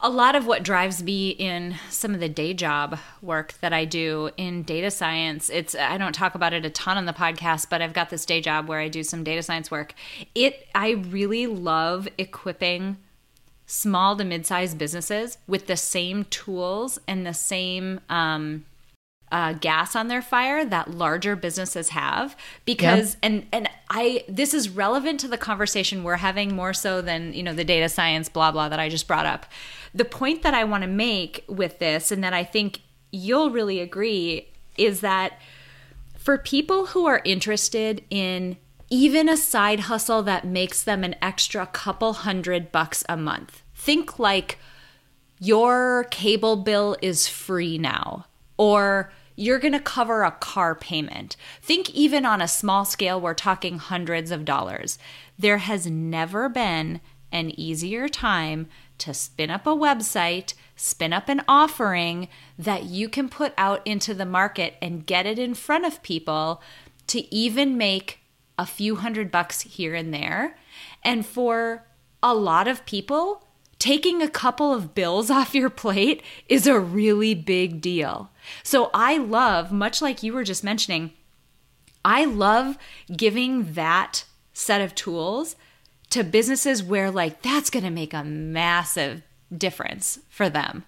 a 0.00 0.10
lot 0.10 0.34
of 0.34 0.46
what 0.46 0.62
drives 0.62 1.02
me 1.02 1.30
in 1.30 1.76
some 1.88 2.14
of 2.14 2.20
the 2.20 2.28
day 2.28 2.52
job 2.52 2.98
work 3.22 3.54
that 3.60 3.72
I 3.72 3.84
do 3.84 4.30
in 4.36 4.62
data 4.62 4.90
science, 4.90 5.48
it's 5.48 5.74
I 5.74 5.96
don't 5.96 6.14
talk 6.14 6.34
about 6.34 6.52
it 6.52 6.66
a 6.66 6.70
ton 6.70 6.96
on 6.96 7.06
the 7.06 7.12
podcast, 7.12 7.68
but 7.70 7.80
I've 7.80 7.94
got 7.94 8.10
this 8.10 8.26
day 8.26 8.40
job 8.40 8.68
where 8.68 8.80
I 8.80 8.88
do 8.88 9.02
some 9.02 9.24
data 9.24 9.42
science 9.42 9.70
work. 9.70 9.94
It 10.34 10.68
I 10.74 10.90
really 10.90 11.46
love 11.46 12.08
equipping 12.18 12.98
small 13.66 14.16
to 14.16 14.24
mid-sized 14.24 14.76
businesses 14.76 15.38
with 15.46 15.66
the 15.66 15.76
same 15.76 16.24
tools 16.24 16.98
and 17.08 17.26
the 17.26 17.32
same 17.32 18.00
um, 18.10 18.66
uh, 19.32 19.52
gas 19.54 19.96
on 19.96 20.08
their 20.08 20.22
fire 20.22 20.64
that 20.64 20.92
larger 20.92 21.34
businesses 21.34 21.88
have 21.88 22.36
because 22.64 23.16
and 23.22 23.46
and 23.52 23.68
I 23.90 24.24
this 24.28 24.54
is 24.54 24.68
relevant 24.68 25.18
to 25.20 25.28
the 25.28 25.38
conversation 25.38 26.04
we're 26.04 26.16
having 26.16 26.54
more 26.54 26.72
so 26.72 27.02
than 27.02 27.32
you 27.32 27.42
know 27.42 27.54
the 27.54 27.64
data 27.64 27.88
science 27.88 28.28
blah 28.28 28.52
blah 28.52 28.68
that 28.68 28.78
I 28.78 28.88
just 28.88 29.08
brought 29.08 29.26
up. 29.26 29.46
The 29.94 30.04
point 30.04 30.42
that 30.42 30.54
I 30.54 30.64
want 30.64 30.82
to 30.82 30.88
make 30.88 31.44
with 31.48 31.78
this 31.78 32.12
and 32.12 32.22
that 32.22 32.32
I 32.32 32.44
think 32.44 32.82
you'll 33.10 33.50
really 33.50 33.80
agree 33.80 34.52
is 34.76 35.00
that 35.00 35.40
for 36.16 36.38
people 36.38 36.86
who 36.86 37.06
are 37.06 37.20
interested 37.24 38.04
in 38.10 38.56
even 38.90 39.28
a 39.28 39.36
side 39.36 39.80
hustle 39.80 40.22
that 40.22 40.46
makes 40.46 40.82
them 40.82 41.02
an 41.02 41.16
extra 41.20 41.66
couple 41.66 42.12
hundred 42.12 42.70
bucks 42.70 43.02
a 43.08 43.16
month. 43.16 43.62
Think 43.74 44.18
like 44.18 44.58
your 45.40 46.04
cable 46.10 46.56
bill 46.56 46.96
is 47.02 47.26
free 47.26 47.78
now 47.78 48.26
or 48.56 49.12
you're 49.36 49.58
going 49.58 49.72
to 49.72 49.80
cover 49.80 50.22
a 50.22 50.30
car 50.30 50.74
payment. 50.74 51.36
Think 51.60 51.90
even 51.90 52.24
on 52.24 52.40
a 52.40 52.48
small 52.48 52.84
scale, 52.84 53.20
we're 53.20 53.34
talking 53.34 53.78
hundreds 53.78 54.30
of 54.30 54.44
dollars. 54.44 54.98
There 55.38 55.58
has 55.58 55.86
never 55.86 56.48
been 56.48 57.00
an 57.32 57.58
easier 57.58 58.08
time 58.08 58.68
to 58.98 59.12
spin 59.12 59.50
up 59.50 59.66
a 59.66 59.70
website, 59.70 60.54
spin 60.76 61.12
up 61.12 61.28
an 61.28 61.42
offering 61.48 62.28
that 62.56 62.84
you 62.84 63.08
can 63.08 63.28
put 63.28 63.52
out 63.58 63.84
into 63.84 64.14
the 64.14 64.24
market 64.24 64.74
and 64.80 65.04
get 65.04 65.26
it 65.26 65.38
in 65.38 65.54
front 65.54 65.84
of 65.84 66.02
people 66.02 66.62
to 67.08 67.34
even 67.34 67.76
make 67.76 68.20
a 68.56 68.64
few 68.64 68.96
hundred 68.96 69.32
bucks 69.32 69.62
here 69.62 69.96
and 69.96 70.14
there. 70.14 70.56
And 71.02 71.26
for 71.26 71.84
a 72.22 72.34
lot 72.34 72.68
of 72.68 72.86
people, 72.86 73.43
taking 73.84 74.22
a 74.22 74.28
couple 74.30 74.72
of 74.72 74.94
bills 74.94 75.30
off 75.38 75.54
your 75.54 75.68
plate 75.68 76.22
is 76.48 76.66
a 76.66 76.80
really 76.80 77.34
big 77.34 77.82
deal. 77.82 78.30
So 78.62 78.90
I 78.94 79.18
love, 79.18 79.70
much 79.70 80.00
like 80.00 80.22
you 80.22 80.32
were 80.32 80.42
just 80.42 80.64
mentioning, 80.64 81.12
I 82.02 82.24
love 82.24 82.78
giving 83.14 83.74
that 83.74 84.24
set 84.54 84.80
of 84.80 84.94
tools 84.94 85.54
to 86.10 86.24
businesses 86.24 86.82
where, 86.82 87.10
like, 87.10 87.42
that's 87.42 87.68
going 87.68 87.84
to 87.84 87.90
make 87.90 88.14
a 88.14 88.24
massive 88.24 89.22
difference 89.54 90.18
for 90.30 90.48
them. 90.48 90.84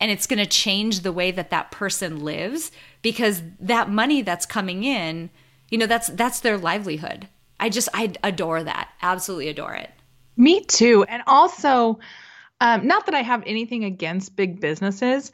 And 0.00 0.10
it's 0.10 0.26
going 0.26 0.38
to 0.38 0.46
change 0.46 1.00
the 1.00 1.12
way 1.12 1.30
that 1.30 1.50
that 1.50 1.70
person 1.70 2.24
lives 2.24 2.72
because 3.00 3.42
that 3.60 3.90
money 3.90 4.22
that's 4.22 4.46
coming 4.46 4.82
in, 4.82 5.30
you 5.70 5.78
know, 5.78 5.86
that's 5.86 6.08
that's 6.08 6.40
their 6.40 6.58
livelihood. 6.58 7.28
I 7.60 7.68
just 7.68 7.88
I 7.94 8.12
adore 8.24 8.64
that. 8.64 8.88
Absolutely 9.02 9.48
adore 9.48 9.74
it. 9.74 9.90
Me 10.36 10.64
too. 10.64 11.04
And 11.04 11.22
also, 11.26 12.00
um, 12.60 12.86
not 12.86 13.06
that 13.06 13.14
I 13.14 13.22
have 13.22 13.42
anything 13.46 13.84
against 13.84 14.36
big 14.36 14.60
businesses, 14.60 15.32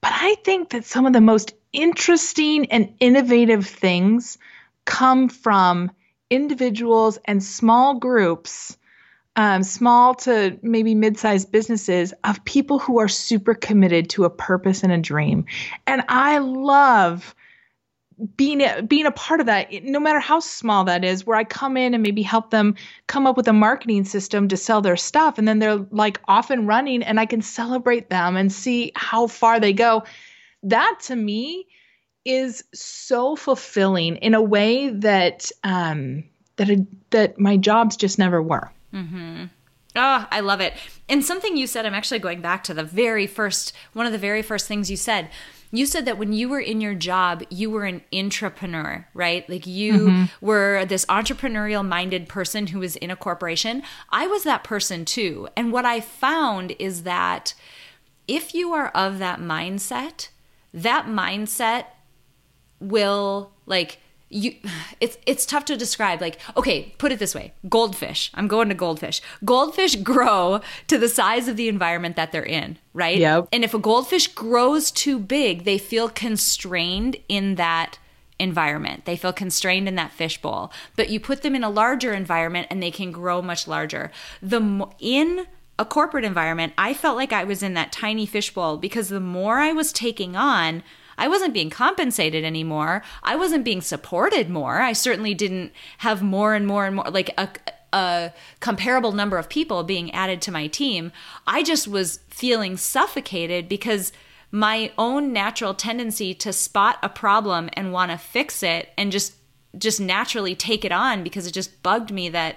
but 0.00 0.12
I 0.14 0.36
think 0.44 0.70
that 0.70 0.84
some 0.84 1.06
of 1.06 1.12
the 1.12 1.20
most 1.20 1.54
interesting 1.72 2.70
and 2.70 2.94
innovative 3.00 3.66
things 3.66 4.38
come 4.84 5.28
from 5.28 5.90
individuals 6.30 7.18
and 7.24 7.42
small 7.42 7.98
groups, 7.98 8.76
um, 9.36 9.62
small 9.62 10.14
to 10.14 10.58
maybe 10.62 10.94
mid 10.94 11.18
sized 11.18 11.52
businesses 11.52 12.12
of 12.24 12.44
people 12.44 12.78
who 12.78 12.98
are 12.98 13.08
super 13.08 13.54
committed 13.54 14.10
to 14.10 14.24
a 14.24 14.30
purpose 14.30 14.82
and 14.82 14.92
a 14.92 14.98
dream. 14.98 15.44
And 15.86 16.02
I 16.08 16.38
love 16.38 17.34
being 18.36 18.60
a, 18.60 18.82
being 18.82 19.06
a 19.06 19.10
part 19.12 19.40
of 19.40 19.46
that 19.46 19.72
no 19.84 19.98
matter 19.98 20.20
how 20.20 20.38
small 20.38 20.84
that 20.84 21.04
is 21.04 21.26
where 21.26 21.36
i 21.36 21.44
come 21.44 21.76
in 21.76 21.94
and 21.94 22.02
maybe 22.02 22.22
help 22.22 22.50
them 22.50 22.74
come 23.06 23.26
up 23.26 23.36
with 23.36 23.48
a 23.48 23.52
marketing 23.52 24.04
system 24.04 24.48
to 24.48 24.56
sell 24.56 24.80
their 24.80 24.96
stuff 24.96 25.38
and 25.38 25.48
then 25.48 25.58
they're 25.58 25.84
like 25.90 26.20
off 26.28 26.50
and 26.50 26.68
running 26.68 27.02
and 27.02 27.18
i 27.18 27.26
can 27.26 27.42
celebrate 27.42 28.10
them 28.10 28.36
and 28.36 28.52
see 28.52 28.92
how 28.94 29.26
far 29.26 29.58
they 29.58 29.72
go 29.72 30.02
that 30.62 30.98
to 31.00 31.16
me 31.16 31.66
is 32.24 32.62
so 32.72 33.34
fulfilling 33.34 34.16
in 34.16 34.34
a 34.34 34.42
way 34.42 34.90
that 34.90 35.50
um 35.64 36.22
that 36.56 36.86
that 37.10 37.38
my 37.38 37.56
jobs 37.56 37.96
just 37.96 38.18
never 38.18 38.40
were 38.42 38.70
mm-hmm. 38.92 39.44
Oh, 39.94 40.26
I 40.30 40.40
love 40.40 40.62
it. 40.62 40.72
And 41.06 41.22
something 41.22 41.54
you 41.54 41.66
said, 41.66 41.84
I'm 41.84 41.92
actually 41.92 42.18
going 42.18 42.40
back 42.40 42.64
to 42.64 42.72
the 42.72 42.82
very 42.82 43.26
first, 43.26 43.74
one 43.92 44.06
of 44.06 44.12
the 44.12 44.16
very 44.16 44.40
first 44.40 44.66
things 44.66 44.90
you 44.90 44.96
said 44.96 45.28
you 45.72 45.86
said 45.86 46.04
that 46.04 46.18
when 46.18 46.34
you 46.34 46.50
were 46.50 46.60
in 46.60 46.82
your 46.82 46.94
job, 46.94 47.42
you 47.48 47.70
were 47.70 47.84
an 47.84 48.02
entrepreneur, 48.12 49.08
right? 49.14 49.48
Like 49.48 49.66
you 49.66 49.92
mm-hmm. 49.94 50.46
were 50.46 50.84
this 50.84 51.06
entrepreneurial 51.06 51.86
minded 51.86 52.28
person 52.28 52.68
who 52.68 52.80
was 52.80 52.94
in 52.96 53.10
a 53.10 53.16
corporation. 53.16 53.82
I 54.10 54.26
was 54.26 54.44
that 54.44 54.64
person 54.64 55.06
too. 55.06 55.48
And 55.56 55.72
what 55.72 55.86
I 55.86 56.00
found 56.00 56.76
is 56.78 57.04
that 57.04 57.54
if 58.28 58.54
you 58.54 58.72
are 58.74 58.88
of 58.88 59.18
that 59.18 59.40
mindset, 59.40 60.28
that 60.74 61.06
mindset 61.06 61.86
will 62.78 63.52
like 63.64 63.98
you 64.32 64.56
it's 65.00 65.18
it's 65.26 65.46
tough 65.46 65.64
to 65.66 65.76
describe. 65.76 66.20
Like 66.20 66.38
okay 66.56 66.94
put 66.98 67.12
it 67.12 67.18
this 67.18 67.34
way. 67.34 67.52
Goldfish. 67.68 68.30
I'm 68.34 68.48
going 68.48 68.68
to 68.68 68.74
goldfish. 68.74 69.20
Goldfish 69.44 69.96
grow 69.96 70.60
to 70.88 70.98
the 70.98 71.08
size 71.08 71.48
of 71.48 71.56
the 71.56 71.68
environment 71.68 72.16
that 72.16 72.32
they're 72.32 72.42
in 72.42 72.78
right? 72.94 73.18
Yep. 73.18 73.48
and 73.52 73.64
if 73.64 73.74
a 73.74 73.78
goldfish 73.78 74.28
grows 74.28 74.90
too 74.90 75.18
big 75.18 75.64
they 75.64 75.78
feel 75.78 76.08
constrained 76.08 77.16
in 77.28 77.56
that 77.56 77.98
environment. 78.38 79.04
They 79.04 79.16
feel 79.16 79.32
constrained 79.32 79.86
in 79.86 79.94
that 79.96 80.12
fishbowl 80.12 80.72
but 80.96 81.10
you 81.10 81.20
put 81.20 81.42
them 81.42 81.54
in 81.54 81.62
a 81.62 81.70
larger 81.70 82.12
environment 82.12 82.68
and 82.70 82.82
they 82.82 82.90
can 82.90 83.12
grow 83.12 83.42
much 83.42 83.68
larger. 83.68 84.10
The 84.40 84.88
in 84.98 85.46
a 85.78 85.84
corporate 85.84 86.24
environment 86.24 86.72
i 86.76 86.92
felt 86.92 87.16
like 87.16 87.32
i 87.32 87.42
was 87.42 87.62
in 87.62 87.72
that 87.74 87.90
tiny 87.90 88.26
fishbowl 88.26 88.76
because 88.76 89.08
the 89.08 89.18
more 89.18 89.58
i 89.58 89.72
was 89.72 89.90
taking 89.90 90.36
on 90.36 90.82
I 91.18 91.28
wasn't 91.28 91.54
being 91.54 91.70
compensated 91.70 92.44
anymore. 92.44 93.02
I 93.22 93.36
wasn't 93.36 93.64
being 93.64 93.80
supported 93.80 94.48
more. 94.48 94.80
I 94.80 94.92
certainly 94.92 95.34
didn't 95.34 95.72
have 95.98 96.22
more 96.22 96.54
and 96.54 96.66
more 96.66 96.86
and 96.86 96.96
more 96.96 97.10
like 97.10 97.30
a 97.38 97.48
a 97.92 98.32
comparable 98.60 99.12
number 99.12 99.36
of 99.36 99.50
people 99.50 99.84
being 99.84 100.10
added 100.12 100.40
to 100.42 100.50
my 100.50 100.66
team. 100.66 101.12
I 101.46 101.62
just 101.62 101.86
was 101.86 102.20
feeling 102.28 102.78
suffocated 102.78 103.68
because 103.68 104.12
my 104.50 104.92
own 104.98 105.32
natural 105.32 105.74
tendency 105.74 106.34
to 106.34 106.52
spot 106.52 106.98
a 107.02 107.08
problem 107.08 107.68
and 107.74 107.92
want 107.92 108.10
to 108.10 108.18
fix 108.18 108.62
it 108.62 108.90
and 108.96 109.12
just 109.12 109.34
just 109.78 110.00
naturally 110.00 110.54
take 110.54 110.84
it 110.84 110.92
on 110.92 111.22
because 111.22 111.46
it 111.46 111.52
just 111.52 111.82
bugged 111.82 112.12
me 112.12 112.28
that 112.28 112.56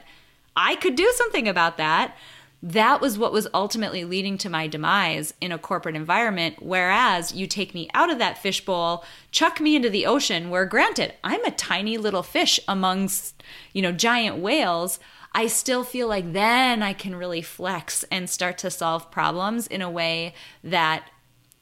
I 0.55 0.75
could 0.75 0.95
do 0.95 1.09
something 1.15 1.47
about 1.47 1.77
that 1.77 2.15
that 2.63 3.01
was 3.01 3.17
what 3.17 3.31
was 3.31 3.47
ultimately 3.53 4.03
leading 4.05 4.37
to 4.39 4.49
my 4.49 4.67
demise 4.67 5.33
in 5.39 5.51
a 5.51 5.57
corporate 5.57 5.95
environment. 5.95 6.57
Whereas 6.61 7.33
you 7.33 7.47
take 7.47 7.73
me 7.73 7.89
out 7.93 8.11
of 8.11 8.17
that 8.19 8.37
fishbowl, 8.37 9.05
chuck 9.31 9.59
me 9.59 9.75
into 9.75 9.89
the 9.89 10.05
ocean, 10.05 10.49
where 10.49 10.65
granted, 10.65 11.13
I'm 11.23 11.43
a 11.45 11.51
tiny 11.51 11.97
little 11.97 12.23
fish 12.23 12.59
amongst, 12.67 13.43
you 13.73 13.81
know, 13.81 13.91
giant 13.91 14.37
whales. 14.37 14.99
I 15.33 15.47
still 15.47 15.83
feel 15.83 16.07
like 16.07 16.31
then 16.33 16.81
I 16.81 16.93
can 16.93 17.15
really 17.15 17.41
flex 17.41 18.05
and 18.11 18.29
start 18.29 18.57
to 18.59 18.71
solve 18.71 19.11
problems 19.11 19.67
in 19.67 19.81
a 19.81 19.89
way 19.89 20.33
that 20.63 21.09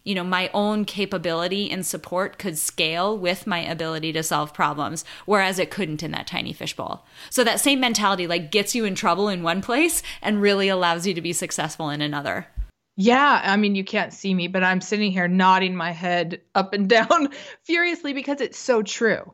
you 0.03 0.15
know 0.15 0.23
my 0.23 0.49
own 0.53 0.85
capability 0.85 1.69
and 1.69 1.85
support 1.85 2.37
could 2.37 2.57
scale 2.57 3.17
with 3.17 3.47
my 3.47 3.59
ability 3.59 4.11
to 4.13 4.23
solve 4.23 4.53
problems 4.53 5.03
whereas 5.25 5.59
it 5.59 5.71
couldn't 5.71 6.03
in 6.03 6.11
that 6.11 6.27
tiny 6.27 6.53
fishbowl 6.53 7.05
so 7.29 7.43
that 7.43 7.59
same 7.59 7.79
mentality 7.79 8.27
like 8.27 8.51
gets 8.51 8.75
you 8.75 8.85
in 8.85 8.95
trouble 8.95 9.27
in 9.27 9.43
one 9.43 9.61
place 9.61 10.03
and 10.21 10.41
really 10.41 10.67
allows 10.67 11.07
you 11.07 11.13
to 11.13 11.21
be 11.21 11.33
successful 11.33 11.89
in 11.89 12.01
another 12.01 12.47
yeah, 12.95 13.41
I 13.43 13.57
mean, 13.57 13.73
you 13.73 13.83
can't 13.83 14.13
see 14.13 14.33
me, 14.33 14.47
but 14.47 14.63
I'm 14.63 14.79
sitting 14.79 15.11
here 15.11 15.27
nodding 15.27 15.75
my 15.75 15.91
head 15.91 16.41
up 16.53 16.73
and 16.73 16.87
down 16.89 17.29
furiously 17.63 18.13
because 18.13 18.41
it's 18.41 18.59
so 18.59 18.83
true. 18.83 19.33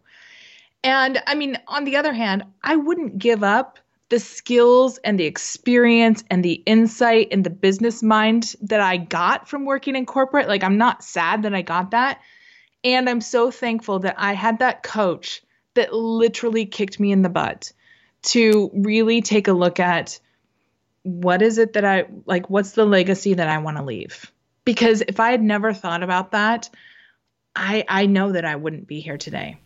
And 0.84 1.22
I 1.28 1.36
mean, 1.36 1.58
on 1.68 1.84
the 1.84 1.98
other 1.98 2.14
hand, 2.14 2.44
I 2.64 2.78
wouldn't 2.78 3.20
give 3.20 3.44
up 3.44 3.80
the 4.10 4.20
skills 4.20 4.98
and 5.04 5.20
the 5.20 5.26
experience 5.26 6.24
and 6.30 6.44
the 6.44 6.64
insight 6.66 7.28
and 7.32 7.44
the 7.44 7.52
business 7.52 8.02
mind 8.02 8.56
that 8.62 8.80
I 8.80 8.98
got 8.98 9.48
from 9.48 9.66
working 9.66 9.96
in 9.96 10.06
corporate. 10.06 10.48
Like, 10.48 10.64
I'm 10.64 10.78
not 10.78 11.04
sad 11.04 11.44
that 11.44 11.54
I 11.54 11.62
got 11.62 11.92
that. 11.92 12.20
And 12.84 13.10
I'm 13.10 13.22
so 13.22 13.52
thankful 13.52 14.00
that 14.00 14.16
I 14.18 14.34
had 14.34 14.60
that 14.60 14.84
coach 14.84 15.42
that 15.76 15.94
literally 15.94 16.66
kicked 16.66 17.00
me 17.00 17.12
in 17.12 17.22
the 17.22 17.30
butt 17.30 17.72
to 18.22 18.72
really 18.74 19.22
take 19.22 19.48
a 19.48 19.54
look 19.54 19.80
at 19.80 20.20
what 21.04 21.42
is 21.42 21.58
it 21.58 21.74
that 21.74 21.86
I 21.86 22.06
like, 22.26 22.50
what's 22.50 22.72
the 22.72 22.86
legacy 22.86 23.36
that 23.36 23.48
I 23.48 23.60
want 23.60 23.78
to 23.78 23.84
leave? 23.84 24.32
Because 24.66 25.02
if 25.02 25.20
I 25.20 25.32
had 25.32 25.42
never 25.42 25.74
thought 25.74 26.04
about 26.04 26.32
that, 26.32 26.70
I, 27.56 27.86
I 27.88 28.06
know 28.06 28.32
that 28.32 28.46
I 28.46 28.56
wouldn't 28.56 28.88
be 28.88 29.00
here 29.00 29.18
today. 29.18 29.58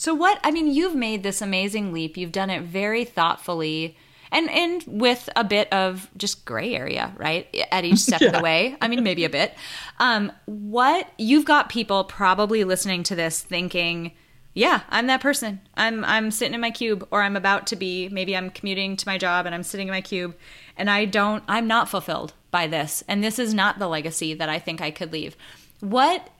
So 0.00 0.14
what 0.14 0.40
I 0.42 0.50
mean, 0.50 0.66
you've 0.66 0.94
made 0.94 1.22
this 1.22 1.42
amazing 1.42 1.92
leap. 1.92 2.16
You've 2.16 2.32
done 2.32 2.48
it 2.48 2.62
very 2.62 3.04
thoughtfully 3.04 3.98
and 4.32 4.48
and 4.48 4.82
with 4.86 5.28
a 5.36 5.44
bit 5.44 5.70
of 5.74 6.08
just 6.16 6.46
gray 6.46 6.74
area, 6.74 7.12
right? 7.18 7.54
At 7.70 7.84
each 7.84 7.98
step 7.98 8.22
yeah. 8.22 8.28
of 8.28 8.32
the 8.32 8.40
way. 8.42 8.78
I 8.80 8.88
mean, 8.88 9.04
maybe 9.04 9.26
a 9.26 9.28
bit. 9.28 9.54
Um, 9.98 10.32
what 10.46 11.06
you've 11.18 11.44
got 11.44 11.68
people 11.68 12.04
probably 12.04 12.64
listening 12.64 13.02
to 13.02 13.14
this 13.14 13.42
thinking, 13.42 14.12
yeah, 14.54 14.80
I'm 14.88 15.06
that 15.08 15.20
person. 15.20 15.60
I'm 15.74 16.02
I'm 16.06 16.30
sitting 16.30 16.54
in 16.54 16.62
my 16.62 16.70
cube 16.70 17.06
or 17.10 17.20
I'm 17.20 17.36
about 17.36 17.66
to 17.66 17.76
be. 17.76 18.08
Maybe 18.08 18.34
I'm 18.34 18.48
commuting 18.48 18.96
to 18.96 19.06
my 19.06 19.18
job 19.18 19.44
and 19.44 19.54
I'm 19.54 19.62
sitting 19.62 19.88
in 19.88 19.92
my 19.92 20.00
cube 20.00 20.34
and 20.78 20.88
I 20.88 21.04
don't 21.04 21.44
I'm 21.46 21.66
not 21.66 21.90
fulfilled 21.90 22.32
by 22.50 22.68
this. 22.68 23.04
And 23.06 23.22
this 23.22 23.38
is 23.38 23.52
not 23.52 23.78
the 23.78 23.86
legacy 23.86 24.32
that 24.32 24.48
I 24.48 24.60
think 24.60 24.80
I 24.80 24.92
could 24.92 25.12
leave. 25.12 25.36
What 25.80 26.30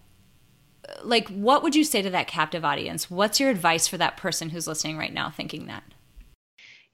like 1.03 1.29
what 1.29 1.63
would 1.63 1.75
you 1.75 1.85
say 1.85 2.03
to 2.03 2.11
that 2.11 2.27
captive 2.27 2.65
audience? 2.65 3.11
What's 3.11 3.41
your 3.41 3.51
advice 3.51 3.87
for 3.89 3.99
that 3.99 4.17
person 4.17 4.51
who's 4.51 4.67
listening 4.67 4.99
right 4.99 5.13
now 5.13 5.31
thinking 5.31 5.67
that? 5.67 5.83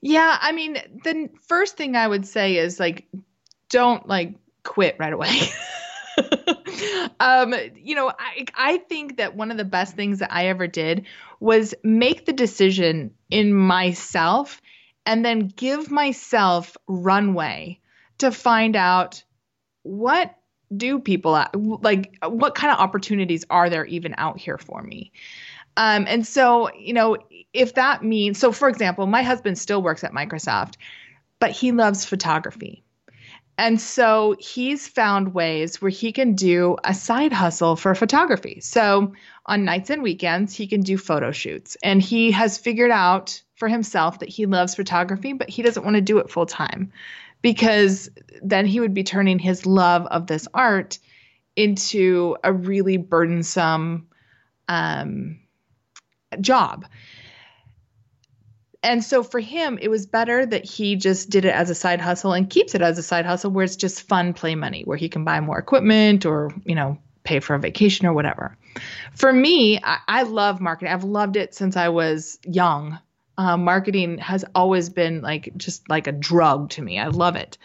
Yeah 0.02 0.36
i 0.40 0.52
mean 0.52 0.74
the 1.04 1.30
first 1.48 1.76
thing 1.76 1.96
i 1.96 2.06
would 2.06 2.26
say 2.26 2.56
is 2.56 2.78
like 2.78 3.08
don't 3.70 4.06
like 4.06 4.34
quit 4.62 4.96
right 4.98 5.12
away. 5.12 5.40
Um 7.18 7.54
you 7.76 7.94
know 7.94 8.10
i 8.10 8.44
i 8.54 8.76
think 8.78 9.16
that 9.16 9.34
one 9.34 9.50
of 9.50 9.56
the 9.56 9.64
best 9.64 9.96
things 9.96 10.18
that 10.18 10.32
i 10.32 10.46
ever 10.46 10.66
did 10.66 11.06
was 11.40 11.74
make 11.82 12.26
the 12.26 12.32
decision 12.32 13.14
in 13.30 13.52
myself 13.54 14.60
and 15.06 15.24
then 15.24 15.48
give 15.48 15.90
myself 15.90 16.76
runway 16.86 17.80
to 18.18 18.30
find 18.30 18.76
out 18.76 19.24
what 19.82 20.35
do 20.74 20.98
people 20.98 21.44
like 21.82 22.16
what 22.26 22.54
kind 22.54 22.72
of 22.72 22.78
opportunities 22.78 23.44
are 23.50 23.70
there 23.70 23.84
even 23.86 24.14
out 24.18 24.38
here 24.38 24.58
for 24.58 24.82
me? 24.82 25.12
Um, 25.76 26.06
and 26.08 26.26
so 26.26 26.70
you 26.74 26.92
know 26.92 27.18
if 27.52 27.74
that 27.74 28.02
means 28.02 28.38
so 28.38 28.52
for 28.52 28.68
example 28.68 29.06
my 29.06 29.22
husband 29.22 29.58
still 29.58 29.82
works 29.82 30.04
at 30.04 30.12
microsoft 30.12 30.74
but 31.38 31.50
he 31.50 31.72
loves 31.72 32.04
photography. 32.04 32.82
And 33.58 33.80
so 33.80 34.36
he's 34.38 34.86
found 34.86 35.32
ways 35.32 35.80
where 35.80 35.90
he 35.90 36.12
can 36.12 36.34
do 36.34 36.76
a 36.84 36.92
side 36.92 37.32
hustle 37.32 37.74
for 37.74 37.94
photography. 37.94 38.60
So 38.60 39.14
on 39.46 39.64
nights 39.64 39.88
and 39.88 40.02
weekends 40.02 40.54
he 40.54 40.66
can 40.66 40.82
do 40.82 40.98
photo 40.98 41.32
shoots. 41.32 41.76
And 41.82 42.02
he 42.02 42.32
has 42.32 42.58
figured 42.58 42.90
out 42.90 43.40
for 43.54 43.68
himself 43.68 44.18
that 44.18 44.28
he 44.28 44.46
loves 44.46 44.74
photography 44.74 45.32
but 45.32 45.48
he 45.48 45.62
doesn't 45.62 45.84
want 45.84 45.96
to 45.96 46.02
do 46.02 46.18
it 46.18 46.30
full 46.30 46.46
time 46.46 46.92
because 47.46 48.10
then 48.42 48.66
he 48.66 48.80
would 48.80 48.92
be 48.92 49.04
turning 49.04 49.38
his 49.38 49.66
love 49.66 50.04
of 50.06 50.26
this 50.26 50.48
art 50.52 50.98
into 51.54 52.36
a 52.42 52.52
really 52.52 52.96
burdensome 52.96 54.08
um, 54.66 55.38
job. 56.40 56.86
And 58.82 59.04
so 59.04 59.22
for 59.22 59.38
him, 59.38 59.78
it 59.80 59.86
was 59.86 60.06
better 60.06 60.44
that 60.44 60.64
he 60.64 60.96
just 60.96 61.30
did 61.30 61.44
it 61.44 61.54
as 61.54 61.70
a 61.70 61.74
side 61.76 62.00
hustle 62.00 62.32
and 62.32 62.50
keeps 62.50 62.74
it 62.74 62.82
as 62.82 62.98
a 62.98 63.02
side 63.04 63.24
hustle 63.24 63.52
where 63.52 63.64
it's 63.64 63.76
just 63.76 64.02
fun 64.02 64.32
play 64.34 64.56
money, 64.56 64.82
where 64.82 64.98
he 64.98 65.08
can 65.08 65.22
buy 65.22 65.38
more 65.38 65.56
equipment 65.56 66.26
or, 66.26 66.52
you 66.64 66.74
know, 66.74 66.98
pay 67.22 67.38
for 67.38 67.54
a 67.54 67.60
vacation 67.60 68.06
or 68.06 68.12
whatever. 68.12 68.58
For 69.14 69.32
me, 69.32 69.78
I, 69.84 69.98
I 70.08 70.22
love 70.24 70.60
marketing. 70.60 70.92
I've 70.92 71.04
loved 71.04 71.36
it 71.36 71.54
since 71.54 71.76
I 71.76 71.90
was 71.90 72.40
young 72.44 72.98
uh, 73.38 73.56
marketing 73.56 74.18
has 74.18 74.44
always 74.54 74.88
been 74.88 75.20
like 75.20 75.52
just 75.56 75.88
like 75.88 76.06
a 76.06 76.12
drug 76.12 76.70
to 76.70 76.82
me. 76.82 76.98
I 76.98 77.08
love 77.08 77.36
it. 77.36 77.58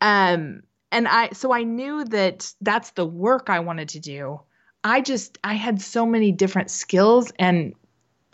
Um, 0.00 0.62
and 0.92 1.08
I 1.08 1.30
so 1.30 1.52
I 1.52 1.64
knew 1.64 2.04
that 2.04 2.52
that's 2.60 2.90
the 2.92 3.06
work 3.06 3.48
I 3.48 3.60
wanted 3.60 3.90
to 3.90 4.00
do. 4.00 4.40
I 4.84 5.00
just 5.00 5.38
I 5.42 5.54
had 5.54 5.80
so 5.80 6.06
many 6.06 6.32
different 6.32 6.70
skills 6.70 7.32
and 7.38 7.74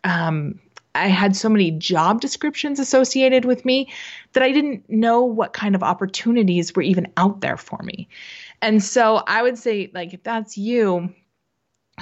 um, 0.05 0.61
I 0.95 1.09
had 1.09 1.35
so 1.35 1.49
many 1.49 1.71
job 1.71 2.21
descriptions 2.21 2.79
associated 2.79 3.45
with 3.45 3.65
me 3.65 3.91
that 4.33 4.43
I 4.43 4.53
didn't 4.53 4.89
know 4.91 5.23
what 5.23 5.55
kind 5.55 5.75
of 5.75 5.83
opportunities 5.83 6.75
were 6.75 6.83
even 6.83 7.11
out 7.17 7.41
there 7.41 7.57
for 7.57 7.79
me. 7.83 8.09
And 8.61 8.83
so 8.83 9.23
I 9.27 9.43
would 9.43 9.57
say 9.57 9.91
like 9.95 10.13
if 10.13 10.23
that's 10.23 10.59
you, 10.59 11.15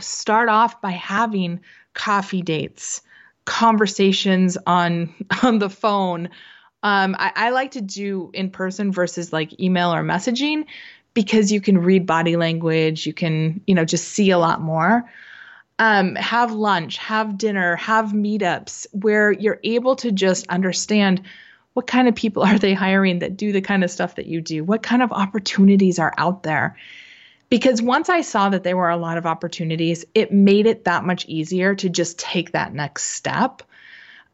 start 0.00 0.48
off 0.48 0.80
by 0.80 0.90
having 0.90 1.60
coffee 1.94 2.42
dates 2.42 3.02
conversations 3.44 4.56
on 4.66 5.14
on 5.42 5.58
the 5.58 5.70
phone. 5.70 6.30
Um, 6.82 7.14
I, 7.18 7.32
I 7.36 7.50
like 7.50 7.72
to 7.72 7.80
do 7.80 8.30
in 8.32 8.50
person 8.50 8.90
versus 8.90 9.32
like 9.32 9.60
email 9.60 9.92
or 9.92 10.02
messaging 10.02 10.64
because 11.12 11.52
you 11.52 11.60
can 11.60 11.78
read 11.78 12.06
body 12.06 12.36
language, 12.36 13.06
you 13.06 13.12
can, 13.12 13.60
you 13.66 13.74
know, 13.74 13.84
just 13.84 14.08
see 14.08 14.30
a 14.30 14.38
lot 14.38 14.60
more. 14.60 15.10
Um, 15.78 16.14
have 16.14 16.52
lunch, 16.52 16.98
have 16.98 17.38
dinner, 17.38 17.76
have 17.76 18.06
meetups 18.06 18.86
where 18.92 19.32
you're 19.32 19.60
able 19.64 19.96
to 19.96 20.12
just 20.12 20.46
understand 20.48 21.22
what 21.72 21.86
kind 21.86 22.08
of 22.08 22.14
people 22.14 22.42
are 22.46 22.58
they 22.58 22.74
hiring 22.74 23.20
that 23.20 23.36
do 23.36 23.52
the 23.52 23.60
kind 23.60 23.84
of 23.84 23.90
stuff 23.90 24.16
that 24.16 24.26
you 24.26 24.40
do? 24.40 24.64
What 24.64 24.82
kind 24.82 25.02
of 25.02 25.12
opportunities 25.12 25.98
are 25.98 26.14
out 26.16 26.42
there? 26.42 26.76
Because 27.50 27.82
once 27.82 28.08
I 28.08 28.22
saw 28.22 28.48
that 28.48 28.62
there 28.62 28.76
were 28.76 28.88
a 28.88 28.96
lot 28.96 29.18
of 29.18 29.26
opportunities, 29.26 30.04
it 30.14 30.32
made 30.32 30.66
it 30.66 30.84
that 30.84 31.04
much 31.04 31.26
easier 31.26 31.74
to 31.74 31.88
just 31.88 32.18
take 32.18 32.52
that 32.52 32.72
next 32.72 33.04
step. 33.06 33.62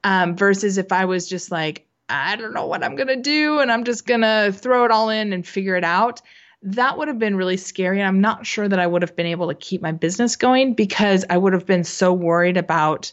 Um, 0.05 0.37
versus 0.37 0.79
if 0.79 0.93
I 0.93 1.07
was 1.07 1.29
just 1.29 1.51
like, 1.51 1.87
I 2.09 2.37
don't 2.37 2.55
know 2.55 2.67
what 2.67 2.85
I'm 2.85 2.95
going 2.95 3.09
to 3.09 3.17
do 3.17 3.59
and 3.59 3.73
I'm 3.73 3.83
just 3.83 4.07
going 4.07 4.21
to 4.21 4.55
throw 4.57 4.85
it 4.85 4.93
all 4.93 5.09
in 5.09 5.33
and 5.33 5.45
figure 5.45 5.75
it 5.75 5.83
out, 5.83 6.23
that 6.63 6.97
would 6.99 7.09
have 7.09 7.19
been 7.19 7.37
really 7.37 7.57
scary. 7.57 7.99
And 7.99 8.07
I'm 8.07 8.21
not 8.21 8.47
sure 8.47 8.69
that 8.69 8.79
I 8.79 8.87
would 8.87 9.03
have 9.03 9.17
been 9.17 9.27
able 9.27 9.49
to 9.49 9.55
keep 9.55 9.83
my 9.83 9.93
business 9.93 10.37
going 10.37 10.75
because 10.75 11.25
I 11.29 11.37
would 11.37 11.55
have 11.55 11.67
been 11.67 11.85
so 11.85 12.13
worried 12.13 12.57
about 12.57 13.13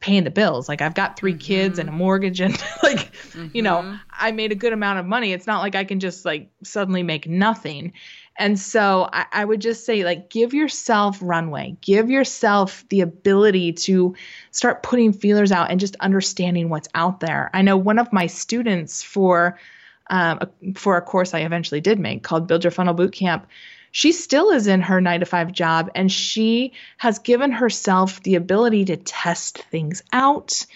paying 0.00 0.24
the 0.24 0.30
bills. 0.30 0.68
Like 0.68 0.82
I've 0.82 0.94
got 0.94 1.18
3 1.18 1.32
mm-hmm. 1.32 1.38
kids 1.38 1.78
and 1.78 1.88
a 1.88 1.92
mortgage 1.92 2.40
and 2.40 2.52
like, 2.82 3.12
mm-hmm. 3.12 3.48
you 3.54 3.62
know, 3.62 3.78
mm-hmm. 3.78 3.96
I 4.12 4.32
made 4.32 4.52
a 4.52 4.56
good 4.56 4.72
amount 4.72 4.98
of 4.98 5.06
money. 5.06 5.32
It's 5.32 5.46
not 5.46 5.60
like 5.60 5.74
I 5.74 5.84
can 5.84 6.00
just 6.00 6.24
like 6.24 6.50
suddenly 6.62 7.02
make 7.02 7.26
nothing. 7.26 7.92
And 8.38 8.58
so 8.58 9.08
I, 9.12 9.26
I, 9.32 9.44
would 9.44 9.60
just 9.60 9.86
say, 9.86 10.04
like, 10.04 10.28
give 10.28 10.52
yourself 10.52 11.18
runway, 11.22 11.76
give 11.80 12.10
yourself 12.10 12.84
the 12.90 13.00
ability 13.00 13.72
to 13.72 14.14
start 14.50 14.82
putting 14.82 15.12
feelers 15.12 15.52
out 15.52 15.70
and 15.70 15.80
just 15.80 15.96
understanding 15.96 16.68
what's 16.68 16.88
out 16.94 17.20
there. 17.20 17.50
I 17.54 17.62
know 17.62 17.76
one 17.76 17.98
of 17.98 18.12
my 18.12 18.26
students 18.26 19.02
for 19.02 19.58
um, 20.08 20.38
a, 20.40 20.74
for 20.74 20.96
a 20.96 21.02
course 21.02 21.34
I 21.34 21.40
eventually 21.40 21.80
did 21.80 21.98
make 21.98 22.22
called 22.22 22.46
Build 22.46 22.64
Your 22.64 22.70
Funnel 22.70 22.94
Bootcamp. 22.94 23.44
She 23.90 24.12
still 24.12 24.50
is 24.50 24.66
in 24.66 24.82
her 24.82 25.00
nine 25.00 25.20
to 25.20 25.26
five 25.26 25.52
job 25.52 25.90
and 25.94 26.12
she 26.12 26.74
has 26.98 27.18
given 27.18 27.50
herself 27.50 28.22
the 28.22 28.34
ability 28.34 28.84
to 28.86 28.96
test 28.96 29.58
things 29.58 30.02
out, 30.12 30.66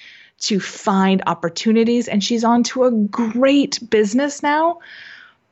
to 0.41 0.59
find 0.59 1.23
opportunities, 1.27 2.09
and 2.09 2.25
she's 2.25 2.45
on 2.45 2.63
to 2.63 2.85
a 2.85 2.91
great 2.91 3.79
business 3.91 4.43
now 4.43 4.79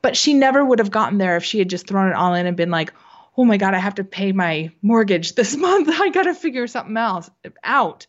but 0.03 0.17
she 0.17 0.35
never 0.35 0.65
would 0.65 0.79
have 0.79 0.91
gotten 0.91 1.19
there 1.19 1.37
if 1.37 1.45
she 1.45 1.59
had 1.59 1.71
just 1.71 1.87
thrown 1.87 2.09
it 2.09 2.15
all 2.15 2.35
in 2.35 2.47
and 2.47 2.57
been 2.57 2.71
like, 2.71 2.93
oh 3.37 3.45
my 3.45 3.57
God, 3.57 3.75
I 3.75 3.79
have 3.79 3.95
to 3.97 4.05
pay 4.05 4.33
my 4.33 4.71
mortgage 4.83 5.35
this 5.35 5.57
month. 5.57 5.89
I 5.89 6.11
got 6.11 6.25
to 6.25 6.35
figure 6.35 6.67
something 6.67 6.97
else 6.97 7.31
out. 7.63 8.07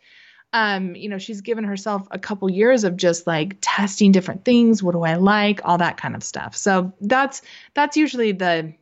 Um, 0.52 0.96
you 0.96 1.10
know, 1.10 1.20
she's 1.20 1.42
given 1.42 1.64
herself 1.64 2.08
a 2.10 2.18
couple 2.18 2.50
years 2.50 2.84
of 2.84 2.98
just 2.98 3.28
like 3.28 3.58
testing 3.62 4.12
different 4.12 4.44
things. 4.44 4.82
What 4.82 4.94
do 4.94 5.04
I 5.04 5.16
like? 5.16 5.62
All 5.64 5.78
that 5.78 5.98
kind 5.98 6.16
of 6.16 6.24
stuff. 6.24 6.56
So 6.56 6.92
that's 7.02 7.44
that's 7.76 7.96
usually 7.96 8.32
the 8.32 8.74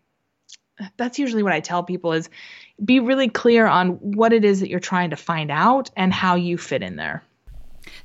that's 0.95 1.19
usually 1.19 1.43
what 1.43 1.51
I 1.51 1.59
tell 1.59 1.83
people 1.83 2.13
is 2.13 2.29
be 2.83 2.99
really 3.01 3.27
clear 3.27 3.65
on 3.65 3.89
what 3.89 4.31
it 4.31 4.45
is 4.45 4.61
that 4.61 4.69
you're 4.69 4.79
trying 4.79 5.09
to 5.09 5.15
find 5.17 5.51
out 5.51 5.89
and 5.97 6.13
how 6.13 6.35
you 6.35 6.57
fit 6.57 6.83
in 6.83 6.95
there. 6.95 7.23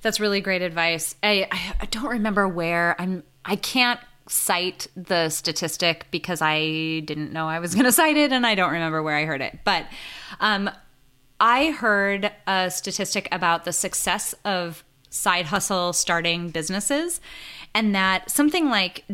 That's 0.01 0.19
really 0.19 0.41
great 0.41 0.63
advice. 0.63 1.15
I 1.23 1.47
I 1.81 1.87
don't 1.87 2.11
remember 2.11 2.49
where 2.49 2.97
I'm 3.01 3.23
I 3.45 3.55
can't 3.55 4.01
cite 4.33 4.87
the 4.97 5.29
statistic 5.29 6.07
because 6.11 6.41
I 6.41 7.01
didn't 7.01 7.33
know 7.33 7.49
I 7.49 7.59
was 7.59 7.75
going 7.75 7.85
to 7.85 7.93
cite 7.93 8.17
it 8.17 8.33
and 8.33 8.47
I 8.47 8.55
don't 8.55 8.73
remember 8.73 9.03
where 9.03 9.17
I 9.17 9.25
heard 9.25 9.43
it. 9.43 9.61
But 9.65 9.87
um, 10.41 10.71
I 11.39 11.71
heard 11.71 12.33
a 12.47 12.71
statistic 12.71 13.29
about 13.31 13.65
the 13.65 13.73
success 13.73 14.35
of 14.45 14.85
side 15.11 15.47
hustle 15.47 15.93
starting 15.93 16.49
businesses 16.49 17.21
and 17.75 17.95
that 17.95 18.31
something 18.31 18.71
like 18.71 19.05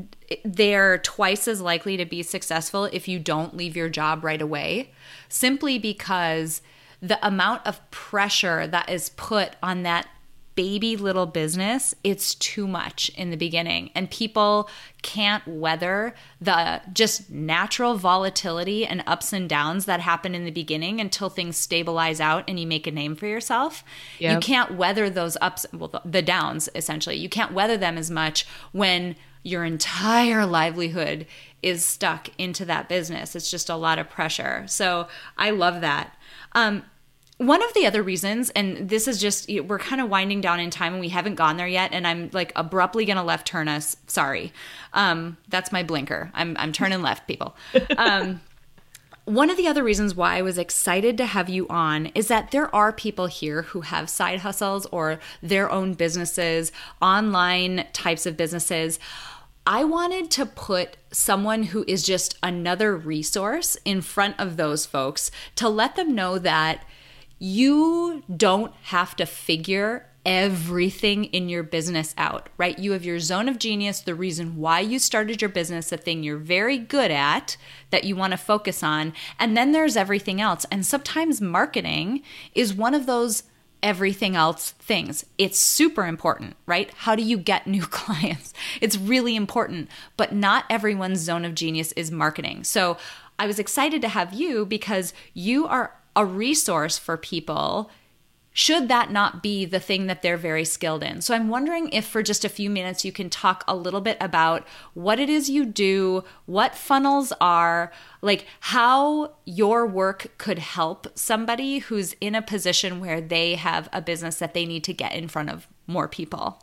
they're 0.44 0.98
twice 0.98 1.48
as 1.48 1.60
likely 1.60 1.96
to 1.96 2.04
be 2.04 2.22
successful 2.22 2.84
if 2.84 3.08
you 3.08 3.18
don't 3.18 3.56
leave 3.56 3.76
your 3.76 3.88
job 3.88 4.22
right 4.22 4.40
away 4.40 4.92
simply 5.28 5.76
because 5.76 6.62
the 7.00 7.24
amount 7.26 7.66
of 7.66 7.90
pressure 7.90 8.66
that 8.68 8.88
is 8.88 9.08
put 9.10 9.56
on 9.60 9.82
that 9.82 10.06
baby 10.58 10.96
little 10.96 11.26
business, 11.26 11.94
it's 12.02 12.34
too 12.34 12.66
much 12.66 13.10
in 13.10 13.30
the 13.30 13.36
beginning. 13.36 13.92
And 13.94 14.10
people 14.10 14.68
can't 15.02 15.46
weather 15.46 16.16
the 16.40 16.82
just 16.92 17.30
natural 17.30 17.94
volatility 17.94 18.84
and 18.84 19.04
ups 19.06 19.32
and 19.32 19.48
downs 19.48 19.84
that 19.84 20.00
happen 20.00 20.34
in 20.34 20.44
the 20.44 20.50
beginning 20.50 21.00
until 21.00 21.30
things 21.30 21.56
stabilize 21.56 22.20
out 22.20 22.42
and 22.48 22.58
you 22.58 22.66
make 22.66 22.88
a 22.88 22.90
name 22.90 23.14
for 23.14 23.28
yourself. 23.28 23.84
Yep. 24.18 24.34
You 24.34 24.40
can't 24.40 24.74
weather 24.74 25.08
those 25.08 25.36
ups, 25.40 25.64
well, 25.72 26.02
the 26.04 26.22
downs 26.22 26.68
essentially. 26.74 27.14
You 27.14 27.28
can't 27.28 27.52
weather 27.52 27.76
them 27.76 27.96
as 27.96 28.10
much 28.10 28.44
when 28.72 29.14
your 29.44 29.64
entire 29.64 30.44
livelihood 30.44 31.24
is 31.62 31.84
stuck 31.84 32.30
into 32.36 32.64
that 32.64 32.88
business. 32.88 33.36
It's 33.36 33.48
just 33.48 33.68
a 33.68 33.76
lot 33.76 34.00
of 34.00 34.10
pressure. 34.10 34.64
So 34.66 35.06
I 35.36 35.50
love 35.50 35.82
that. 35.82 36.16
Um, 36.50 36.82
one 37.38 37.62
of 37.62 37.72
the 37.74 37.86
other 37.86 38.02
reasons, 38.02 38.50
and 38.50 38.88
this 38.88 39.06
is 39.06 39.20
just, 39.20 39.48
we're 39.48 39.78
kind 39.78 40.02
of 40.02 40.10
winding 40.10 40.40
down 40.40 40.58
in 40.58 40.70
time 40.70 40.94
and 40.94 41.00
we 41.00 41.08
haven't 41.08 41.36
gone 41.36 41.56
there 41.56 41.68
yet. 41.68 41.92
And 41.92 42.06
I'm 42.06 42.30
like 42.32 42.52
abruptly 42.56 43.04
going 43.04 43.16
to 43.16 43.22
left 43.22 43.46
turn 43.46 43.68
us. 43.68 43.96
Sorry. 44.08 44.52
Um, 44.92 45.36
that's 45.48 45.70
my 45.70 45.84
blinker. 45.84 46.30
I'm, 46.34 46.56
I'm 46.58 46.72
turning 46.72 47.02
left, 47.02 47.26
people. 47.26 47.56
Um, 47.96 48.40
one 49.24 49.50
of 49.50 49.58
the 49.58 49.68
other 49.68 49.82
reasons 49.82 50.14
why 50.14 50.38
I 50.38 50.42
was 50.42 50.56
excited 50.56 51.18
to 51.18 51.26
have 51.26 51.50
you 51.50 51.68
on 51.68 52.06
is 52.14 52.28
that 52.28 52.50
there 52.50 52.74
are 52.74 52.92
people 52.92 53.26
here 53.26 53.62
who 53.62 53.82
have 53.82 54.08
side 54.08 54.38
hustles 54.38 54.86
or 54.86 55.20
their 55.42 55.70
own 55.70 55.92
businesses, 55.92 56.72
online 57.02 57.84
types 57.92 58.24
of 58.24 58.38
businesses. 58.38 58.98
I 59.66 59.84
wanted 59.84 60.30
to 60.30 60.46
put 60.46 60.96
someone 61.10 61.64
who 61.64 61.84
is 61.86 62.04
just 62.04 62.38
another 62.42 62.96
resource 62.96 63.76
in 63.84 64.00
front 64.00 64.40
of 64.40 64.56
those 64.56 64.86
folks 64.86 65.30
to 65.56 65.68
let 65.68 65.94
them 65.94 66.14
know 66.14 66.38
that 66.38 66.86
you 67.38 68.22
don't 68.34 68.72
have 68.84 69.14
to 69.16 69.26
figure 69.26 70.06
everything 70.26 71.24
in 71.24 71.48
your 71.48 71.62
business 71.62 72.14
out, 72.18 72.50
right? 72.58 72.78
You 72.78 72.92
have 72.92 73.04
your 73.04 73.18
zone 73.18 73.48
of 73.48 73.58
genius, 73.58 74.00
the 74.00 74.14
reason 74.14 74.56
why 74.56 74.80
you 74.80 74.98
started 74.98 75.40
your 75.40 75.48
business, 75.48 75.88
the 75.88 75.96
thing 75.96 76.22
you're 76.22 76.36
very 76.36 76.76
good 76.76 77.10
at 77.10 77.56
that 77.90 78.04
you 78.04 78.14
want 78.14 78.32
to 78.32 78.36
focus 78.36 78.82
on. 78.82 79.14
And 79.38 79.56
then 79.56 79.72
there's 79.72 79.96
everything 79.96 80.38
else. 80.40 80.66
And 80.70 80.84
sometimes 80.84 81.40
marketing 81.40 82.22
is 82.54 82.74
one 82.74 82.94
of 82.94 83.06
those 83.06 83.44
everything 83.82 84.36
else 84.36 84.72
things. 84.72 85.24
It's 85.38 85.58
super 85.58 86.04
important, 86.04 86.56
right? 86.66 86.90
How 86.94 87.14
do 87.14 87.22
you 87.22 87.38
get 87.38 87.66
new 87.66 87.82
clients? 87.86 88.52
It's 88.80 88.98
really 88.98 89.36
important, 89.36 89.88
but 90.16 90.34
not 90.34 90.64
everyone's 90.68 91.20
zone 91.20 91.44
of 91.44 91.54
genius 91.54 91.92
is 91.92 92.10
marketing. 92.10 92.64
So 92.64 92.98
I 93.38 93.46
was 93.46 93.58
excited 93.58 94.02
to 94.02 94.08
have 94.08 94.34
you 94.34 94.66
because 94.66 95.14
you 95.32 95.66
are 95.66 95.94
a 96.18 96.24
resource 96.24 96.98
for 96.98 97.16
people 97.16 97.90
should 98.52 98.88
that 98.88 99.12
not 99.12 99.40
be 99.40 99.64
the 99.64 99.78
thing 99.78 100.08
that 100.08 100.20
they're 100.20 100.36
very 100.36 100.64
skilled 100.64 101.04
in. 101.04 101.20
So 101.20 101.32
I'm 101.32 101.48
wondering 101.48 101.90
if 101.90 102.04
for 102.04 102.24
just 102.24 102.44
a 102.44 102.48
few 102.48 102.68
minutes 102.68 103.04
you 103.04 103.12
can 103.12 103.30
talk 103.30 103.62
a 103.68 103.76
little 103.76 104.00
bit 104.00 104.16
about 104.20 104.66
what 104.94 105.20
it 105.20 105.28
is 105.28 105.48
you 105.48 105.64
do, 105.64 106.24
what 106.46 106.74
funnels 106.74 107.32
are, 107.40 107.92
like 108.20 108.46
how 108.58 109.34
your 109.44 109.86
work 109.86 110.32
could 110.38 110.58
help 110.58 111.06
somebody 111.16 111.78
who's 111.78 112.14
in 112.20 112.34
a 112.34 112.42
position 112.42 112.98
where 112.98 113.20
they 113.20 113.54
have 113.54 113.88
a 113.92 114.02
business 114.02 114.40
that 114.40 114.54
they 114.54 114.66
need 114.66 114.82
to 114.82 114.92
get 114.92 115.14
in 115.14 115.28
front 115.28 115.50
of 115.50 115.68
more 115.86 116.08
people. 116.08 116.60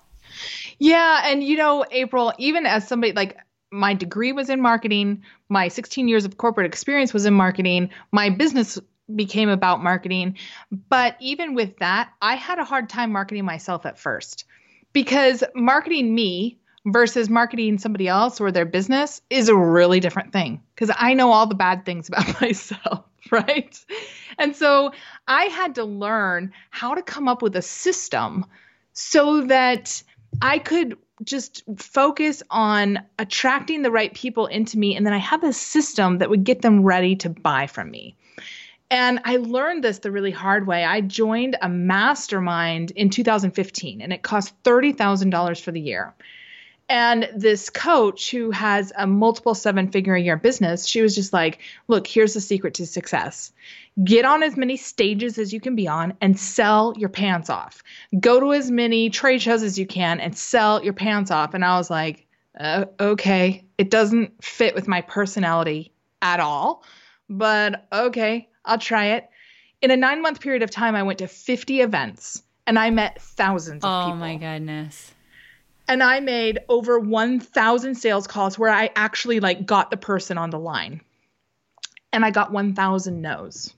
Yeah, 0.79 1.21
and 1.23 1.41
you 1.41 1.55
know, 1.55 1.85
April, 1.91 2.33
even 2.37 2.65
as 2.65 2.85
somebody 2.85 3.13
like 3.13 3.37
my 3.71 3.93
degree 3.93 4.33
was 4.33 4.49
in 4.49 4.59
marketing, 4.59 5.23
my 5.47 5.69
16 5.69 6.09
years 6.09 6.25
of 6.25 6.35
corporate 6.35 6.67
experience 6.67 7.13
was 7.13 7.25
in 7.25 7.33
marketing, 7.33 7.89
my 8.11 8.29
business 8.29 8.77
became 9.13 9.49
about 9.49 9.83
marketing. 9.83 10.37
But 10.89 11.15
even 11.19 11.53
with 11.53 11.77
that, 11.77 12.11
I 12.21 12.35
had 12.35 12.59
a 12.59 12.63
hard 12.63 12.89
time 12.89 13.11
marketing 13.11 13.45
myself 13.45 13.85
at 13.85 13.99
first 13.99 14.45
because 14.93 15.43
marketing 15.53 16.15
me 16.15 16.57
versus 16.85 17.29
marketing 17.29 17.77
somebody 17.77 18.07
else 18.07 18.39
or 18.39 18.51
their 18.51 18.65
business 18.65 19.21
is 19.29 19.49
a 19.49 19.55
really 19.55 19.99
different 19.99 20.31
thing 20.31 20.61
because 20.73 20.95
I 20.97 21.13
know 21.13 21.31
all 21.31 21.47
the 21.47 21.55
bad 21.55 21.85
things 21.85 22.07
about 22.09 22.41
myself, 22.41 23.05
right? 23.31 23.85
And 24.37 24.55
so 24.55 24.91
I 25.27 25.45
had 25.45 25.75
to 25.75 25.83
learn 25.83 26.53
how 26.69 26.95
to 26.95 27.01
come 27.01 27.27
up 27.27 27.41
with 27.41 27.55
a 27.55 27.61
system 27.61 28.45
so 28.93 29.41
that 29.41 30.01
I 30.41 30.59
could 30.59 30.97
just 31.23 31.63
focus 31.77 32.43
on 32.49 32.99
attracting 33.19 33.81
the 33.81 33.91
right 33.91 34.13
people 34.13 34.47
into 34.47 34.77
me 34.77 34.95
and 34.95 35.05
then 35.05 35.13
I 35.13 35.17
have 35.17 35.43
a 35.43 35.53
system 35.53 36.17
that 36.17 36.29
would 36.29 36.43
get 36.43 36.61
them 36.61 36.83
ready 36.83 37.15
to 37.17 37.29
buy 37.29 37.67
from 37.67 37.89
me. 37.89 38.15
And 38.95 39.19
I 39.25 39.35
learned 39.35 39.83
this 39.83 39.99
the 39.99 40.09
really 40.09 40.31
hard 40.31 40.67
way. 40.67 40.85
I 40.85 41.01
joined 41.01 41.57
a 41.61 41.67
mastermind 41.67 42.91
in 42.91 43.09
2015 43.09 43.99
and 43.99 44.13
it 44.13 44.21
cost 44.21 44.53
$30,000 44.63 45.59
for 45.59 45.73
the 45.73 45.81
year. 45.81 46.13
And 46.87 47.29
this 47.35 47.69
coach 47.69 48.31
who 48.31 48.51
has 48.51 48.93
a 48.95 49.05
multiple 49.05 49.53
seven 49.53 49.91
figure 49.91 50.15
a 50.15 50.21
year 50.21 50.37
business, 50.37 50.87
she 50.87 51.01
was 51.01 51.13
just 51.13 51.33
like, 51.33 51.59
look, 51.89 52.07
here's 52.07 52.35
the 52.35 52.39
secret 52.39 52.75
to 52.75 52.85
success. 52.85 53.51
Get 54.01 54.23
on 54.23 54.43
as 54.43 54.55
many 54.55 54.77
stages 54.77 55.37
as 55.37 55.51
you 55.51 55.59
can 55.59 55.75
be 55.75 55.89
on 55.89 56.13
and 56.21 56.39
sell 56.39 56.93
your 56.95 57.09
pants 57.09 57.49
off. 57.49 57.83
Go 58.17 58.39
to 58.39 58.53
as 58.53 58.71
many 58.71 59.09
trade 59.09 59.41
shows 59.41 59.61
as 59.61 59.77
you 59.77 59.85
can 59.85 60.21
and 60.21 60.37
sell 60.37 60.81
your 60.81 60.93
pants 60.93 61.31
off. 61.31 61.53
And 61.53 61.65
I 61.65 61.75
was 61.77 61.89
like, 61.89 62.25
uh, 62.57 62.85
okay, 62.97 63.65
it 63.77 63.91
doesn't 63.91 64.41
fit 64.41 64.73
with 64.73 64.87
my 64.87 65.01
personality 65.01 65.91
at 66.21 66.39
all, 66.39 66.81
but 67.27 67.85
okay, 67.91 68.47
I'll 68.65 68.77
try 68.79 69.07
it. 69.13 69.29
In 69.81 69.91
a 69.91 69.97
nine 69.97 70.21
month 70.21 70.39
period 70.39 70.63
of 70.63 70.71
time, 70.71 70.95
I 70.95 71.03
went 71.03 71.19
to 71.19 71.27
50 71.27 71.81
events 71.81 72.43
and 72.65 72.79
I 72.79 72.89
met 72.89 73.21
thousands 73.21 73.83
of 73.83 73.89
oh 73.89 74.05
people. 74.05 74.17
Oh 74.17 74.19
my 74.19 74.35
goodness. 74.35 75.13
And 75.87 76.01
I 76.01 76.19
made 76.19 76.59
over 76.67 76.99
1,000 76.99 77.95
sales 77.95 78.25
calls 78.25 78.57
where 78.57 78.71
I 78.71 78.89
actually 78.95 79.39
like 79.39 79.65
got 79.65 79.91
the 79.91 79.97
person 79.97 80.37
on 80.37 80.49
the 80.49 80.59
line. 80.59 81.01
And 82.11 82.25
I 82.25 82.31
got 82.31 82.51
1,000 82.51 83.21
no's. 83.21 83.73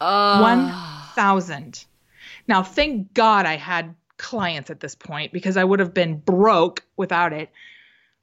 Oh. 0.00 0.42
1,000. 0.42 1.84
Now, 2.48 2.62
thank 2.62 3.12
God 3.14 3.46
I 3.46 3.56
had 3.56 3.94
clients 4.16 4.70
at 4.70 4.80
this 4.80 4.94
point 4.94 5.32
because 5.32 5.56
I 5.56 5.64
would 5.64 5.78
have 5.78 5.94
been 5.94 6.18
broke 6.18 6.84
without 6.96 7.32
it. 7.32 7.50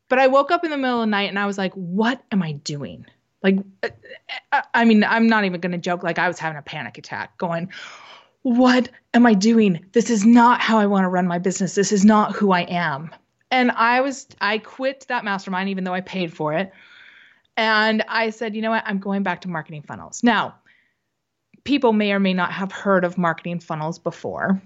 But 0.10 0.20
I 0.20 0.28
woke 0.28 0.52
up 0.52 0.64
in 0.64 0.72
the 0.72 0.78
middle 0.78 1.02
of 1.02 1.08
the 1.08 1.12
night 1.12 1.30
and 1.30 1.40
I 1.40 1.46
was 1.46 1.58
like, 1.58 1.74
what 1.74 2.22
am 2.32 2.44
I 2.44 2.54
doing? 2.54 3.06
Like, 3.46 3.60
uh, 3.84 4.62
I 4.74 4.86
mean, 4.86 5.04
I'm 5.04 5.28
not 5.28 5.46
even 5.46 5.62
going 5.62 5.72
to 5.72 5.78
joke. 5.78 6.02
Like, 6.02 6.18
I 6.18 6.28
was 6.28 6.40
having 6.40 6.58
a 6.58 6.64
panic 6.64 6.98
attack 6.98 7.38
going, 7.38 7.70
what 8.42 8.90
am 9.14 9.28
I 9.28 9.36
doing? 9.36 9.86
This 9.92 10.10
is 10.10 10.26
not 10.26 10.62
how 10.62 10.80
I 10.80 10.88
want 10.88 11.04
to 11.04 11.10
run 11.10 11.28
my 11.28 11.38
business. 11.38 11.76
This 11.76 11.92
is 11.92 12.04
not 12.04 12.36
who 12.36 12.52
I 12.52 12.62
am. 12.62 13.14
And 13.52 13.70
I 13.70 14.02
was, 14.02 14.26
I 14.42 14.58
quit 14.58 15.06
that 15.10 15.24
mastermind, 15.24 15.70
even 15.70 15.84
though 15.84 15.94
I 15.94 16.02
paid 16.02 16.34
for 16.34 16.54
it. 16.54 16.74
And 17.56 18.04
I 18.08 18.32
said, 18.32 18.56
you 18.56 18.64
know 18.64 18.72
what? 18.72 18.84
I'm 18.88 18.98
going 18.98 19.22
back 19.22 19.42
to 19.42 19.48
marketing 19.48 19.84
funnels. 19.84 20.24
Now, 20.24 20.56
people 21.66 21.94
may 21.94 22.14
or 22.14 22.20
may 22.20 22.34
not 22.34 22.52
have 22.52 22.72
heard 22.72 23.06
of 23.06 23.16
marketing 23.16 23.60
funnels 23.60 24.00
before. 24.00 24.60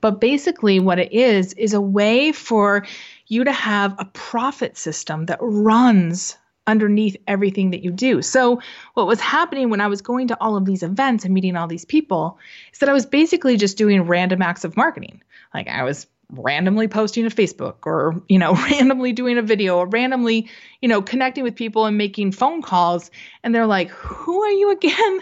But 0.00 0.20
basically, 0.20 0.80
what 0.80 0.98
it 0.98 1.12
is, 1.12 1.52
is 1.52 1.74
a 1.74 1.80
way 1.80 2.32
for 2.32 2.84
you 3.28 3.44
to 3.44 3.52
have 3.52 3.94
a 4.00 4.04
profit 4.04 4.76
system 4.76 5.26
that 5.26 5.38
runs 5.40 6.36
underneath 6.68 7.16
everything 7.26 7.70
that 7.70 7.82
you 7.82 7.90
do. 7.90 8.22
So, 8.22 8.60
what 8.94 9.08
was 9.08 9.20
happening 9.20 9.70
when 9.70 9.80
I 9.80 9.88
was 9.88 10.02
going 10.02 10.28
to 10.28 10.38
all 10.40 10.56
of 10.56 10.66
these 10.66 10.84
events 10.84 11.24
and 11.24 11.34
meeting 11.34 11.56
all 11.56 11.66
these 11.66 11.86
people 11.86 12.38
is 12.72 12.78
that 12.78 12.88
I 12.88 12.92
was 12.92 13.06
basically 13.06 13.56
just 13.56 13.78
doing 13.78 14.02
random 14.02 14.42
acts 14.42 14.64
of 14.64 14.76
marketing. 14.76 15.22
Like 15.52 15.66
I 15.66 15.82
was 15.82 16.06
randomly 16.30 16.88
posting 16.88 17.28
to 17.28 17.34
Facebook 17.34 17.86
or, 17.86 18.22
you 18.28 18.38
know, 18.38 18.52
randomly 18.70 19.12
doing 19.12 19.38
a 19.38 19.42
video 19.42 19.78
or 19.78 19.88
randomly, 19.88 20.50
you 20.80 20.88
know, 20.88 21.00
connecting 21.02 21.42
with 21.42 21.56
people 21.56 21.86
and 21.86 21.96
making 21.96 22.32
phone 22.32 22.62
calls. 22.62 23.10
And 23.42 23.54
they're 23.54 23.66
like, 23.66 23.88
Who 23.90 24.42
are 24.42 24.50
you 24.50 24.70
again? 24.70 25.20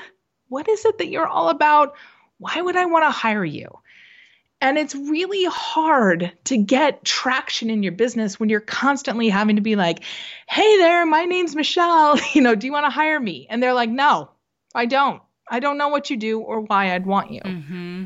What 0.49 0.68
is 0.68 0.84
it 0.84 0.99
that 0.99 1.09
you're 1.09 1.26
all 1.26 1.49
about? 1.49 1.94
Why 2.38 2.61
would 2.61 2.76
I 2.76 2.86
want 2.86 3.05
to 3.05 3.11
hire 3.11 3.44
you? 3.44 3.78
And 4.61 4.78
it's 4.78 4.94
really 4.94 5.44
hard 5.44 6.32
to 6.44 6.57
get 6.57 7.04
traction 7.04 7.68
in 7.68 7.82
your 7.82 7.92
business 7.92 8.40
when 8.40 8.48
you're 8.48 8.61
constantly 8.61 9.28
having 9.28 9.57
to 9.57 9.62
be 9.62 9.76
like, 9.76 10.02
hey 10.48 10.78
there, 10.78 11.04
my 11.04 11.24
name's 11.24 11.54
Michelle. 11.54 12.18
You 12.32 12.42
know, 12.42 12.54
do 12.54 12.66
you 12.66 12.72
want 12.72 12.86
to 12.86 12.90
hire 12.90 13.20
me? 13.20 13.46
And 13.50 13.62
they're 13.62 13.74
like, 13.74 13.90
no, 13.90 14.30
I 14.74 14.86
don't. 14.86 15.22
I 15.48 15.61
don't 15.61 15.78
know 15.78 15.88
what 15.88 16.11
you 16.11 16.16
do 16.16 16.40
or 16.40 16.61
why 16.61 16.94
I'd 16.94 17.07
want 17.07 17.30
you. 17.30 17.40
Mm-hmm. 17.40 18.04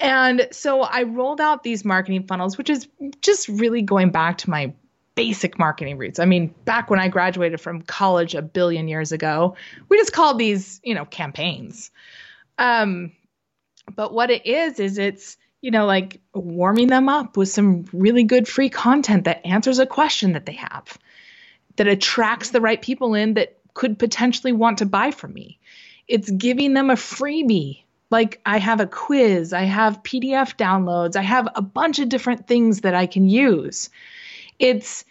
And 0.00 0.48
so 0.50 0.82
I 0.82 1.04
rolled 1.04 1.40
out 1.40 1.62
these 1.62 1.84
marketing 1.84 2.26
funnels, 2.26 2.58
which 2.58 2.68
is 2.68 2.88
just 3.22 3.48
really 3.48 3.82
going 3.82 4.10
back 4.10 4.38
to 4.38 4.50
my 4.50 4.74
basic 5.14 5.58
marketing 5.58 5.96
roots. 5.96 6.18
I 6.18 6.26
mean, 6.26 6.54
back 6.64 6.90
when 6.90 7.00
I 7.00 7.08
graduated 7.08 7.60
from 7.60 7.82
college 7.82 8.34
a 8.34 8.42
billion 8.42 8.88
years 8.88 9.12
ago, 9.12 9.56
we 9.88 9.96
just 9.96 10.12
called 10.12 10.38
these, 10.38 10.80
you 10.84 10.94
know, 10.94 11.06
campaigns. 11.06 11.90
Um, 12.58 13.12
but 13.94 14.12
what 14.12 14.30
it 14.30 14.44
is, 14.44 14.78
is 14.78 14.98
it's, 14.98 15.38
you 15.66 15.72
know, 15.72 15.84
like 15.84 16.20
warming 16.32 16.86
them 16.86 17.08
up 17.08 17.36
with 17.36 17.48
some 17.48 17.86
really 17.92 18.22
good 18.22 18.46
free 18.46 18.68
content 18.68 19.24
that 19.24 19.44
answers 19.44 19.80
a 19.80 19.84
question 19.84 20.34
that 20.34 20.46
they 20.46 20.52
have, 20.52 20.96
that 21.74 21.88
attracts 21.88 22.50
the 22.50 22.60
right 22.60 22.80
people 22.80 23.14
in 23.14 23.34
that 23.34 23.58
could 23.74 23.98
potentially 23.98 24.52
want 24.52 24.78
to 24.78 24.86
buy 24.86 25.10
from 25.10 25.32
me. 25.32 25.58
It's 26.06 26.30
giving 26.30 26.72
them 26.72 26.88
a 26.88 26.94
freebie. 26.94 27.82
Like 28.10 28.40
I 28.46 28.58
have 28.58 28.78
a 28.78 28.86
quiz, 28.86 29.52
I 29.52 29.62
have 29.62 30.04
PDF 30.04 30.56
downloads, 30.56 31.16
I 31.16 31.22
have 31.22 31.48
a 31.56 31.62
bunch 31.62 31.98
of 31.98 32.08
different 32.08 32.46
things 32.46 32.82
that 32.82 32.94
I 32.94 33.06
can 33.06 33.28
use. 33.28 33.90
It's 34.60 35.04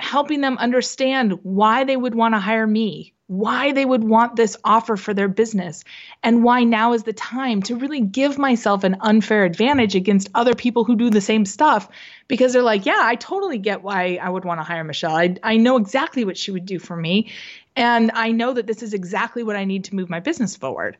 helping 0.00 0.40
them 0.40 0.58
understand 0.58 1.38
why 1.44 1.84
they 1.84 1.96
would 1.96 2.16
want 2.16 2.34
to 2.34 2.40
hire 2.40 2.66
me, 2.66 3.14
why 3.32 3.72
they 3.72 3.84
would 3.84 4.04
want 4.04 4.36
this 4.36 4.58
offer 4.62 4.94
for 4.94 5.14
their 5.14 5.26
business 5.26 5.84
and 6.22 6.44
why 6.44 6.64
now 6.64 6.92
is 6.92 7.04
the 7.04 7.14
time 7.14 7.62
to 7.62 7.76
really 7.76 8.02
give 8.02 8.36
myself 8.36 8.84
an 8.84 8.94
unfair 9.00 9.46
advantage 9.46 9.94
against 9.94 10.28
other 10.34 10.54
people 10.54 10.84
who 10.84 10.96
do 10.96 11.08
the 11.08 11.20
same 11.20 11.46
stuff 11.46 11.88
because 12.28 12.52
they're 12.52 12.62
like, 12.62 12.84
yeah, 12.84 13.00
I 13.00 13.14
totally 13.16 13.56
get 13.56 13.82
why 13.82 14.18
I 14.20 14.28
would 14.28 14.44
want 14.44 14.60
to 14.60 14.64
hire 14.64 14.84
Michelle. 14.84 15.16
I, 15.16 15.36
I 15.42 15.56
know 15.56 15.78
exactly 15.78 16.26
what 16.26 16.36
she 16.36 16.50
would 16.50 16.66
do 16.66 16.78
for 16.78 16.94
me. 16.94 17.30
And 17.74 18.10
I 18.12 18.32
know 18.32 18.52
that 18.52 18.66
this 18.66 18.82
is 18.82 18.92
exactly 18.92 19.42
what 19.42 19.56
I 19.56 19.64
need 19.64 19.84
to 19.84 19.94
move 19.94 20.10
my 20.10 20.20
business 20.20 20.54
forward. 20.54 20.98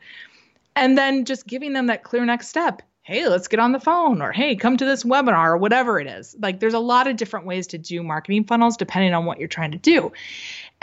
And 0.75 0.97
then 0.97 1.27
just 1.27 1.47
giving 1.47 1.75
them 1.75 1.89
that 1.89 2.03
clear 2.03 2.25
next 2.25 2.49
step. 2.49 2.81
Hey, 3.05 3.29
let's 3.29 3.49
get 3.49 3.59
on 3.59 3.73
the 3.73 3.81
phone, 3.81 4.23
or 4.23 4.31
hey, 4.31 4.55
come 4.55 4.77
to 4.77 4.85
this 4.85 5.03
webinar, 5.03 5.49
or 5.49 5.57
whatever 5.57 5.99
it 5.99 6.07
is. 6.07 6.37
Like, 6.41 6.61
there's 6.61 6.73
a 6.73 6.79
lot 6.79 7.09
of 7.09 7.17
different 7.17 7.47
ways 7.47 7.67
to 7.69 7.79
do 7.79 8.01
marketing 8.01 8.45
funnels 8.45 8.77
depending 8.77 9.13
on 9.13 9.25
what 9.25 9.41
you're 9.41 9.49
trying 9.49 9.73
to 9.73 9.79
do. 9.79 10.13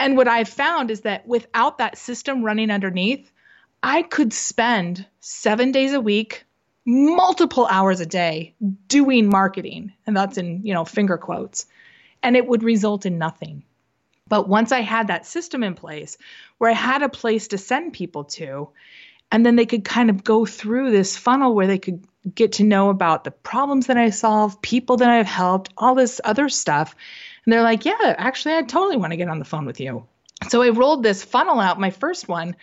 And 0.00 0.16
what 0.16 0.28
I've 0.28 0.48
found 0.48 0.90
is 0.90 1.02
that 1.02 1.26
without 1.28 1.76
that 1.78 1.98
system 1.98 2.42
running 2.42 2.70
underneath, 2.70 3.30
I 3.82 4.00
could 4.00 4.32
spend 4.32 5.06
seven 5.20 5.72
days 5.72 5.92
a 5.92 6.00
week, 6.00 6.44
multiple 6.86 7.66
hours 7.70 8.00
a 8.00 8.06
day 8.06 8.54
doing 8.88 9.28
marketing. 9.28 9.92
And 10.06 10.16
that's 10.16 10.38
in, 10.38 10.62
you 10.64 10.72
know, 10.72 10.86
finger 10.86 11.18
quotes. 11.18 11.66
And 12.22 12.34
it 12.34 12.46
would 12.46 12.62
result 12.62 13.04
in 13.04 13.18
nothing. 13.18 13.62
But 14.26 14.48
once 14.48 14.72
I 14.72 14.80
had 14.80 15.08
that 15.08 15.26
system 15.26 15.62
in 15.62 15.74
place 15.74 16.16
where 16.56 16.70
I 16.70 16.74
had 16.74 17.02
a 17.02 17.08
place 17.10 17.48
to 17.48 17.58
send 17.58 17.92
people 17.92 18.24
to, 18.24 18.70
and 19.30 19.44
then 19.44 19.56
they 19.56 19.66
could 19.66 19.84
kind 19.84 20.08
of 20.08 20.24
go 20.24 20.46
through 20.46 20.92
this 20.92 21.16
funnel 21.16 21.54
where 21.54 21.66
they 21.66 21.78
could 21.78 22.02
get 22.34 22.52
to 22.52 22.64
know 22.64 22.88
about 22.88 23.24
the 23.24 23.30
problems 23.30 23.86
that 23.86 23.98
I 23.98 24.10
solve, 24.10 24.62
people 24.62 24.96
that 24.98 25.10
I've 25.10 25.26
helped, 25.26 25.72
all 25.76 25.94
this 25.94 26.20
other 26.24 26.48
stuff. 26.48 26.94
And 27.50 27.56
they're 27.56 27.64
like, 27.64 27.84
yeah, 27.84 28.14
actually, 28.16 28.54
I 28.54 28.62
totally 28.62 28.96
want 28.96 29.10
to 29.10 29.16
get 29.16 29.28
on 29.28 29.40
the 29.40 29.44
phone 29.44 29.66
with 29.66 29.80
you. 29.80 30.06
So 30.50 30.62
I 30.62 30.68
rolled 30.68 31.02
this 31.02 31.24
funnel 31.24 31.58
out, 31.58 31.80
my 31.80 31.90
first 31.90 32.28
one, 32.28 32.54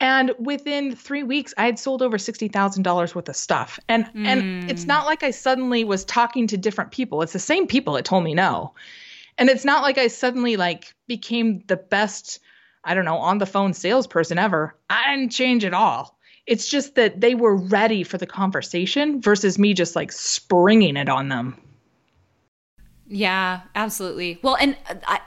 and 0.00 0.32
within 0.38 0.96
three 0.96 1.22
weeks, 1.22 1.52
I 1.58 1.66
had 1.66 1.78
sold 1.78 2.00
over 2.00 2.16
sixty 2.16 2.48
thousand 2.48 2.84
dollars 2.84 3.14
worth 3.14 3.28
of 3.28 3.36
stuff. 3.36 3.78
And 3.86 4.06
mm. 4.06 4.26
and 4.26 4.70
it's 4.70 4.86
not 4.86 5.04
like 5.04 5.22
I 5.22 5.30
suddenly 5.30 5.84
was 5.84 6.06
talking 6.06 6.46
to 6.46 6.56
different 6.56 6.90
people. 6.90 7.20
It's 7.20 7.34
the 7.34 7.38
same 7.38 7.66
people 7.66 7.92
that 7.94 8.06
told 8.06 8.24
me 8.24 8.32
no. 8.32 8.72
And 9.36 9.50
it's 9.50 9.66
not 9.66 9.82
like 9.82 9.98
I 9.98 10.06
suddenly 10.06 10.56
like 10.56 10.94
became 11.06 11.62
the 11.66 11.76
best, 11.76 12.40
I 12.84 12.94
don't 12.94 13.04
know, 13.04 13.18
on 13.18 13.36
the 13.36 13.44
phone 13.44 13.74
salesperson 13.74 14.38
ever. 14.38 14.74
I 14.88 15.14
didn't 15.14 15.32
change 15.32 15.66
at 15.66 15.74
all. 15.74 16.18
It's 16.46 16.66
just 16.66 16.94
that 16.94 17.20
they 17.20 17.34
were 17.34 17.56
ready 17.56 18.04
for 18.04 18.16
the 18.16 18.26
conversation 18.26 19.20
versus 19.20 19.58
me 19.58 19.74
just 19.74 19.94
like 19.94 20.12
springing 20.12 20.96
it 20.96 21.10
on 21.10 21.28
them. 21.28 21.60
Yeah, 23.08 23.62
absolutely. 23.74 24.38
Well, 24.42 24.56
and 24.56 24.76
I 24.86 25.20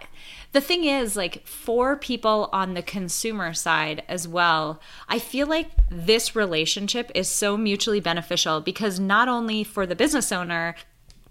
the 0.54 0.62
thing 0.62 0.84
is, 0.84 1.16
like, 1.16 1.48
for 1.48 1.96
people 1.96 2.50
on 2.52 2.74
the 2.74 2.82
consumer 2.82 3.54
side 3.54 4.04
as 4.10 4.28
well, 4.28 4.82
I 5.08 5.18
feel 5.18 5.48
like 5.48 5.70
this 5.90 6.36
relationship 6.36 7.10
is 7.16 7.30
so 7.30 7.56
mutually 7.56 8.02
beneficial 8.02 8.60
because 8.60 9.00
not 9.00 9.30
only 9.30 9.64
for 9.64 9.86
the 9.86 9.96
business 9.96 10.30
owner 10.32 10.76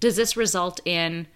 does 0.01 0.17
this 0.17 0.39
result 0.39 0.81
in 0.87 1.27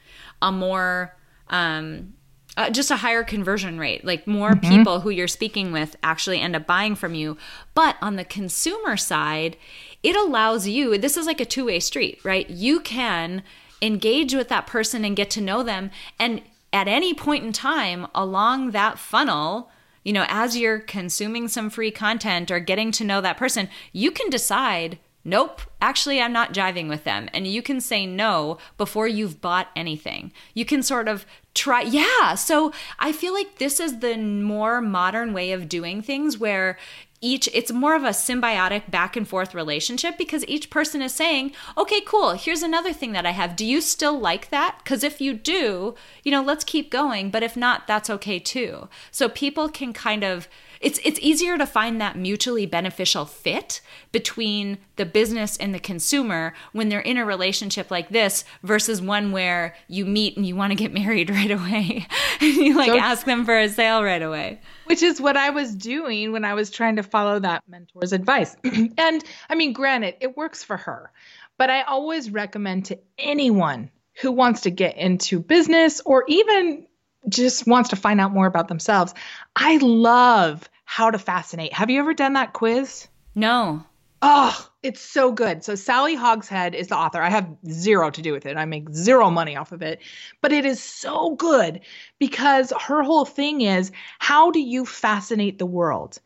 a 0.41 0.51
more, 0.51 1.15
um, 1.49 2.15
uh, 2.57 2.71
just 2.71 2.91
a 2.91 2.97
higher 2.97 3.23
conversion 3.23 3.79
rate. 3.79 4.03
Like 4.03 4.27
more 4.27 4.53
mm-hmm. 4.53 4.71
people 4.71 5.01
who 5.01 5.11
you're 5.11 5.29
speaking 5.29 5.71
with 5.71 5.95
actually 6.03 6.41
end 6.41 6.57
up 6.57 6.67
buying 6.67 6.95
from 6.95 7.15
you. 7.15 7.37
But 7.75 7.97
on 8.01 8.17
the 8.17 8.25
consumer 8.25 8.97
side, 8.97 9.59
it 10.03 10.17
allows 10.17 10.67
you, 10.67 10.97
this 10.97 11.19
is 11.19 11.27
like 11.27 11.41
a 11.41 11.45
two 11.45 11.67
way 11.67 11.81
street, 11.81 12.19
right? 12.25 12.49
You 12.49 12.81
can 12.81 13.43
engage 13.85 14.35
with 14.35 14.49
that 14.49 14.66
person 14.66 15.05
and 15.05 15.16
get 15.16 15.30
to 15.30 15.41
know 15.41 15.62
them. 15.62 15.91
And 16.18 16.43
at 16.72 16.89
any 16.89 17.14
point 17.14 17.45
in 17.45 17.53
time 17.53 18.07
along 18.14 18.70
that 18.70 18.99
funnel, 18.99 19.70
you 20.05 20.12
know, 20.12 20.26
as 20.28 20.57
you're 20.57 20.80
consuming 20.80 21.49
some 21.49 21.70
free 21.70 21.91
content 21.91 22.51
or 22.51 22.61
getting 22.61 22.91
to 22.93 23.05
know 23.05 23.20
that 23.20 23.37
person, 23.37 23.68
you 23.93 24.11
can 24.11 24.28
decide, 24.28 24.99
nope, 25.24 25.62
actually, 25.80 26.20
I'm 26.20 26.32
not 26.32 26.53
jiving 26.53 26.89
with 26.89 27.05
them. 27.05 27.28
And 27.32 27.47
you 27.47 27.62
can 27.62 27.80
say 27.80 28.07
no 28.07 28.59
before 28.76 29.09
you've 29.09 29.41
bought 29.41 29.68
anything. 29.74 30.32
You 30.53 30.64
can 30.64 30.82
sort 30.82 31.09
of 31.09 31.24
try, 31.55 31.82
yeah. 31.82 32.35
So 32.35 32.72
I 32.99 33.12
feel 33.12 33.32
like 33.32 33.59
this 33.59 33.80
is 33.80 34.01
the 34.01 34.16
more 34.16 34.80
modern 34.80 35.32
way 35.32 35.53
of 35.53 35.68
doing 35.68 36.03
things 36.03 36.39
where 36.39 36.76
each 37.25 37.49
it's 37.55 37.72
more 37.72 37.95
of 37.97 38.05
a 38.05 38.09
symbiotic 38.11 38.91
back 38.91 39.16
and 39.16 39.27
forth 39.27 39.55
relationship 39.55 40.18
because 40.18 40.45
each 40.47 40.68
person 40.68 41.01
is 41.01 41.14
saying 41.14 41.53
okay 41.79 42.01
cool 42.03 42.33
here's 42.33 42.62
another 42.62 42.93
thing 42.93 43.12
that 43.12 43.27
i 43.27 43.31
have. 43.31 43.57
Do 43.57 43.64
you 43.64 43.81
still 43.81 44.18
like 44.18 44.51
that? 44.51 44.79
Because 44.83 45.03
if 45.03 45.20
you 45.20 45.33
do 45.33 45.95
you 46.22 46.31
know 46.31 46.43
let's 46.43 46.64
keep 46.64 46.91
going. 46.91 47.31
But 47.31 47.43
if 47.43 47.57
not 47.57 47.87
that's 47.87 48.11
okay 48.11 48.39
too. 48.39 48.89
So 49.11 49.29
people 49.29 49.68
can 49.68 49.93
kind 49.93 50.22
of 50.22 50.49
it's 50.85 51.01
it's 51.03 51.18
easier 51.20 51.57
to 51.57 51.66
find 51.66 52.01
that 52.01 52.16
mutually 52.16 52.66
beneficial 52.66 53.24
fit 53.24 53.80
between 54.12 54.78
the 54.97 55.07
business 55.07 55.57
and 55.57 55.74
the 55.74 55.80
consumer 55.80 56.53
when 56.72 56.89
they're 56.89 57.01
in 57.01 57.16
a 57.16 57.24
relationship 57.24 57.91
like 57.91 58.11
this 58.11 58.45
versus 58.62 59.01
one 59.01 59.32
where 59.32 59.74
you 59.89 60.05
meet 60.05 60.37
and 60.37 60.47
you 60.47 60.55
want 60.55 60.70
to 60.70 60.76
get 60.76 60.93
married 61.03 61.30
right 61.30 61.51
away 61.51 62.07
and 62.41 62.55
you 62.55 62.76
like 62.76 62.91
so, 62.91 62.99
ask 62.99 63.24
them 63.24 63.45
for 63.45 63.59
a 63.59 63.68
sale 63.68 64.05
right 64.05 64.22
away 64.22 64.61
which 64.85 65.03
is 65.03 65.20
what 65.20 65.37
I 65.37 65.51
was 65.51 65.74
doing 65.74 66.32
when 66.32 66.45
I 66.45 66.55
was 66.55 66.70
trying 66.70 66.97
to 66.97 67.03
follow 67.03 67.39
that 67.41 67.64
mentor's 67.68 68.12
advice 68.12 68.55
and 68.64 69.24
I 69.49 69.55
mean 69.55 69.72
granted 69.72 70.16
it 70.20 70.37
works 70.37 70.62
for 70.62 70.76
her 70.76 71.11
but 71.57 71.70
I 71.70 71.82
always 71.82 72.30
recommend 72.30 72.87
to 72.87 72.99
anyone 73.18 73.91
who 74.20 74.30
wants 74.30 74.62
to 74.62 74.70
get 74.70 74.97
into 74.97 75.41
business 75.41 76.01
or 76.05 76.24
even 76.28 76.87
just 77.28 77.66
wants 77.66 77.91
to 77.91 77.97
find 77.97 78.20
out 78.20 78.32
more 78.32 78.47
about 78.47 78.68
themselves. 78.68 79.14
I 79.57 79.78
love 79.78 80.68
how 80.95 81.11
to 81.11 81.18
Fascinate. 81.18 81.72
Have 81.72 81.90
you 81.90 81.99
ever 81.99 82.14
done 82.14 82.34
that 82.34 82.53
quiz? 82.53 83.09
No. 83.34 83.84
Oh, 84.22 84.70
it's 84.84 85.01
so 85.01 85.32
good. 85.32 85.64
So 85.64 85.74
Sally 85.74 86.14
Hogshead 86.14 86.72
is 86.72 86.86
the 86.86 86.97
author. 86.97 87.20
I 87.20 87.30
have 87.30 87.49
zero 87.68 88.11
to 88.11 88.22
do 88.22 88.32
with 88.32 88.47
it. 88.47 88.57
I 88.57 88.64
make 88.64 88.88
zero 88.95 89.28
money 89.28 89.57
off 89.57 89.72
of 89.72 89.82
it. 89.82 89.99
But 90.40 90.53
it 90.53 90.64
is 90.64 90.80
so 90.80 91.34
good 91.34 91.80
because 92.20 92.72
her 92.80 93.03
whole 93.03 93.24
thing 93.24 93.62
is 93.62 93.90
how 94.20 94.53
do 94.53 94.61
you 94.61 94.86
fascinate 94.86 95.59
the 95.59 95.66
world? 95.66 96.20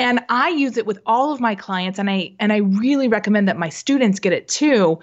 And 0.00 0.18
I 0.28 0.48
use 0.48 0.76
it 0.76 0.84
with 0.84 0.98
all 1.06 1.32
of 1.32 1.38
my 1.38 1.54
clients 1.54 2.00
and 2.00 2.10
I 2.10 2.34
and 2.40 2.52
I 2.52 2.56
really 2.56 3.06
recommend 3.06 3.46
that 3.46 3.56
my 3.56 3.68
students 3.68 4.18
get 4.18 4.32
it 4.32 4.48
too. 4.48 4.98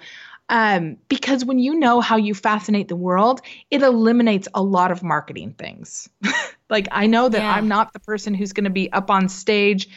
Um, 0.50 0.98
because 1.08 1.42
when 1.42 1.58
you 1.58 1.74
know 1.74 2.02
how 2.02 2.16
you 2.16 2.34
fascinate 2.34 2.88
the 2.88 2.96
world, 2.96 3.40
it 3.70 3.80
eliminates 3.80 4.46
a 4.54 4.62
lot 4.62 4.92
of 4.92 5.02
marketing 5.02 5.54
things. 5.56 6.06
like 6.68 6.88
I 6.90 7.06
know 7.06 7.28
that 7.28 7.40
yeah. 7.40 7.54
I'm 7.54 7.68
not 7.68 7.92
the 7.92 8.00
person 8.00 8.34
who's 8.34 8.52
going 8.52 8.64
to 8.64 8.70
be 8.70 8.92
up 8.92 9.10
on 9.10 9.28
stage 9.28 9.88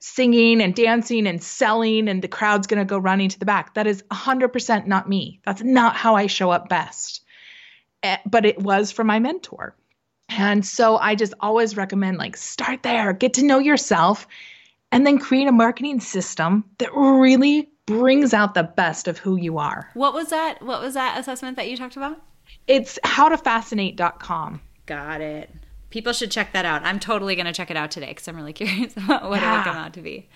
singing 0.00 0.60
and 0.60 0.74
dancing 0.74 1.26
and 1.26 1.42
selling 1.42 2.08
and 2.08 2.22
the 2.22 2.28
crowd's 2.28 2.66
going 2.66 2.78
to 2.78 2.84
go 2.84 2.98
running 2.98 3.28
to 3.28 3.38
the 3.38 3.44
back. 3.44 3.74
That 3.74 3.86
is 3.86 4.02
100% 4.10 4.86
not 4.86 5.08
me. 5.08 5.40
That's 5.44 5.62
not 5.62 5.96
how 5.96 6.14
I 6.14 6.26
show 6.26 6.50
up 6.50 6.68
best. 6.68 7.22
Eh, 8.02 8.16
but 8.24 8.46
it 8.46 8.58
was 8.58 8.92
for 8.92 9.02
my 9.02 9.18
mentor. 9.18 9.74
And 10.28 10.64
so 10.64 10.98
I 10.98 11.14
just 11.14 11.34
always 11.40 11.76
recommend 11.76 12.18
like 12.18 12.36
start 12.36 12.82
there, 12.82 13.12
get 13.12 13.34
to 13.34 13.44
know 13.44 13.58
yourself 13.58 14.26
and 14.92 15.06
then 15.06 15.18
create 15.18 15.48
a 15.48 15.52
marketing 15.52 16.00
system 16.00 16.64
that 16.78 16.94
really 16.94 17.68
brings 17.86 18.34
out 18.34 18.54
the 18.54 18.62
best 18.62 19.08
of 19.08 19.18
who 19.18 19.36
you 19.36 19.58
are. 19.58 19.90
What 19.94 20.14
was 20.14 20.28
that? 20.28 20.62
What 20.62 20.80
was 20.80 20.94
that 20.94 21.18
assessment 21.18 21.56
that 21.56 21.68
you 21.68 21.76
talked 21.76 21.96
about? 21.96 22.20
It's 22.66 22.98
howtofascinate.com. 23.04 24.60
Got 24.86 25.20
it. 25.20 25.50
People 25.90 26.12
should 26.12 26.30
check 26.30 26.52
that 26.52 26.64
out. 26.64 26.82
I'm 26.84 27.00
totally 27.00 27.34
going 27.34 27.46
to 27.46 27.52
check 27.52 27.70
it 27.70 27.76
out 27.76 27.90
today 27.90 28.08
because 28.08 28.28
I'm 28.28 28.36
really 28.36 28.52
curious 28.54 28.96
about 28.96 29.28
what 29.28 29.40
yeah. 29.40 29.54
it 29.54 29.56
will 29.56 29.64
come 29.64 29.76
out 29.76 29.94
to 29.94 30.02
be. 30.02 30.28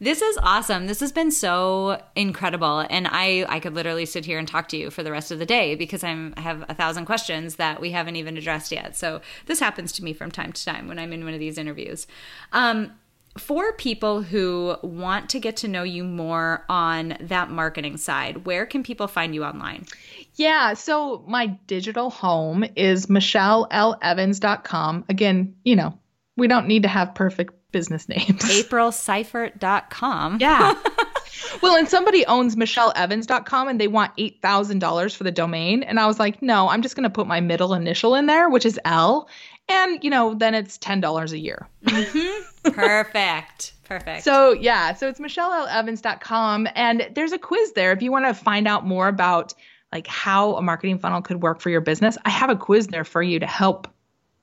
This 0.00 0.22
is 0.22 0.38
awesome. 0.42 0.86
This 0.86 1.00
has 1.00 1.12
been 1.12 1.30
so 1.30 2.02
incredible, 2.16 2.86
and 2.88 3.06
I 3.10 3.44
I 3.48 3.60
could 3.60 3.74
literally 3.74 4.06
sit 4.06 4.24
here 4.24 4.38
and 4.38 4.48
talk 4.48 4.68
to 4.68 4.76
you 4.76 4.90
for 4.90 5.02
the 5.02 5.10
rest 5.10 5.30
of 5.30 5.38
the 5.38 5.46
day 5.46 5.74
because 5.74 6.02
I'm 6.02 6.32
I 6.36 6.40
have 6.40 6.64
a 6.68 6.74
thousand 6.74 7.04
questions 7.04 7.56
that 7.56 7.80
we 7.80 7.90
haven't 7.90 8.16
even 8.16 8.36
addressed 8.36 8.72
yet. 8.72 8.96
So 8.96 9.20
this 9.46 9.60
happens 9.60 9.92
to 9.92 10.04
me 10.04 10.12
from 10.12 10.30
time 10.30 10.52
to 10.52 10.64
time 10.64 10.88
when 10.88 10.98
I'm 10.98 11.12
in 11.12 11.24
one 11.24 11.34
of 11.34 11.40
these 11.40 11.58
interviews. 11.58 12.06
Um, 12.52 12.92
for 13.38 13.72
people 13.72 14.22
who 14.22 14.76
want 14.82 15.30
to 15.30 15.40
get 15.40 15.56
to 15.58 15.68
know 15.68 15.82
you 15.82 16.04
more 16.04 16.64
on 16.68 17.16
that 17.20 17.50
marketing 17.50 17.96
side, 17.96 18.44
where 18.44 18.66
can 18.66 18.82
people 18.82 19.06
find 19.06 19.34
you 19.34 19.44
online? 19.44 19.86
Yeah, 20.34 20.74
so 20.74 21.24
my 21.28 21.58
digital 21.66 22.10
home 22.10 22.64
is 22.76 23.06
michellelevans.com. 23.06 25.04
Again, 25.08 25.54
you 25.64 25.76
know, 25.76 25.98
we 26.36 26.48
don't 26.48 26.66
need 26.66 26.82
to 26.82 26.88
have 26.88 27.14
perfect 27.14 27.54
business 27.72 28.08
names. 28.08 28.24
aprilseifert.com. 28.26 30.38
Yeah. 30.40 30.74
well, 31.62 31.76
and 31.76 31.88
somebody 31.88 32.26
owns 32.26 32.56
michellevans.com 32.56 33.68
and 33.68 33.80
they 33.80 33.88
want 33.88 34.16
$8,000 34.16 35.16
for 35.16 35.24
the 35.24 35.30
domain. 35.30 35.82
And 35.82 36.00
I 36.00 36.06
was 36.06 36.18
like, 36.18 36.42
no, 36.42 36.68
I'm 36.68 36.82
just 36.82 36.96
going 36.96 37.04
to 37.04 37.10
put 37.10 37.26
my 37.26 37.40
middle 37.40 37.74
initial 37.74 38.14
in 38.14 38.26
there, 38.26 38.48
which 38.48 38.66
is 38.66 38.78
L. 38.84 39.28
And, 39.70 40.02
you 40.02 40.10
know, 40.10 40.34
then 40.34 40.54
it's 40.54 40.76
$10 40.78 41.32
a 41.32 41.38
year. 41.38 41.68
Mm-hmm. 41.84 42.70
Perfect. 42.72 43.74
Perfect. 43.84 44.24
So, 44.24 44.52
yeah, 44.52 44.94
so 44.94 45.08
it's 45.08 45.20
michellelevans.com. 45.20 46.68
And 46.74 47.08
there's 47.14 47.32
a 47.32 47.38
quiz 47.38 47.72
there 47.72 47.92
if 47.92 48.02
you 48.02 48.10
want 48.10 48.26
to 48.26 48.34
find 48.34 48.66
out 48.66 48.84
more 48.84 49.08
about 49.08 49.54
like 49.92 50.06
how 50.06 50.54
a 50.56 50.62
marketing 50.62 50.98
funnel 50.98 51.22
could 51.22 51.42
work 51.42 51.60
for 51.60 51.70
your 51.70 51.80
business. 51.80 52.18
I 52.24 52.30
have 52.30 52.50
a 52.50 52.56
quiz 52.56 52.88
there 52.88 53.04
for 53.04 53.22
you 53.22 53.38
to 53.38 53.46
help, 53.46 53.88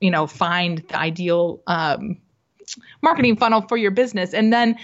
you 0.00 0.10
know, 0.10 0.26
find 0.26 0.82
the 0.88 0.98
ideal 0.98 1.62
um, 1.66 2.18
marketing 3.02 3.36
funnel 3.36 3.62
for 3.62 3.76
your 3.76 3.90
business. 3.90 4.32
And 4.34 4.52
then 4.52 4.76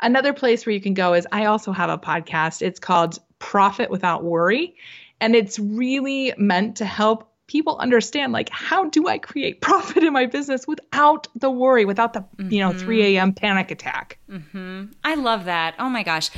another 0.00 0.32
place 0.32 0.66
where 0.66 0.72
you 0.72 0.80
can 0.80 0.94
go 0.94 1.14
is 1.14 1.26
I 1.32 1.46
also 1.46 1.72
have 1.72 1.90
a 1.90 1.98
podcast. 1.98 2.62
It's 2.62 2.80
called 2.80 3.18
Profit 3.38 3.90
Without 3.90 4.24
Worry. 4.24 4.76
And 5.20 5.36
it's 5.36 5.58
really 5.58 6.32
meant 6.36 6.76
to 6.76 6.84
help 6.84 7.31
people 7.52 7.76
understand 7.76 8.32
like 8.32 8.48
how 8.48 8.88
do 8.88 9.08
I 9.08 9.18
create 9.18 9.60
profit 9.68 10.02
in 10.02 10.12
my 10.12 10.26
business 10.26 10.66
without 10.66 11.28
the 11.36 11.50
worry, 11.50 11.84
without 11.84 12.14
the 12.14 12.20
mm-hmm. 12.20 12.50
you 12.50 12.60
know 12.60 12.72
3 12.72 13.16
a.m. 13.16 13.32
panic 13.34 13.70
attack. 13.70 14.18
Mm-hmm. 14.28 14.86
I 15.04 15.14
love 15.14 15.44
that. 15.44 15.74
Oh 15.78 15.90
my 15.90 16.02
gosh, 16.02 16.30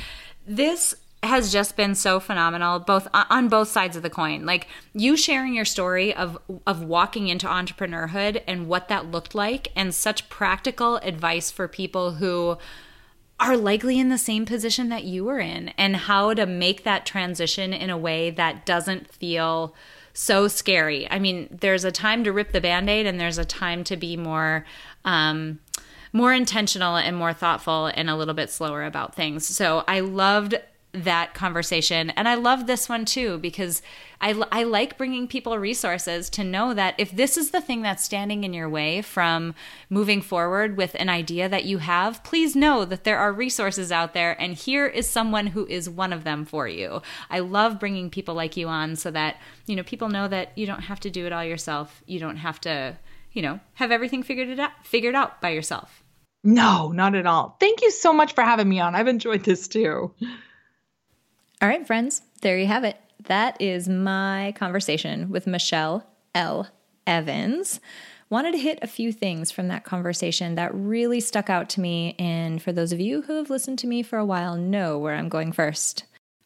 this 0.45 0.93
has 1.23 1.51
just 1.51 1.75
been 1.75 1.95
so 1.95 2.19
phenomenal 2.19 2.77
both 2.77 3.07
on 3.13 3.47
both 3.47 3.67
sides 3.67 3.97
of 3.97 4.03
the 4.03 4.11
coin 4.11 4.45
like 4.45 4.67
you 4.93 5.17
sharing 5.17 5.55
your 5.55 5.65
story 5.65 6.13
of 6.13 6.37
of 6.67 6.83
walking 6.83 7.29
into 7.29 7.47
entrepreneurhood 7.47 8.43
and 8.45 8.67
what 8.67 8.89
that 8.89 9.09
looked 9.09 9.33
like 9.33 9.69
and 9.75 9.95
such 9.95 10.29
practical 10.29 10.97
advice 10.97 11.49
for 11.49 11.67
people 11.67 12.11
who 12.11 12.55
are 13.39 13.57
likely 13.57 13.97
in 13.97 14.09
the 14.09 14.19
same 14.19 14.45
position 14.45 14.89
that 14.89 15.03
you 15.03 15.23
were 15.23 15.39
in 15.39 15.69
and 15.79 15.95
how 15.95 16.31
to 16.31 16.45
make 16.45 16.83
that 16.83 17.07
transition 17.07 17.73
in 17.73 17.89
a 17.89 17.97
way 17.97 18.29
that 18.29 18.63
doesn't 18.63 19.11
feel 19.11 19.73
so 20.15 20.47
scary. 20.47 21.09
I 21.11 21.19
mean, 21.19 21.47
there's 21.51 21.83
a 21.83 21.91
time 21.91 22.23
to 22.23 22.31
rip 22.31 22.51
the 22.53 22.61
band-aid 22.61 23.05
and 23.05 23.19
there's 23.19 23.37
a 23.37 23.45
time 23.45 23.83
to 23.83 23.97
be 23.97 24.17
more 24.17 24.65
um 25.03 25.59
more 26.13 26.33
intentional 26.33 26.95
and 26.95 27.17
more 27.17 27.33
thoughtful 27.33 27.87
and 27.87 28.09
a 28.09 28.15
little 28.15 28.33
bit 28.33 28.49
slower 28.49 28.85
about 28.85 29.13
things. 29.13 29.45
So 29.45 29.83
I 29.85 29.99
loved 29.99 30.55
that 31.03 31.33
conversation. 31.33 32.09
And 32.11 32.27
I 32.27 32.35
love 32.35 32.65
this 32.65 32.87
one 32.89 33.05
too 33.05 33.37
because 33.37 33.81
I, 34.21 34.41
I 34.51 34.63
like 34.63 34.97
bringing 34.97 35.27
people 35.27 35.57
resources 35.59 36.29
to 36.31 36.43
know 36.43 36.73
that 36.73 36.95
if 36.97 37.11
this 37.11 37.37
is 37.37 37.51
the 37.51 37.61
thing 37.61 37.81
that's 37.81 38.03
standing 38.03 38.43
in 38.43 38.53
your 38.53 38.69
way 38.69 39.01
from 39.01 39.53
moving 39.89 40.21
forward 40.21 40.77
with 40.77 40.95
an 40.95 41.09
idea 41.09 41.49
that 41.49 41.65
you 41.65 41.79
have, 41.79 42.23
please 42.23 42.55
know 42.55 42.85
that 42.85 43.03
there 43.03 43.17
are 43.17 43.33
resources 43.33 43.91
out 43.91 44.13
there 44.13 44.39
and 44.41 44.53
here 44.53 44.85
is 44.87 45.09
someone 45.09 45.47
who 45.47 45.65
is 45.67 45.89
one 45.89 46.13
of 46.13 46.23
them 46.23 46.45
for 46.45 46.67
you. 46.67 47.01
I 47.29 47.39
love 47.39 47.79
bringing 47.79 48.09
people 48.09 48.35
like 48.35 48.57
you 48.57 48.67
on 48.67 48.95
so 48.95 49.11
that, 49.11 49.37
you 49.65 49.75
know, 49.75 49.83
people 49.83 50.09
know 50.09 50.27
that 50.27 50.57
you 50.57 50.65
don't 50.65 50.81
have 50.81 50.99
to 51.01 51.09
do 51.09 51.25
it 51.25 51.33
all 51.33 51.43
yourself. 51.43 52.01
You 52.05 52.19
don't 52.19 52.37
have 52.37 52.61
to, 52.61 52.97
you 53.33 53.41
know, 53.41 53.59
have 53.73 53.91
everything 53.91 54.23
figured 54.23 54.49
it 54.49 54.59
out 54.59 54.71
figured 54.83 55.15
out 55.15 55.41
by 55.41 55.49
yourself. 55.49 56.03
No, 56.45 56.91
not 56.91 57.15
at 57.15 57.25
all. 57.25 57.57
Thank 57.59 57.81
you 57.81 57.89
so 57.89 58.13
much 58.13 58.33
for 58.33 58.43
having 58.43 58.69
me 58.69 58.79
on. 58.79 58.93
I've 58.93 59.07
enjoyed 59.07 59.43
this 59.43 59.67
too. 59.67 60.13
All 61.65 61.71
right, 61.71 61.87
friends, 61.87 62.21
there 62.43 62.59
you 62.59 62.67
have 62.67 62.83
it. 62.83 62.95
That 63.23 63.59
is 63.59 63.89
my 63.89 64.53
conversation 64.55 65.31
with 65.31 65.47
Michelle 65.47 66.05
L. 66.35 66.67
Evans. 67.07 67.79
Wanted 68.29 68.51
to 68.51 68.59
hit 68.59 68.77
a 68.83 68.87
few 68.87 69.11
things 69.11 69.49
from 69.49 69.69
that 69.69 69.83
conversation 69.83 70.53
that 70.53 70.75
really 70.75 71.19
stuck 71.19 71.49
out 71.49 71.67
to 71.69 71.81
me. 71.81 72.13
And 72.19 72.61
for 72.61 72.71
those 72.71 72.91
of 72.91 72.99
you 72.99 73.23
who 73.23 73.37
have 73.37 73.49
listened 73.49 73.79
to 73.79 73.87
me 73.87 74.03
for 74.03 74.19
a 74.19 74.25
while, 74.25 74.55
know 74.55 74.99
where 74.99 75.15
I'm 75.15 75.27
going 75.27 75.53
first. 75.53 76.03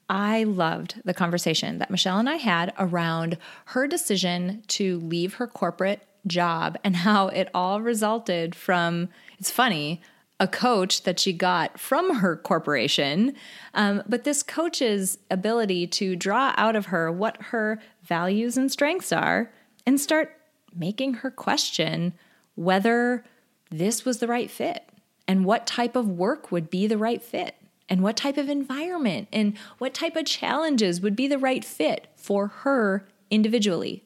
I 0.10 0.46
loved 0.46 1.02
the 1.04 1.14
conversation 1.14 1.80
that 1.80 1.92
Michelle 1.92 2.20
and 2.20 2.30
I 2.30 2.38
had 2.38 2.74
around 2.80 3.38
her 3.66 3.88
decision 3.88 4.64
to 4.68 5.00
leave 5.00 5.34
her 5.34 5.48
corporate 5.48 6.02
job 6.28 6.78
and 6.82 6.96
how 6.96 7.28
it 7.28 7.50
all 7.54 7.82
resulted 7.82 8.56
from, 8.56 9.10
it's 9.38 9.52
funny, 9.52 10.02
a 10.40 10.48
coach 10.48 11.04
that 11.04 11.20
she 11.20 11.34
got 11.34 11.80
from 11.80 12.16
her 12.16 12.36
corporation. 12.36 13.34
Um, 13.74 14.04
but 14.08 14.24
this 14.24 14.42
coach's 14.42 15.18
ability 15.30 15.88
to 15.88 16.16
draw 16.16 16.54
out 16.58 16.76
of 16.76 16.88
her 16.88 17.12
what 17.12 17.42
her 17.44 17.82
values 18.04 18.58
and 18.58 18.72
strengths 18.72 19.12
are 19.12 19.52
and 19.86 20.00
start 20.00 20.36
making 20.76 21.16
her 21.16 21.32
question 21.32 22.14
whether 22.56 23.26
this 23.70 24.06
was 24.06 24.20
the 24.20 24.28
right 24.28 24.50
fit 24.50 24.88
and 25.28 25.46
what 25.46 25.68
type 25.68 25.96
of 25.96 26.08
work 26.08 26.52
would 26.52 26.70
be 26.70 26.88
the 26.88 26.98
right 26.98 27.22
fit 27.22 27.56
and 27.90 28.02
what 28.02 28.16
type 28.18 28.38
of 28.38 28.50
environment 28.50 29.28
and 29.34 29.58
what 29.78 29.94
type 29.94 30.16
of 30.16 30.26
challenges 30.26 31.02
would 31.02 31.16
be 31.16 31.28
the 31.28 31.38
right 31.38 31.66
fit 31.66 32.08
for 32.16 32.48
her 32.48 33.08
individually. 33.30 34.04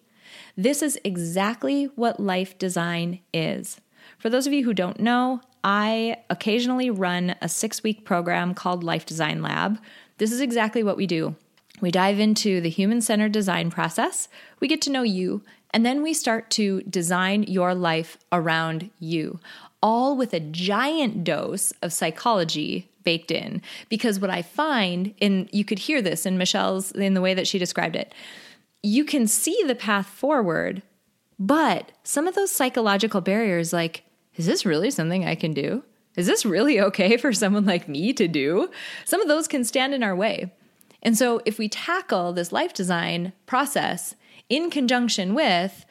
This 0.58 0.82
is 0.82 1.00
exactly 1.04 1.86
what 1.96 2.20
life 2.20 2.58
design 2.58 3.20
is. 3.34 3.80
For 4.18 4.30
those 4.30 4.48
of 4.48 4.54
you 4.54 4.64
who 4.64 4.74
don't 4.74 5.00
know, 5.00 5.42
I 5.64 6.18
occasionally 6.30 6.90
run 6.90 7.36
a 7.42 7.48
six 7.48 7.84
week 7.84 8.06
program 8.06 8.54
called 8.54 8.84
Life 8.84 9.06
Design 9.06 9.42
Lab. 9.42 9.80
This 10.18 10.32
is 10.32 10.42
exactly 10.42 10.84
what 10.84 10.98
we 10.98 11.08
do. 11.08 11.36
We 11.82 11.92
dive 11.92 12.20
into 12.20 12.62
the 12.62 12.70
human 12.70 13.02
centered 13.02 13.32
design 13.32 13.70
process, 13.70 14.30
we 14.60 14.68
get 14.68 14.82
to 14.84 14.92
know 14.92 15.04
you, 15.04 15.42
and 15.72 15.86
then 15.86 16.04
we 16.04 16.14
start 16.14 16.50
to 16.52 16.82
design 16.84 17.44
your 17.44 17.74
life 17.74 18.18
around 18.32 18.92
you, 19.00 19.40
all 19.82 20.16
with 20.16 20.34
a 20.34 20.40
giant 20.40 21.24
dose 21.24 21.74
of 21.82 21.92
psychology 21.92 22.90
baked 23.04 23.32
in. 23.32 23.62
Because 23.90 24.20
what 24.20 24.30
I 24.30 24.44
find, 24.44 25.14
and 25.20 25.50
you 25.52 25.66
could 25.66 25.80
hear 25.80 26.02
this 26.02 26.26
in 26.26 26.38
Michelle's, 26.38 26.92
in 26.92 27.16
the 27.16 27.22
way 27.22 27.34
that 27.34 27.48
she 27.48 27.58
described 27.58 27.96
it, 27.96 28.14
you 28.84 29.04
can 29.04 29.28
see 29.28 29.62
the 29.66 29.76
path 29.76 30.08
forward, 30.08 30.84
but 31.40 31.92
some 32.04 32.28
of 32.28 32.36
those 32.36 32.52
psychological 32.52 33.20
barriers, 33.20 33.74
like 33.74 34.04
is 34.36 34.46
this 34.46 34.66
really 34.66 34.92
something 34.92 35.26
I 35.26 35.36
can 35.36 35.54
do? 35.54 35.84
Is 36.16 36.28
this 36.28 36.46
really 36.46 36.80
okay 36.80 37.18
for 37.18 37.34
someone 37.34 37.66
like 37.66 37.88
me 37.88 38.14
to 38.14 38.28
do? 38.28 38.70
Some 39.06 39.22
of 39.22 39.28
those 39.28 39.48
can 39.48 39.64
stand 39.64 39.94
in 39.94 40.04
our 40.04 40.16
way. 40.16 40.52
And 41.02 41.18
so, 41.18 41.42
if 41.46 41.58
we 41.58 41.68
tackle 41.68 42.34
this 42.34 42.52
life 42.52 42.74
design 42.74 43.34
process 43.46 44.16
in 44.50 44.70
conjunction 44.70 45.34
with 45.34 45.86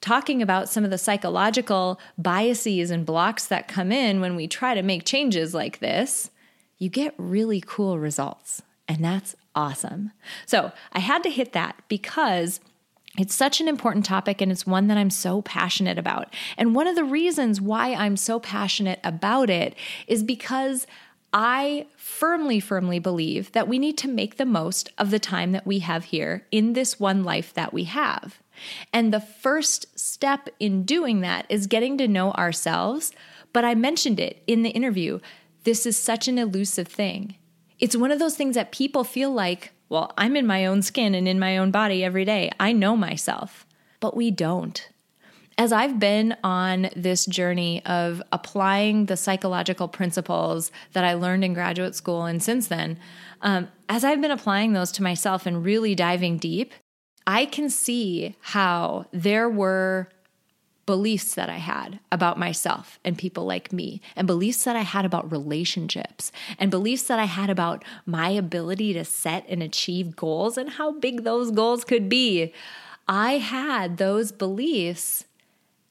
talking 0.00 0.42
about 0.42 0.68
some 0.68 0.84
of 0.84 0.90
the 0.90 0.98
psychological 0.98 2.00
biases 2.16 2.90
and 2.90 3.06
blocks 3.06 3.46
that 3.46 3.68
come 3.68 3.92
in 3.92 4.20
when 4.20 4.36
we 4.36 4.48
try 4.48 4.74
to 4.74 4.82
make 4.82 5.04
changes 5.04 5.54
like 5.54 5.78
this, 5.78 6.30
you 6.78 6.88
get 6.88 7.14
really 7.18 7.62
cool 7.64 7.98
results. 7.98 8.62
And 8.86 9.04
that's 9.04 9.36
awesome. 9.54 10.12
So, 10.46 10.72
I 10.92 11.00
had 11.00 11.22
to 11.22 11.30
hit 11.30 11.52
that 11.52 11.82
because 11.88 12.60
it's 13.20 13.34
such 13.34 13.60
an 13.60 13.68
important 13.68 14.04
topic 14.04 14.40
and 14.40 14.52
it's 14.52 14.66
one 14.66 14.88
that 14.88 14.98
I'm 14.98 15.10
so 15.10 15.42
passionate 15.42 15.98
about. 15.98 16.32
And 16.56 16.74
one 16.74 16.86
of 16.86 16.96
the 16.96 17.04
reasons 17.04 17.60
why 17.60 17.94
I'm 17.94 18.16
so 18.16 18.38
passionate 18.38 19.00
about 19.02 19.50
it 19.50 19.74
is 20.06 20.22
because 20.22 20.86
I 21.32 21.86
firmly, 21.96 22.58
firmly 22.58 22.98
believe 22.98 23.52
that 23.52 23.68
we 23.68 23.78
need 23.78 23.98
to 23.98 24.08
make 24.08 24.36
the 24.36 24.46
most 24.46 24.90
of 24.96 25.10
the 25.10 25.18
time 25.18 25.52
that 25.52 25.66
we 25.66 25.80
have 25.80 26.04
here 26.04 26.46
in 26.50 26.72
this 26.72 26.98
one 26.98 27.22
life 27.22 27.52
that 27.54 27.72
we 27.72 27.84
have. 27.84 28.38
And 28.92 29.12
the 29.12 29.20
first 29.20 29.98
step 29.98 30.48
in 30.58 30.84
doing 30.84 31.20
that 31.20 31.46
is 31.48 31.66
getting 31.66 31.98
to 31.98 32.08
know 32.08 32.32
ourselves. 32.32 33.12
But 33.52 33.64
I 33.64 33.74
mentioned 33.74 34.18
it 34.18 34.42
in 34.46 34.62
the 34.62 34.70
interview. 34.70 35.20
This 35.64 35.84
is 35.86 35.96
such 35.96 36.28
an 36.28 36.38
elusive 36.38 36.88
thing. 36.88 37.36
It's 37.78 37.96
one 37.96 38.10
of 38.10 38.18
those 38.18 38.36
things 38.36 38.54
that 38.54 38.72
people 38.72 39.04
feel 39.04 39.30
like, 39.30 39.72
well, 39.88 40.12
I'm 40.16 40.36
in 40.36 40.46
my 40.46 40.66
own 40.66 40.82
skin 40.82 41.14
and 41.14 41.26
in 41.26 41.38
my 41.38 41.56
own 41.56 41.70
body 41.70 42.04
every 42.04 42.24
day. 42.24 42.50
I 42.60 42.72
know 42.72 42.96
myself, 42.96 43.66
but 44.00 44.16
we 44.16 44.30
don't. 44.30 44.88
As 45.56 45.72
I've 45.72 45.98
been 45.98 46.36
on 46.44 46.90
this 46.94 47.26
journey 47.26 47.84
of 47.84 48.22
applying 48.30 49.06
the 49.06 49.16
psychological 49.16 49.88
principles 49.88 50.70
that 50.92 51.04
I 51.04 51.14
learned 51.14 51.44
in 51.44 51.52
graduate 51.52 51.96
school 51.96 52.26
and 52.26 52.40
since 52.40 52.68
then, 52.68 52.98
um, 53.42 53.68
as 53.88 54.04
I've 54.04 54.20
been 54.20 54.30
applying 54.30 54.72
those 54.72 54.92
to 54.92 55.02
myself 55.02 55.46
and 55.46 55.64
really 55.64 55.94
diving 55.94 56.38
deep, 56.38 56.74
I 57.26 57.44
can 57.44 57.70
see 57.70 58.36
how 58.40 59.06
there 59.12 59.48
were 59.48 60.08
beliefs 60.88 61.34
that 61.34 61.50
I 61.50 61.58
had 61.58 62.00
about 62.10 62.38
myself 62.38 62.98
and 63.04 63.18
people 63.18 63.44
like 63.44 63.74
me, 63.74 64.00
and 64.16 64.26
beliefs 64.26 64.64
that 64.64 64.74
I 64.74 64.80
had 64.80 65.04
about 65.04 65.30
relationships, 65.30 66.32
and 66.58 66.70
beliefs 66.70 67.02
that 67.08 67.18
I 67.18 67.26
had 67.26 67.50
about 67.50 67.84
my 68.06 68.30
ability 68.30 68.94
to 68.94 69.04
set 69.04 69.44
and 69.50 69.62
achieve 69.62 70.16
goals 70.16 70.56
and 70.56 70.70
how 70.70 70.92
big 70.92 71.24
those 71.24 71.50
goals 71.50 71.84
could 71.84 72.08
be. 72.08 72.54
I 73.06 73.32
had 73.32 73.98
those 73.98 74.32
beliefs, 74.32 75.26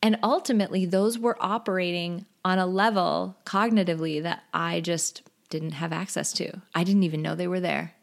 and 0.02 0.18
ultimately, 0.24 0.84
those 0.84 1.20
were 1.20 1.38
operating 1.39 2.26
on 2.43 2.58
a 2.58 2.66
level 2.66 3.38
cognitively 3.45 4.24
that 4.24 4.45
I 4.52 4.82
just 4.82 5.22
didn't 5.52 5.74
have 5.74 5.93
access 5.93 6.34
to. 6.34 6.62
I 6.74 6.84
didn't 6.84 7.04
even 7.04 7.22
know 7.22 7.36
they 7.36 7.48
were 7.48 7.60
there. 7.60 7.93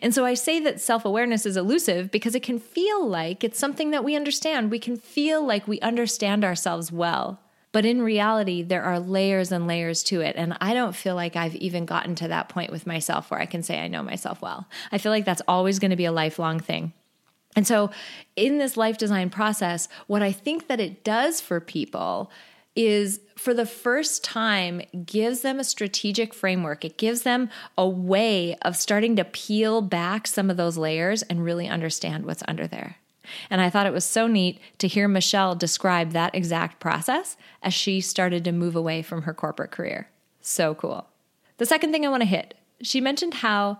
And 0.00 0.14
so 0.14 0.24
I 0.24 0.34
say 0.34 0.60
that 0.60 0.80
self 0.80 1.04
awareness 1.04 1.46
is 1.46 1.56
elusive 1.56 2.10
because 2.10 2.34
it 2.34 2.42
can 2.42 2.58
feel 2.58 3.06
like 3.06 3.42
it's 3.44 3.58
something 3.58 3.90
that 3.90 4.04
we 4.04 4.16
understand. 4.16 4.70
We 4.70 4.78
can 4.78 4.96
feel 4.96 5.44
like 5.44 5.66
we 5.68 5.80
understand 5.80 6.44
ourselves 6.44 6.92
well. 6.92 7.40
But 7.72 7.86
in 7.86 8.02
reality, 8.02 8.62
there 8.62 8.82
are 8.82 9.00
layers 9.00 9.50
and 9.50 9.66
layers 9.66 10.02
to 10.04 10.20
it. 10.20 10.36
And 10.36 10.56
I 10.60 10.74
don't 10.74 10.94
feel 10.94 11.14
like 11.14 11.36
I've 11.36 11.56
even 11.56 11.86
gotten 11.86 12.14
to 12.16 12.28
that 12.28 12.50
point 12.50 12.70
with 12.70 12.86
myself 12.86 13.30
where 13.30 13.40
I 13.40 13.46
can 13.46 13.62
say 13.62 13.80
I 13.80 13.88
know 13.88 14.02
myself 14.02 14.42
well. 14.42 14.68
I 14.92 14.98
feel 14.98 15.10
like 15.10 15.24
that's 15.24 15.42
always 15.48 15.78
going 15.78 15.90
to 15.90 15.96
be 15.96 16.04
a 16.04 16.12
lifelong 16.12 16.60
thing. 16.60 16.92
And 17.56 17.66
so, 17.66 17.90
in 18.36 18.58
this 18.58 18.76
life 18.76 18.96
design 18.96 19.28
process, 19.28 19.88
what 20.06 20.22
I 20.22 20.32
think 20.32 20.68
that 20.68 20.80
it 20.80 21.04
does 21.04 21.40
for 21.40 21.60
people 21.60 22.30
is 22.74 23.20
for 23.42 23.52
the 23.52 23.66
first 23.66 24.22
time 24.22 24.82
gives 25.04 25.40
them 25.40 25.58
a 25.58 25.64
strategic 25.64 26.32
framework. 26.32 26.84
It 26.84 26.96
gives 26.96 27.22
them 27.22 27.50
a 27.76 27.88
way 27.88 28.54
of 28.62 28.76
starting 28.76 29.16
to 29.16 29.24
peel 29.24 29.82
back 29.82 30.28
some 30.28 30.48
of 30.48 30.56
those 30.56 30.78
layers 30.78 31.22
and 31.22 31.44
really 31.44 31.66
understand 31.66 32.24
what's 32.24 32.44
under 32.46 32.68
there. 32.68 32.98
And 33.50 33.60
I 33.60 33.68
thought 33.68 33.86
it 33.86 33.92
was 33.92 34.04
so 34.04 34.28
neat 34.28 34.60
to 34.78 34.86
hear 34.86 35.08
Michelle 35.08 35.56
describe 35.56 36.12
that 36.12 36.36
exact 36.36 36.78
process 36.78 37.36
as 37.64 37.74
she 37.74 38.00
started 38.00 38.44
to 38.44 38.52
move 38.52 38.76
away 38.76 39.02
from 39.02 39.22
her 39.22 39.34
corporate 39.34 39.72
career. 39.72 40.08
So 40.40 40.76
cool. 40.76 41.08
The 41.58 41.66
second 41.66 41.90
thing 41.90 42.06
I 42.06 42.10
want 42.10 42.22
to 42.22 42.28
hit, 42.28 42.54
she 42.80 43.00
mentioned 43.00 43.34
how 43.34 43.78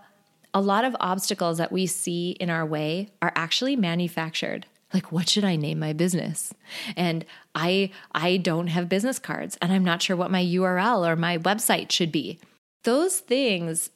a 0.53 0.61
lot 0.61 0.83
of 0.83 0.95
obstacles 0.99 1.57
that 1.57 1.71
we 1.71 1.87
see 1.87 2.31
in 2.31 2.49
our 2.49 2.65
way 2.65 3.11
are 3.21 3.31
actually 3.33 3.77
manufactured. 3.77 4.65
Like 4.93 5.11
what 5.11 5.27
should 5.27 5.43
I 5.43 5.55
name 5.55 5.79
my 5.79 5.93
business? 5.93 6.53
And 6.95 7.25
I 7.55 7.89
I 8.13 8.37
don't 8.37 8.67
have 8.67 8.87
business 8.89 9.19
cards 9.19 9.57
and 9.61 9.71
I'm 9.71 9.83
not 9.83 10.01
sure 10.01 10.15
what 10.15 10.31
my 10.31 10.43
URL 10.43 11.07
or 11.07 11.15
my 11.15 11.37
website 11.37 11.91
should 11.91 12.11
be. 12.11 12.39
Those 12.83 13.19
things 13.19 13.89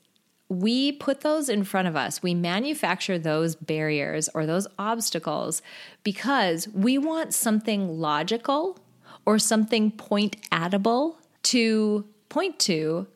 we 0.49 0.93
put 0.93 1.21
those 1.21 1.49
in 1.49 1.63
front 1.63 1.87
of 1.87 1.95
us. 1.95 2.23
We 2.23 2.33
manufacture 2.33 3.19
those 3.19 3.55
barriers 3.55 4.29
or 4.33 4.45
those 4.45 4.67
obstacles 4.79 5.61
because 6.03 6.67
we 6.69 6.97
want 6.97 7.33
something 7.33 7.99
logical 7.99 8.79
or 9.25 9.39
something 9.39 9.91
point 9.91 10.37
atable 10.51 11.15
to 11.43 12.05
point 12.29 12.59
to 12.59 13.07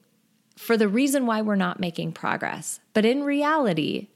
for 0.57 0.75
the 0.75 0.89
reason 0.89 1.25
why 1.25 1.41
we're 1.41 1.55
not 1.55 1.79
making 1.79 2.11
progress. 2.11 2.79
But 2.93 3.05
in 3.05 3.23
reality, 3.23 4.09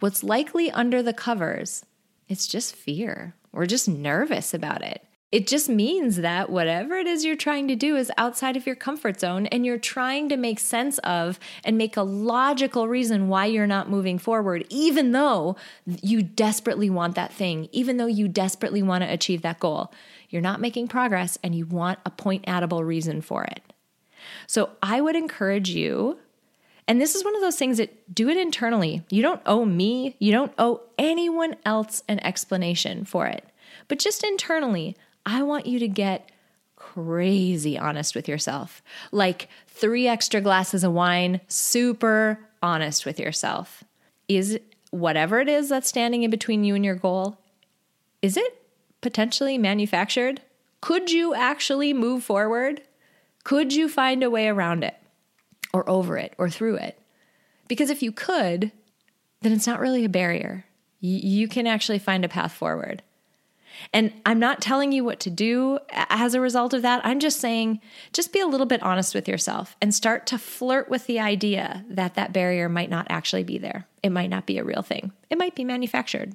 what's 0.00 0.24
likely 0.24 0.70
under 0.70 1.02
the 1.02 1.12
covers, 1.12 1.84
it's 2.28 2.46
just 2.46 2.74
fear. 2.74 3.34
We're 3.52 3.66
just 3.66 3.88
nervous 3.88 4.54
about 4.54 4.82
it. 4.82 5.04
It 5.30 5.46
just 5.46 5.68
means 5.68 6.16
that 6.16 6.48
whatever 6.48 6.96
it 6.96 7.06
is 7.06 7.22
you're 7.22 7.36
trying 7.36 7.68
to 7.68 7.76
do 7.76 7.96
is 7.96 8.10
outside 8.16 8.56
of 8.56 8.64
your 8.64 8.74
comfort 8.74 9.20
zone 9.20 9.44
and 9.48 9.66
you're 9.66 9.76
trying 9.76 10.30
to 10.30 10.38
make 10.38 10.58
sense 10.58 10.96
of 10.98 11.38
and 11.64 11.76
make 11.76 11.98
a 11.98 12.02
logical 12.02 12.88
reason 12.88 13.28
why 13.28 13.44
you're 13.44 13.66
not 13.66 13.90
moving 13.90 14.18
forward, 14.18 14.64
even 14.70 15.12
though 15.12 15.56
you 15.84 16.22
desperately 16.22 16.88
want 16.88 17.14
that 17.14 17.30
thing, 17.30 17.68
even 17.72 17.98
though 17.98 18.06
you 18.06 18.26
desperately 18.26 18.82
want 18.82 19.04
to 19.04 19.12
achieve 19.12 19.42
that 19.42 19.60
goal. 19.60 19.92
You're 20.30 20.40
not 20.40 20.62
making 20.62 20.88
progress 20.88 21.36
and 21.42 21.54
you 21.54 21.66
want 21.66 21.98
a 22.06 22.10
point 22.10 22.46
addable 22.46 22.86
reason 22.86 23.20
for 23.20 23.44
it. 23.44 23.60
So 24.46 24.70
I 24.82 25.02
would 25.02 25.16
encourage 25.16 25.68
you, 25.68 26.18
and 26.88 26.98
this 26.98 27.14
is 27.14 27.22
one 27.22 27.36
of 27.36 27.42
those 27.42 27.56
things 27.56 27.76
that 27.76 28.14
do 28.14 28.30
it 28.30 28.38
internally. 28.38 29.02
You 29.10 29.20
don't 29.20 29.42
owe 29.44 29.66
me, 29.66 30.16
you 30.18 30.32
don't 30.32 30.52
owe 30.56 30.80
anyone 30.96 31.56
else 31.66 32.02
an 32.08 32.18
explanation 32.20 33.04
for 33.04 33.26
it. 33.26 33.44
But 33.88 33.98
just 33.98 34.24
internally, 34.24 34.96
I 35.26 35.42
want 35.42 35.66
you 35.66 35.78
to 35.80 35.86
get 35.86 36.30
crazy 36.76 37.78
honest 37.78 38.14
with 38.14 38.26
yourself. 38.26 38.82
Like 39.12 39.50
three 39.66 40.08
extra 40.08 40.40
glasses 40.40 40.82
of 40.82 40.92
wine, 40.92 41.42
super 41.46 42.40
honest 42.62 43.04
with 43.04 43.20
yourself. 43.20 43.84
Is 44.26 44.58
whatever 44.90 45.40
it 45.40 45.48
is 45.48 45.68
that's 45.68 45.88
standing 45.88 46.22
in 46.22 46.30
between 46.30 46.64
you 46.64 46.74
and 46.74 46.84
your 46.84 46.94
goal, 46.94 47.38
is 48.22 48.38
it 48.38 48.62
potentially 49.02 49.58
manufactured? 49.58 50.40
Could 50.80 51.10
you 51.10 51.34
actually 51.34 51.92
move 51.92 52.24
forward? 52.24 52.80
Could 53.44 53.74
you 53.74 53.90
find 53.90 54.22
a 54.22 54.30
way 54.30 54.48
around 54.48 54.84
it 54.84 54.96
or 55.72 55.88
over 55.88 56.16
it 56.16 56.34
or 56.38 56.48
through 56.50 56.76
it? 56.76 56.98
Because 57.66 57.90
if 57.90 58.02
you 58.02 58.12
could, 58.12 58.72
then 59.42 59.52
it's 59.52 59.66
not 59.66 59.80
really 59.80 60.04
a 60.04 60.08
barrier. 60.08 60.64
You 61.00 61.46
can 61.46 61.66
actually 61.66 61.98
find 61.98 62.24
a 62.24 62.28
path 62.28 62.52
forward. 62.52 63.02
And 63.92 64.12
I'm 64.26 64.38
not 64.38 64.60
telling 64.60 64.92
you 64.92 65.04
what 65.04 65.20
to 65.20 65.30
do 65.30 65.78
as 65.90 66.34
a 66.34 66.40
result 66.40 66.74
of 66.74 66.82
that. 66.82 67.04
I'm 67.04 67.20
just 67.20 67.38
saying, 67.38 67.80
just 68.12 68.32
be 68.32 68.40
a 68.40 68.46
little 68.46 68.66
bit 68.66 68.82
honest 68.82 69.14
with 69.14 69.28
yourself 69.28 69.76
and 69.80 69.94
start 69.94 70.26
to 70.28 70.38
flirt 70.38 70.88
with 70.88 71.06
the 71.06 71.20
idea 71.20 71.84
that 71.88 72.14
that 72.14 72.32
barrier 72.32 72.68
might 72.68 72.90
not 72.90 73.06
actually 73.10 73.44
be 73.44 73.58
there. 73.58 73.86
It 74.02 74.10
might 74.10 74.30
not 74.30 74.46
be 74.46 74.58
a 74.58 74.64
real 74.64 74.82
thing, 74.82 75.12
it 75.30 75.38
might 75.38 75.54
be 75.54 75.64
manufactured. 75.64 76.34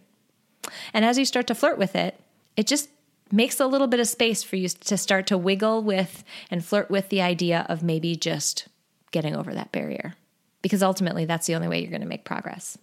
And 0.94 1.04
as 1.04 1.18
you 1.18 1.26
start 1.26 1.48
to 1.48 1.56
flirt 1.56 1.78
with 1.78 1.96
it, 1.96 2.20
it 2.56 2.68
just 2.68 2.90
makes 3.32 3.60
a 3.60 3.68
little 3.68 3.88
bit 3.88 4.00
of 4.00 4.08
space 4.08 4.44
for 4.44 4.56
you 4.56 4.70
to 4.70 4.98
start 4.98 5.28
to 5.28 5.38
wiggle 5.38 5.84
with 5.84 6.24
and 6.50 6.64
flirt 6.64 6.90
with 6.90 7.10
the 7.10 7.22
idea 7.22 7.66
of 7.68 7.84
maybe 7.84 8.16
just 8.16 8.68
getting 9.14 9.36
over 9.36 9.54
that 9.54 9.72
barrier. 9.72 10.16
Because 10.62 10.84
ultimately, 10.84 11.24
that's 11.24 11.48
the 11.48 11.56
only 11.56 11.70
way 11.70 11.80
you're 11.80 11.90
going 11.90 12.02
to 12.02 12.08
make 12.08 12.26
progress. 12.26 12.78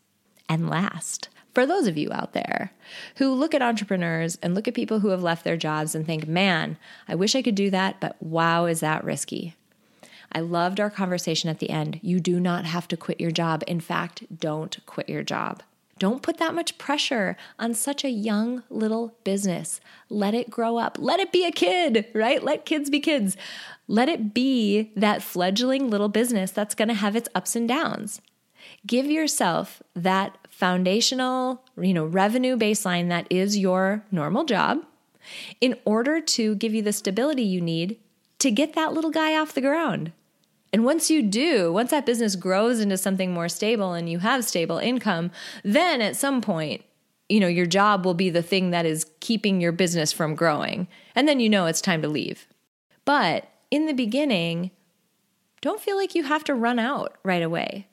And 0.48 0.70
last, 0.70 1.28
for 1.54 1.66
those 1.66 1.86
of 1.86 1.98
you 1.98 2.10
out 2.12 2.32
there 2.32 2.72
who 3.16 3.34
look 3.34 3.54
at 3.54 3.62
entrepreneurs 3.62 4.38
and 4.42 4.54
look 4.54 4.66
at 4.66 4.74
people 4.74 5.00
who 5.00 5.08
have 5.08 5.22
left 5.22 5.44
their 5.44 5.56
jobs 5.56 5.94
and 5.94 6.06
think, 6.06 6.26
man, 6.26 6.78
I 7.06 7.14
wish 7.14 7.34
I 7.34 7.42
could 7.42 7.54
do 7.54 7.70
that, 7.70 8.00
but 8.00 8.16
wow, 8.22 8.64
is 8.66 8.80
that 8.80 9.04
risky? 9.04 9.54
I 10.32 10.40
loved 10.40 10.78
our 10.78 10.90
conversation 10.90 11.50
at 11.50 11.58
the 11.58 11.70
end. 11.70 11.98
You 12.02 12.20
do 12.20 12.38
not 12.38 12.64
have 12.64 12.86
to 12.88 12.96
quit 12.96 13.20
your 13.20 13.32
job. 13.32 13.64
In 13.66 13.80
fact, 13.80 14.24
don't 14.38 14.78
quit 14.86 15.08
your 15.08 15.24
job. 15.24 15.62
Don't 16.00 16.22
put 16.22 16.38
that 16.38 16.54
much 16.54 16.78
pressure 16.78 17.36
on 17.58 17.74
such 17.74 18.04
a 18.04 18.10
young 18.10 18.62
little 18.70 19.14
business. 19.22 19.82
Let 20.08 20.32
it 20.32 20.48
grow 20.48 20.78
up. 20.78 20.96
Let 20.98 21.20
it 21.20 21.30
be 21.30 21.44
a 21.44 21.52
kid, 21.52 22.06
right? 22.14 22.42
Let 22.42 22.64
kids 22.64 22.88
be 22.88 23.00
kids. 23.00 23.36
Let 23.86 24.08
it 24.08 24.32
be 24.32 24.92
that 24.96 25.22
fledgling 25.22 25.90
little 25.90 26.08
business 26.08 26.52
that's 26.52 26.74
going 26.74 26.88
to 26.88 26.94
have 26.94 27.16
its 27.16 27.28
ups 27.34 27.54
and 27.54 27.68
downs. 27.68 28.22
Give 28.86 29.10
yourself 29.10 29.82
that 29.94 30.38
foundational, 30.48 31.62
you 31.78 31.92
know, 31.92 32.06
revenue 32.06 32.56
baseline 32.56 33.10
that 33.10 33.26
is 33.28 33.58
your 33.58 34.02
normal 34.10 34.44
job 34.44 34.78
in 35.60 35.76
order 35.84 36.18
to 36.18 36.54
give 36.54 36.72
you 36.72 36.80
the 36.80 36.94
stability 36.94 37.42
you 37.42 37.60
need 37.60 37.98
to 38.38 38.50
get 38.50 38.72
that 38.72 38.94
little 38.94 39.10
guy 39.10 39.38
off 39.38 39.52
the 39.52 39.60
ground. 39.60 40.12
And 40.72 40.84
once 40.84 41.10
you 41.10 41.22
do, 41.22 41.72
once 41.72 41.90
that 41.90 42.06
business 42.06 42.36
grows 42.36 42.80
into 42.80 42.96
something 42.96 43.32
more 43.32 43.48
stable 43.48 43.92
and 43.92 44.08
you 44.08 44.20
have 44.20 44.44
stable 44.44 44.78
income, 44.78 45.30
then 45.64 46.00
at 46.00 46.16
some 46.16 46.40
point, 46.40 46.84
you 47.28 47.40
know, 47.40 47.48
your 47.48 47.66
job 47.66 48.04
will 48.04 48.14
be 48.14 48.30
the 48.30 48.42
thing 48.42 48.70
that 48.70 48.86
is 48.86 49.06
keeping 49.20 49.60
your 49.60 49.72
business 49.72 50.12
from 50.12 50.34
growing. 50.34 50.88
And 51.14 51.26
then 51.28 51.40
you 51.40 51.48
know 51.48 51.66
it's 51.66 51.80
time 51.80 52.02
to 52.02 52.08
leave. 52.08 52.46
But 53.04 53.48
in 53.70 53.86
the 53.86 53.92
beginning, 53.92 54.70
don't 55.60 55.80
feel 55.80 55.96
like 55.96 56.14
you 56.14 56.24
have 56.24 56.44
to 56.44 56.54
run 56.54 56.78
out 56.78 57.16
right 57.22 57.42
away. 57.42 57.86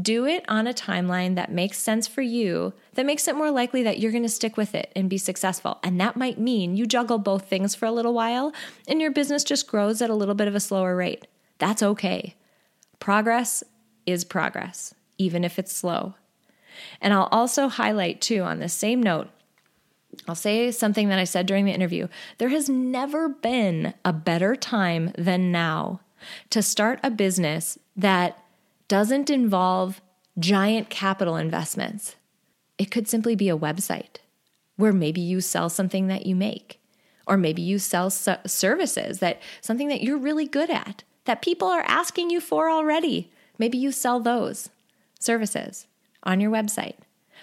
Do 0.00 0.24
it 0.24 0.44
on 0.48 0.66
a 0.66 0.72
timeline 0.72 1.34
that 1.34 1.52
makes 1.52 1.78
sense 1.78 2.06
for 2.06 2.22
you, 2.22 2.72
that 2.94 3.04
makes 3.04 3.28
it 3.28 3.36
more 3.36 3.50
likely 3.50 3.82
that 3.82 3.98
you're 3.98 4.10
going 4.10 4.22
to 4.22 4.28
stick 4.28 4.56
with 4.56 4.74
it 4.74 4.90
and 4.96 5.10
be 5.10 5.18
successful. 5.18 5.78
And 5.82 6.00
that 6.00 6.16
might 6.16 6.38
mean 6.38 6.76
you 6.76 6.86
juggle 6.86 7.18
both 7.18 7.46
things 7.46 7.74
for 7.74 7.84
a 7.84 7.92
little 7.92 8.14
while 8.14 8.52
and 8.88 9.02
your 9.02 9.10
business 9.10 9.44
just 9.44 9.66
grows 9.66 10.00
at 10.00 10.08
a 10.08 10.14
little 10.14 10.34
bit 10.34 10.48
of 10.48 10.54
a 10.54 10.60
slower 10.60 10.96
rate. 10.96 11.26
That's 11.62 11.84
okay. 11.84 12.34
Progress 12.98 13.62
is 14.04 14.24
progress, 14.24 14.96
even 15.16 15.44
if 15.44 15.60
it's 15.60 15.72
slow. 15.72 16.16
And 17.00 17.14
I'll 17.14 17.28
also 17.30 17.68
highlight, 17.68 18.20
too, 18.20 18.42
on 18.42 18.58
the 18.58 18.68
same 18.68 19.00
note, 19.00 19.28
I'll 20.26 20.34
say 20.34 20.72
something 20.72 21.08
that 21.08 21.20
I 21.20 21.24
said 21.24 21.46
during 21.46 21.64
the 21.64 21.72
interview. 21.72 22.08
There 22.38 22.48
has 22.48 22.68
never 22.68 23.28
been 23.28 23.94
a 24.04 24.12
better 24.12 24.56
time 24.56 25.12
than 25.16 25.52
now 25.52 26.00
to 26.50 26.62
start 26.62 26.98
a 27.04 27.12
business 27.12 27.78
that 27.94 28.42
doesn't 28.88 29.30
involve 29.30 30.00
giant 30.40 30.90
capital 30.90 31.36
investments. 31.36 32.16
It 32.76 32.90
could 32.90 33.06
simply 33.06 33.36
be 33.36 33.48
a 33.48 33.56
website 33.56 34.16
where 34.74 34.92
maybe 34.92 35.20
you 35.20 35.40
sell 35.40 35.68
something 35.68 36.08
that 36.08 36.26
you 36.26 36.34
make, 36.34 36.80
or 37.24 37.36
maybe 37.36 37.62
you 37.62 37.78
sell 37.78 38.10
services 38.10 39.20
that 39.20 39.40
something 39.60 39.86
that 39.86 40.02
you're 40.02 40.18
really 40.18 40.48
good 40.48 40.68
at 40.68 41.04
that 41.24 41.42
people 41.42 41.68
are 41.68 41.84
asking 41.86 42.30
you 42.30 42.40
for 42.40 42.70
already. 42.70 43.30
Maybe 43.58 43.78
you 43.78 43.92
sell 43.92 44.20
those 44.20 44.70
services 45.18 45.86
on 46.22 46.40
your 46.40 46.50
website. 46.50 46.96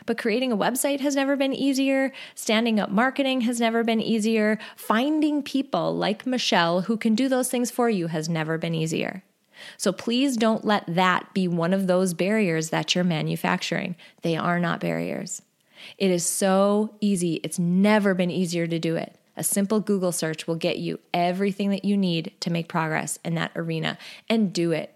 But 0.05 0.17
creating 0.17 0.51
a 0.51 0.57
website 0.57 1.01
has 1.01 1.15
never 1.15 1.35
been 1.35 1.53
easier. 1.53 2.11
Standing 2.35 2.79
up 2.79 2.89
marketing 2.89 3.41
has 3.41 3.59
never 3.59 3.83
been 3.83 4.01
easier. 4.01 4.57
Finding 4.75 5.43
people 5.43 5.95
like 5.95 6.25
Michelle 6.25 6.81
who 6.81 6.97
can 6.97 7.15
do 7.15 7.27
those 7.27 7.49
things 7.49 7.69
for 7.69 7.89
you 7.89 8.07
has 8.07 8.29
never 8.29 8.57
been 8.57 8.73
easier. 8.73 9.23
So 9.77 9.91
please 9.91 10.37
don't 10.37 10.63
let 10.63 10.85
that 10.87 11.33
be 11.33 11.47
one 11.47 11.73
of 11.73 11.87
those 11.87 12.13
barriers 12.13 12.69
that 12.69 12.95
you're 12.95 13.03
manufacturing. 13.03 13.95
They 14.21 14.37
are 14.37 14.59
not 14.59 14.79
barriers. 14.79 15.41
It 15.97 16.11
is 16.11 16.25
so 16.25 16.95
easy. 17.01 17.35
It's 17.43 17.59
never 17.59 18.13
been 18.13 18.31
easier 18.31 18.67
to 18.67 18.79
do 18.79 18.95
it. 18.95 19.15
A 19.39 19.43
simple 19.43 19.79
Google 19.79 20.11
search 20.11 20.47
will 20.47 20.55
get 20.55 20.79
you 20.79 20.99
everything 21.13 21.69
that 21.69 21.85
you 21.85 21.95
need 21.95 22.33
to 22.41 22.51
make 22.51 22.67
progress 22.67 23.17
in 23.23 23.35
that 23.35 23.53
arena 23.55 23.97
and 24.27 24.51
do 24.51 24.73
it. 24.73 24.93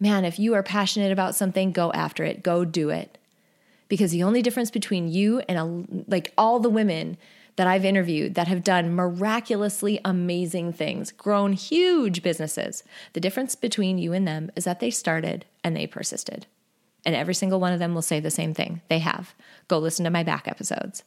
Man, 0.00 0.24
if 0.24 0.40
you 0.40 0.54
are 0.54 0.62
passionate 0.64 1.12
about 1.12 1.36
something, 1.36 1.70
go 1.70 1.92
after 1.92 2.24
it. 2.24 2.42
Go 2.42 2.64
do 2.64 2.90
it. 2.90 3.16
Because 3.88 4.10
the 4.10 4.24
only 4.24 4.42
difference 4.42 4.72
between 4.72 5.06
you 5.08 5.40
and 5.48 5.56
a, 5.56 6.04
like 6.10 6.34
all 6.36 6.58
the 6.58 6.68
women 6.68 7.16
that 7.54 7.68
I've 7.68 7.84
interviewed 7.84 8.34
that 8.34 8.48
have 8.48 8.64
done 8.64 8.92
miraculously 8.92 10.00
amazing 10.04 10.72
things, 10.72 11.12
grown 11.12 11.52
huge 11.52 12.24
businesses. 12.24 12.82
The 13.12 13.20
difference 13.20 13.54
between 13.54 13.98
you 13.98 14.12
and 14.12 14.26
them 14.26 14.50
is 14.56 14.64
that 14.64 14.80
they 14.80 14.90
started 14.90 15.44
and 15.62 15.76
they 15.76 15.86
persisted. 15.86 16.46
And 17.04 17.14
every 17.14 17.34
single 17.34 17.60
one 17.60 17.72
of 17.72 17.78
them 17.78 17.94
will 17.94 18.02
say 18.02 18.18
the 18.18 18.32
same 18.32 18.52
thing. 18.52 18.82
They 18.88 18.98
have. 18.98 19.32
Go 19.68 19.78
listen 19.78 20.04
to 20.04 20.10
my 20.10 20.24
back 20.24 20.48
episodes. 20.48 21.04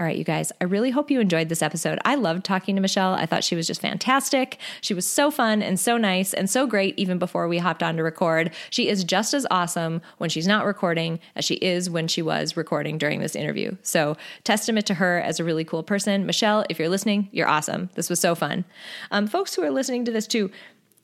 All 0.00 0.06
right, 0.06 0.16
you 0.16 0.24
guys, 0.24 0.52
I 0.58 0.64
really 0.64 0.88
hope 0.88 1.10
you 1.10 1.20
enjoyed 1.20 1.50
this 1.50 1.60
episode. 1.60 1.98
I 2.02 2.14
loved 2.14 2.46
talking 2.46 2.76
to 2.76 2.80
Michelle. 2.80 3.12
I 3.12 3.26
thought 3.26 3.44
she 3.44 3.54
was 3.54 3.66
just 3.66 3.82
fantastic. 3.82 4.56
She 4.80 4.94
was 4.94 5.06
so 5.06 5.30
fun 5.30 5.60
and 5.60 5.78
so 5.78 5.98
nice 5.98 6.32
and 6.32 6.48
so 6.48 6.66
great 6.66 6.98
even 6.98 7.18
before 7.18 7.46
we 7.46 7.58
hopped 7.58 7.82
on 7.82 7.98
to 7.98 8.02
record. 8.02 8.52
She 8.70 8.88
is 8.88 9.04
just 9.04 9.34
as 9.34 9.46
awesome 9.50 10.00
when 10.16 10.30
she's 10.30 10.46
not 10.46 10.64
recording 10.64 11.20
as 11.36 11.44
she 11.44 11.56
is 11.56 11.90
when 11.90 12.08
she 12.08 12.22
was 12.22 12.56
recording 12.56 12.96
during 12.96 13.20
this 13.20 13.36
interview. 13.36 13.76
So, 13.82 14.16
testament 14.44 14.86
to 14.86 14.94
her 14.94 15.20
as 15.20 15.38
a 15.38 15.44
really 15.44 15.64
cool 15.64 15.82
person. 15.82 16.24
Michelle, 16.24 16.64
if 16.70 16.78
you're 16.78 16.88
listening, 16.88 17.28
you're 17.30 17.48
awesome. 17.48 17.90
This 17.94 18.08
was 18.08 18.18
so 18.18 18.34
fun. 18.34 18.64
Um, 19.10 19.26
folks 19.26 19.54
who 19.54 19.62
are 19.62 19.70
listening 19.70 20.06
to 20.06 20.10
this 20.10 20.26
too, 20.26 20.50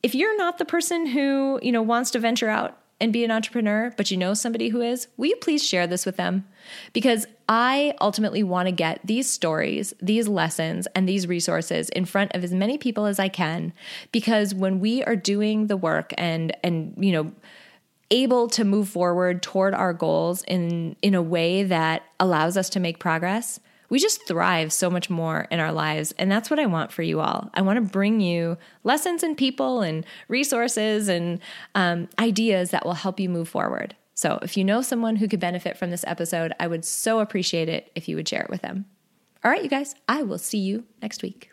if 0.02 0.14
you're 0.14 0.36
not 0.38 0.56
the 0.56 0.64
person 0.64 1.04
who, 1.04 1.60
you 1.62 1.72
know, 1.72 1.82
wants 1.82 2.10
to 2.12 2.18
venture 2.18 2.48
out 2.48 2.78
and 3.02 3.12
be 3.12 3.22
an 3.22 3.30
entrepreneur, 3.30 3.92
but 3.98 4.10
you 4.10 4.16
know 4.16 4.32
somebody 4.32 4.70
who 4.70 4.80
is, 4.80 5.08
will 5.18 5.26
you 5.26 5.36
please 5.36 5.62
share 5.62 5.86
this 5.86 6.06
with 6.06 6.16
them? 6.16 6.46
Because 6.94 7.26
I 7.48 7.94
ultimately 8.00 8.42
want 8.42 8.66
to 8.66 8.72
get 8.72 9.00
these 9.04 9.28
stories, 9.28 9.94
these 10.02 10.28
lessons, 10.28 10.86
and 10.94 11.08
these 11.08 11.26
resources 11.26 11.88
in 11.90 12.04
front 12.04 12.34
of 12.34 12.44
as 12.44 12.52
many 12.52 12.76
people 12.76 13.06
as 13.06 13.18
I 13.18 13.28
can 13.28 13.72
because 14.12 14.54
when 14.54 14.80
we 14.80 15.02
are 15.04 15.16
doing 15.16 15.66
the 15.66 15.76
work 15.76 16.12
and 16.18 16.54
and 16.62 16.94
you 16.98 17.12
know 17.12 17.32
able 18.10 18.48
to 18.48 18.64
move 18.64 18.88
forward 18.88 19.42
toward 19.42 19.74
our 19.74 19.92
goals 19.92 20.42
in 20.44 20.96
in 21.00 21.14
a 21.14 21.22
way 21.22 21.62
that 21.62 22.02
allows 22.20 22.58
us 22.58 22.68
to 22.70 22.80
make 22.80 22.98
progress, 22.98 23.60
we 23.88 23.98
just 23.98 24.26
thrive 24.26 24.70
so 24.70 24.90
much 24.90 25.08
more 25.08 25.46
in 25.50 25.60
our 25.60 25.72
lives. 25.72 26.12
And 26.18 26.30
that's 26.30 26.50
what 26.50 26.58
I 26.58 26.66
want 26.66 26.92
for 26.92 27.02
you 27.02 27.20
all. 27.20 27.50
I 27.54 27.62
want 27.62 27.76
to 27.76 27.92
bring 27.92 28.20
you 28.20 28.58
lessons 28.84 29.22
and 29.22 29.36
people 29.36 29.80
and 29.80 30.04
resources 30.28 31.08
and 31.08 31.40
um, 31.74 32.08
ideas 32.18 32.70
that 32.70 32.84
will 32.84 32.94
help 32.94 33.18
you 33.18 33.30
move 33.30 33.48
forward. 33.48 33.96
So 34.18 34.38
if 34.42 34.56
you 34.56 34.64
know 34.64 34.82
someone 34.82 35.14
who 35.14 35.28
could 35.28 35.38
benefit 35.38 35.76
from 35.76 35.90
this 35.90 36.02
episode, 36.04 36.52
I 36.58 36.66
would 36.66 36.84
so 36.84 37.20
appreciate 37.20 37.68
it 37.68 37.92
if 37.94 38.08
you 38.08 38.16
would 38.16 38.28
share 38.28 38.42
it 38.42 38.50
with 38.50 38.62
them. 38.62 38.86
All 39.44 39.50
right, 39.52 39.62
you 39.62 39.68
guys, 39.68 39.94
I 40.08 40.24
will 40.24 40.38
see 40.38 40.58
you 40.58 40.86
next 41.00 41.22
week. 41.22 41.52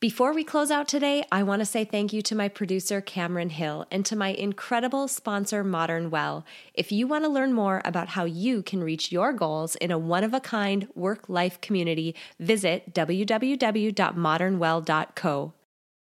Before 0.00 0.34
we 0.34 0.42
close 0.42 0.72
out 0.72 0.88
today, 0.88 1.24
I 1.30 1.44
want 1.44 1.60
to 1.60 1.64
say 1.64 1.84
thank 1.84 2.12
you 2.12 2.20
to 2.22 2.34
my 2.34 2.48
producer, 2.48 3.00
Cameron 3.00 3.50
Hill, 3.50 3.86
and 3.92 4.04
to 4.06 4.16
my 4.16 4.30
incredible 4.30 5.06
sponsor, 5.06 5.62
Modern 5.62 6.10
Well. 6.10 6.44
If 6.74 6.90
you 6.90 7.06
want 7.06 7.22
to 7.26 7.30
learn 7.30 7.52
more 7.52 7.80
about 7.84 8.08
how 8.08 8.24
you 8.24 8.64
can 8.64 8.82
reach 8.82 9.12
your 9.12 9.32
goals 9.32 9.76
in 9.76 9.92
a 9.92 9.98
one 9.98 10.24
of 10.24 10.34
a 10.34 10.40
kind 10.40 10.88
work 10.96 11.28
life 11.28 11.60
community, 11.60 12.16
visit 12.40 12.92
www.modernwell.co. 12.92 15.52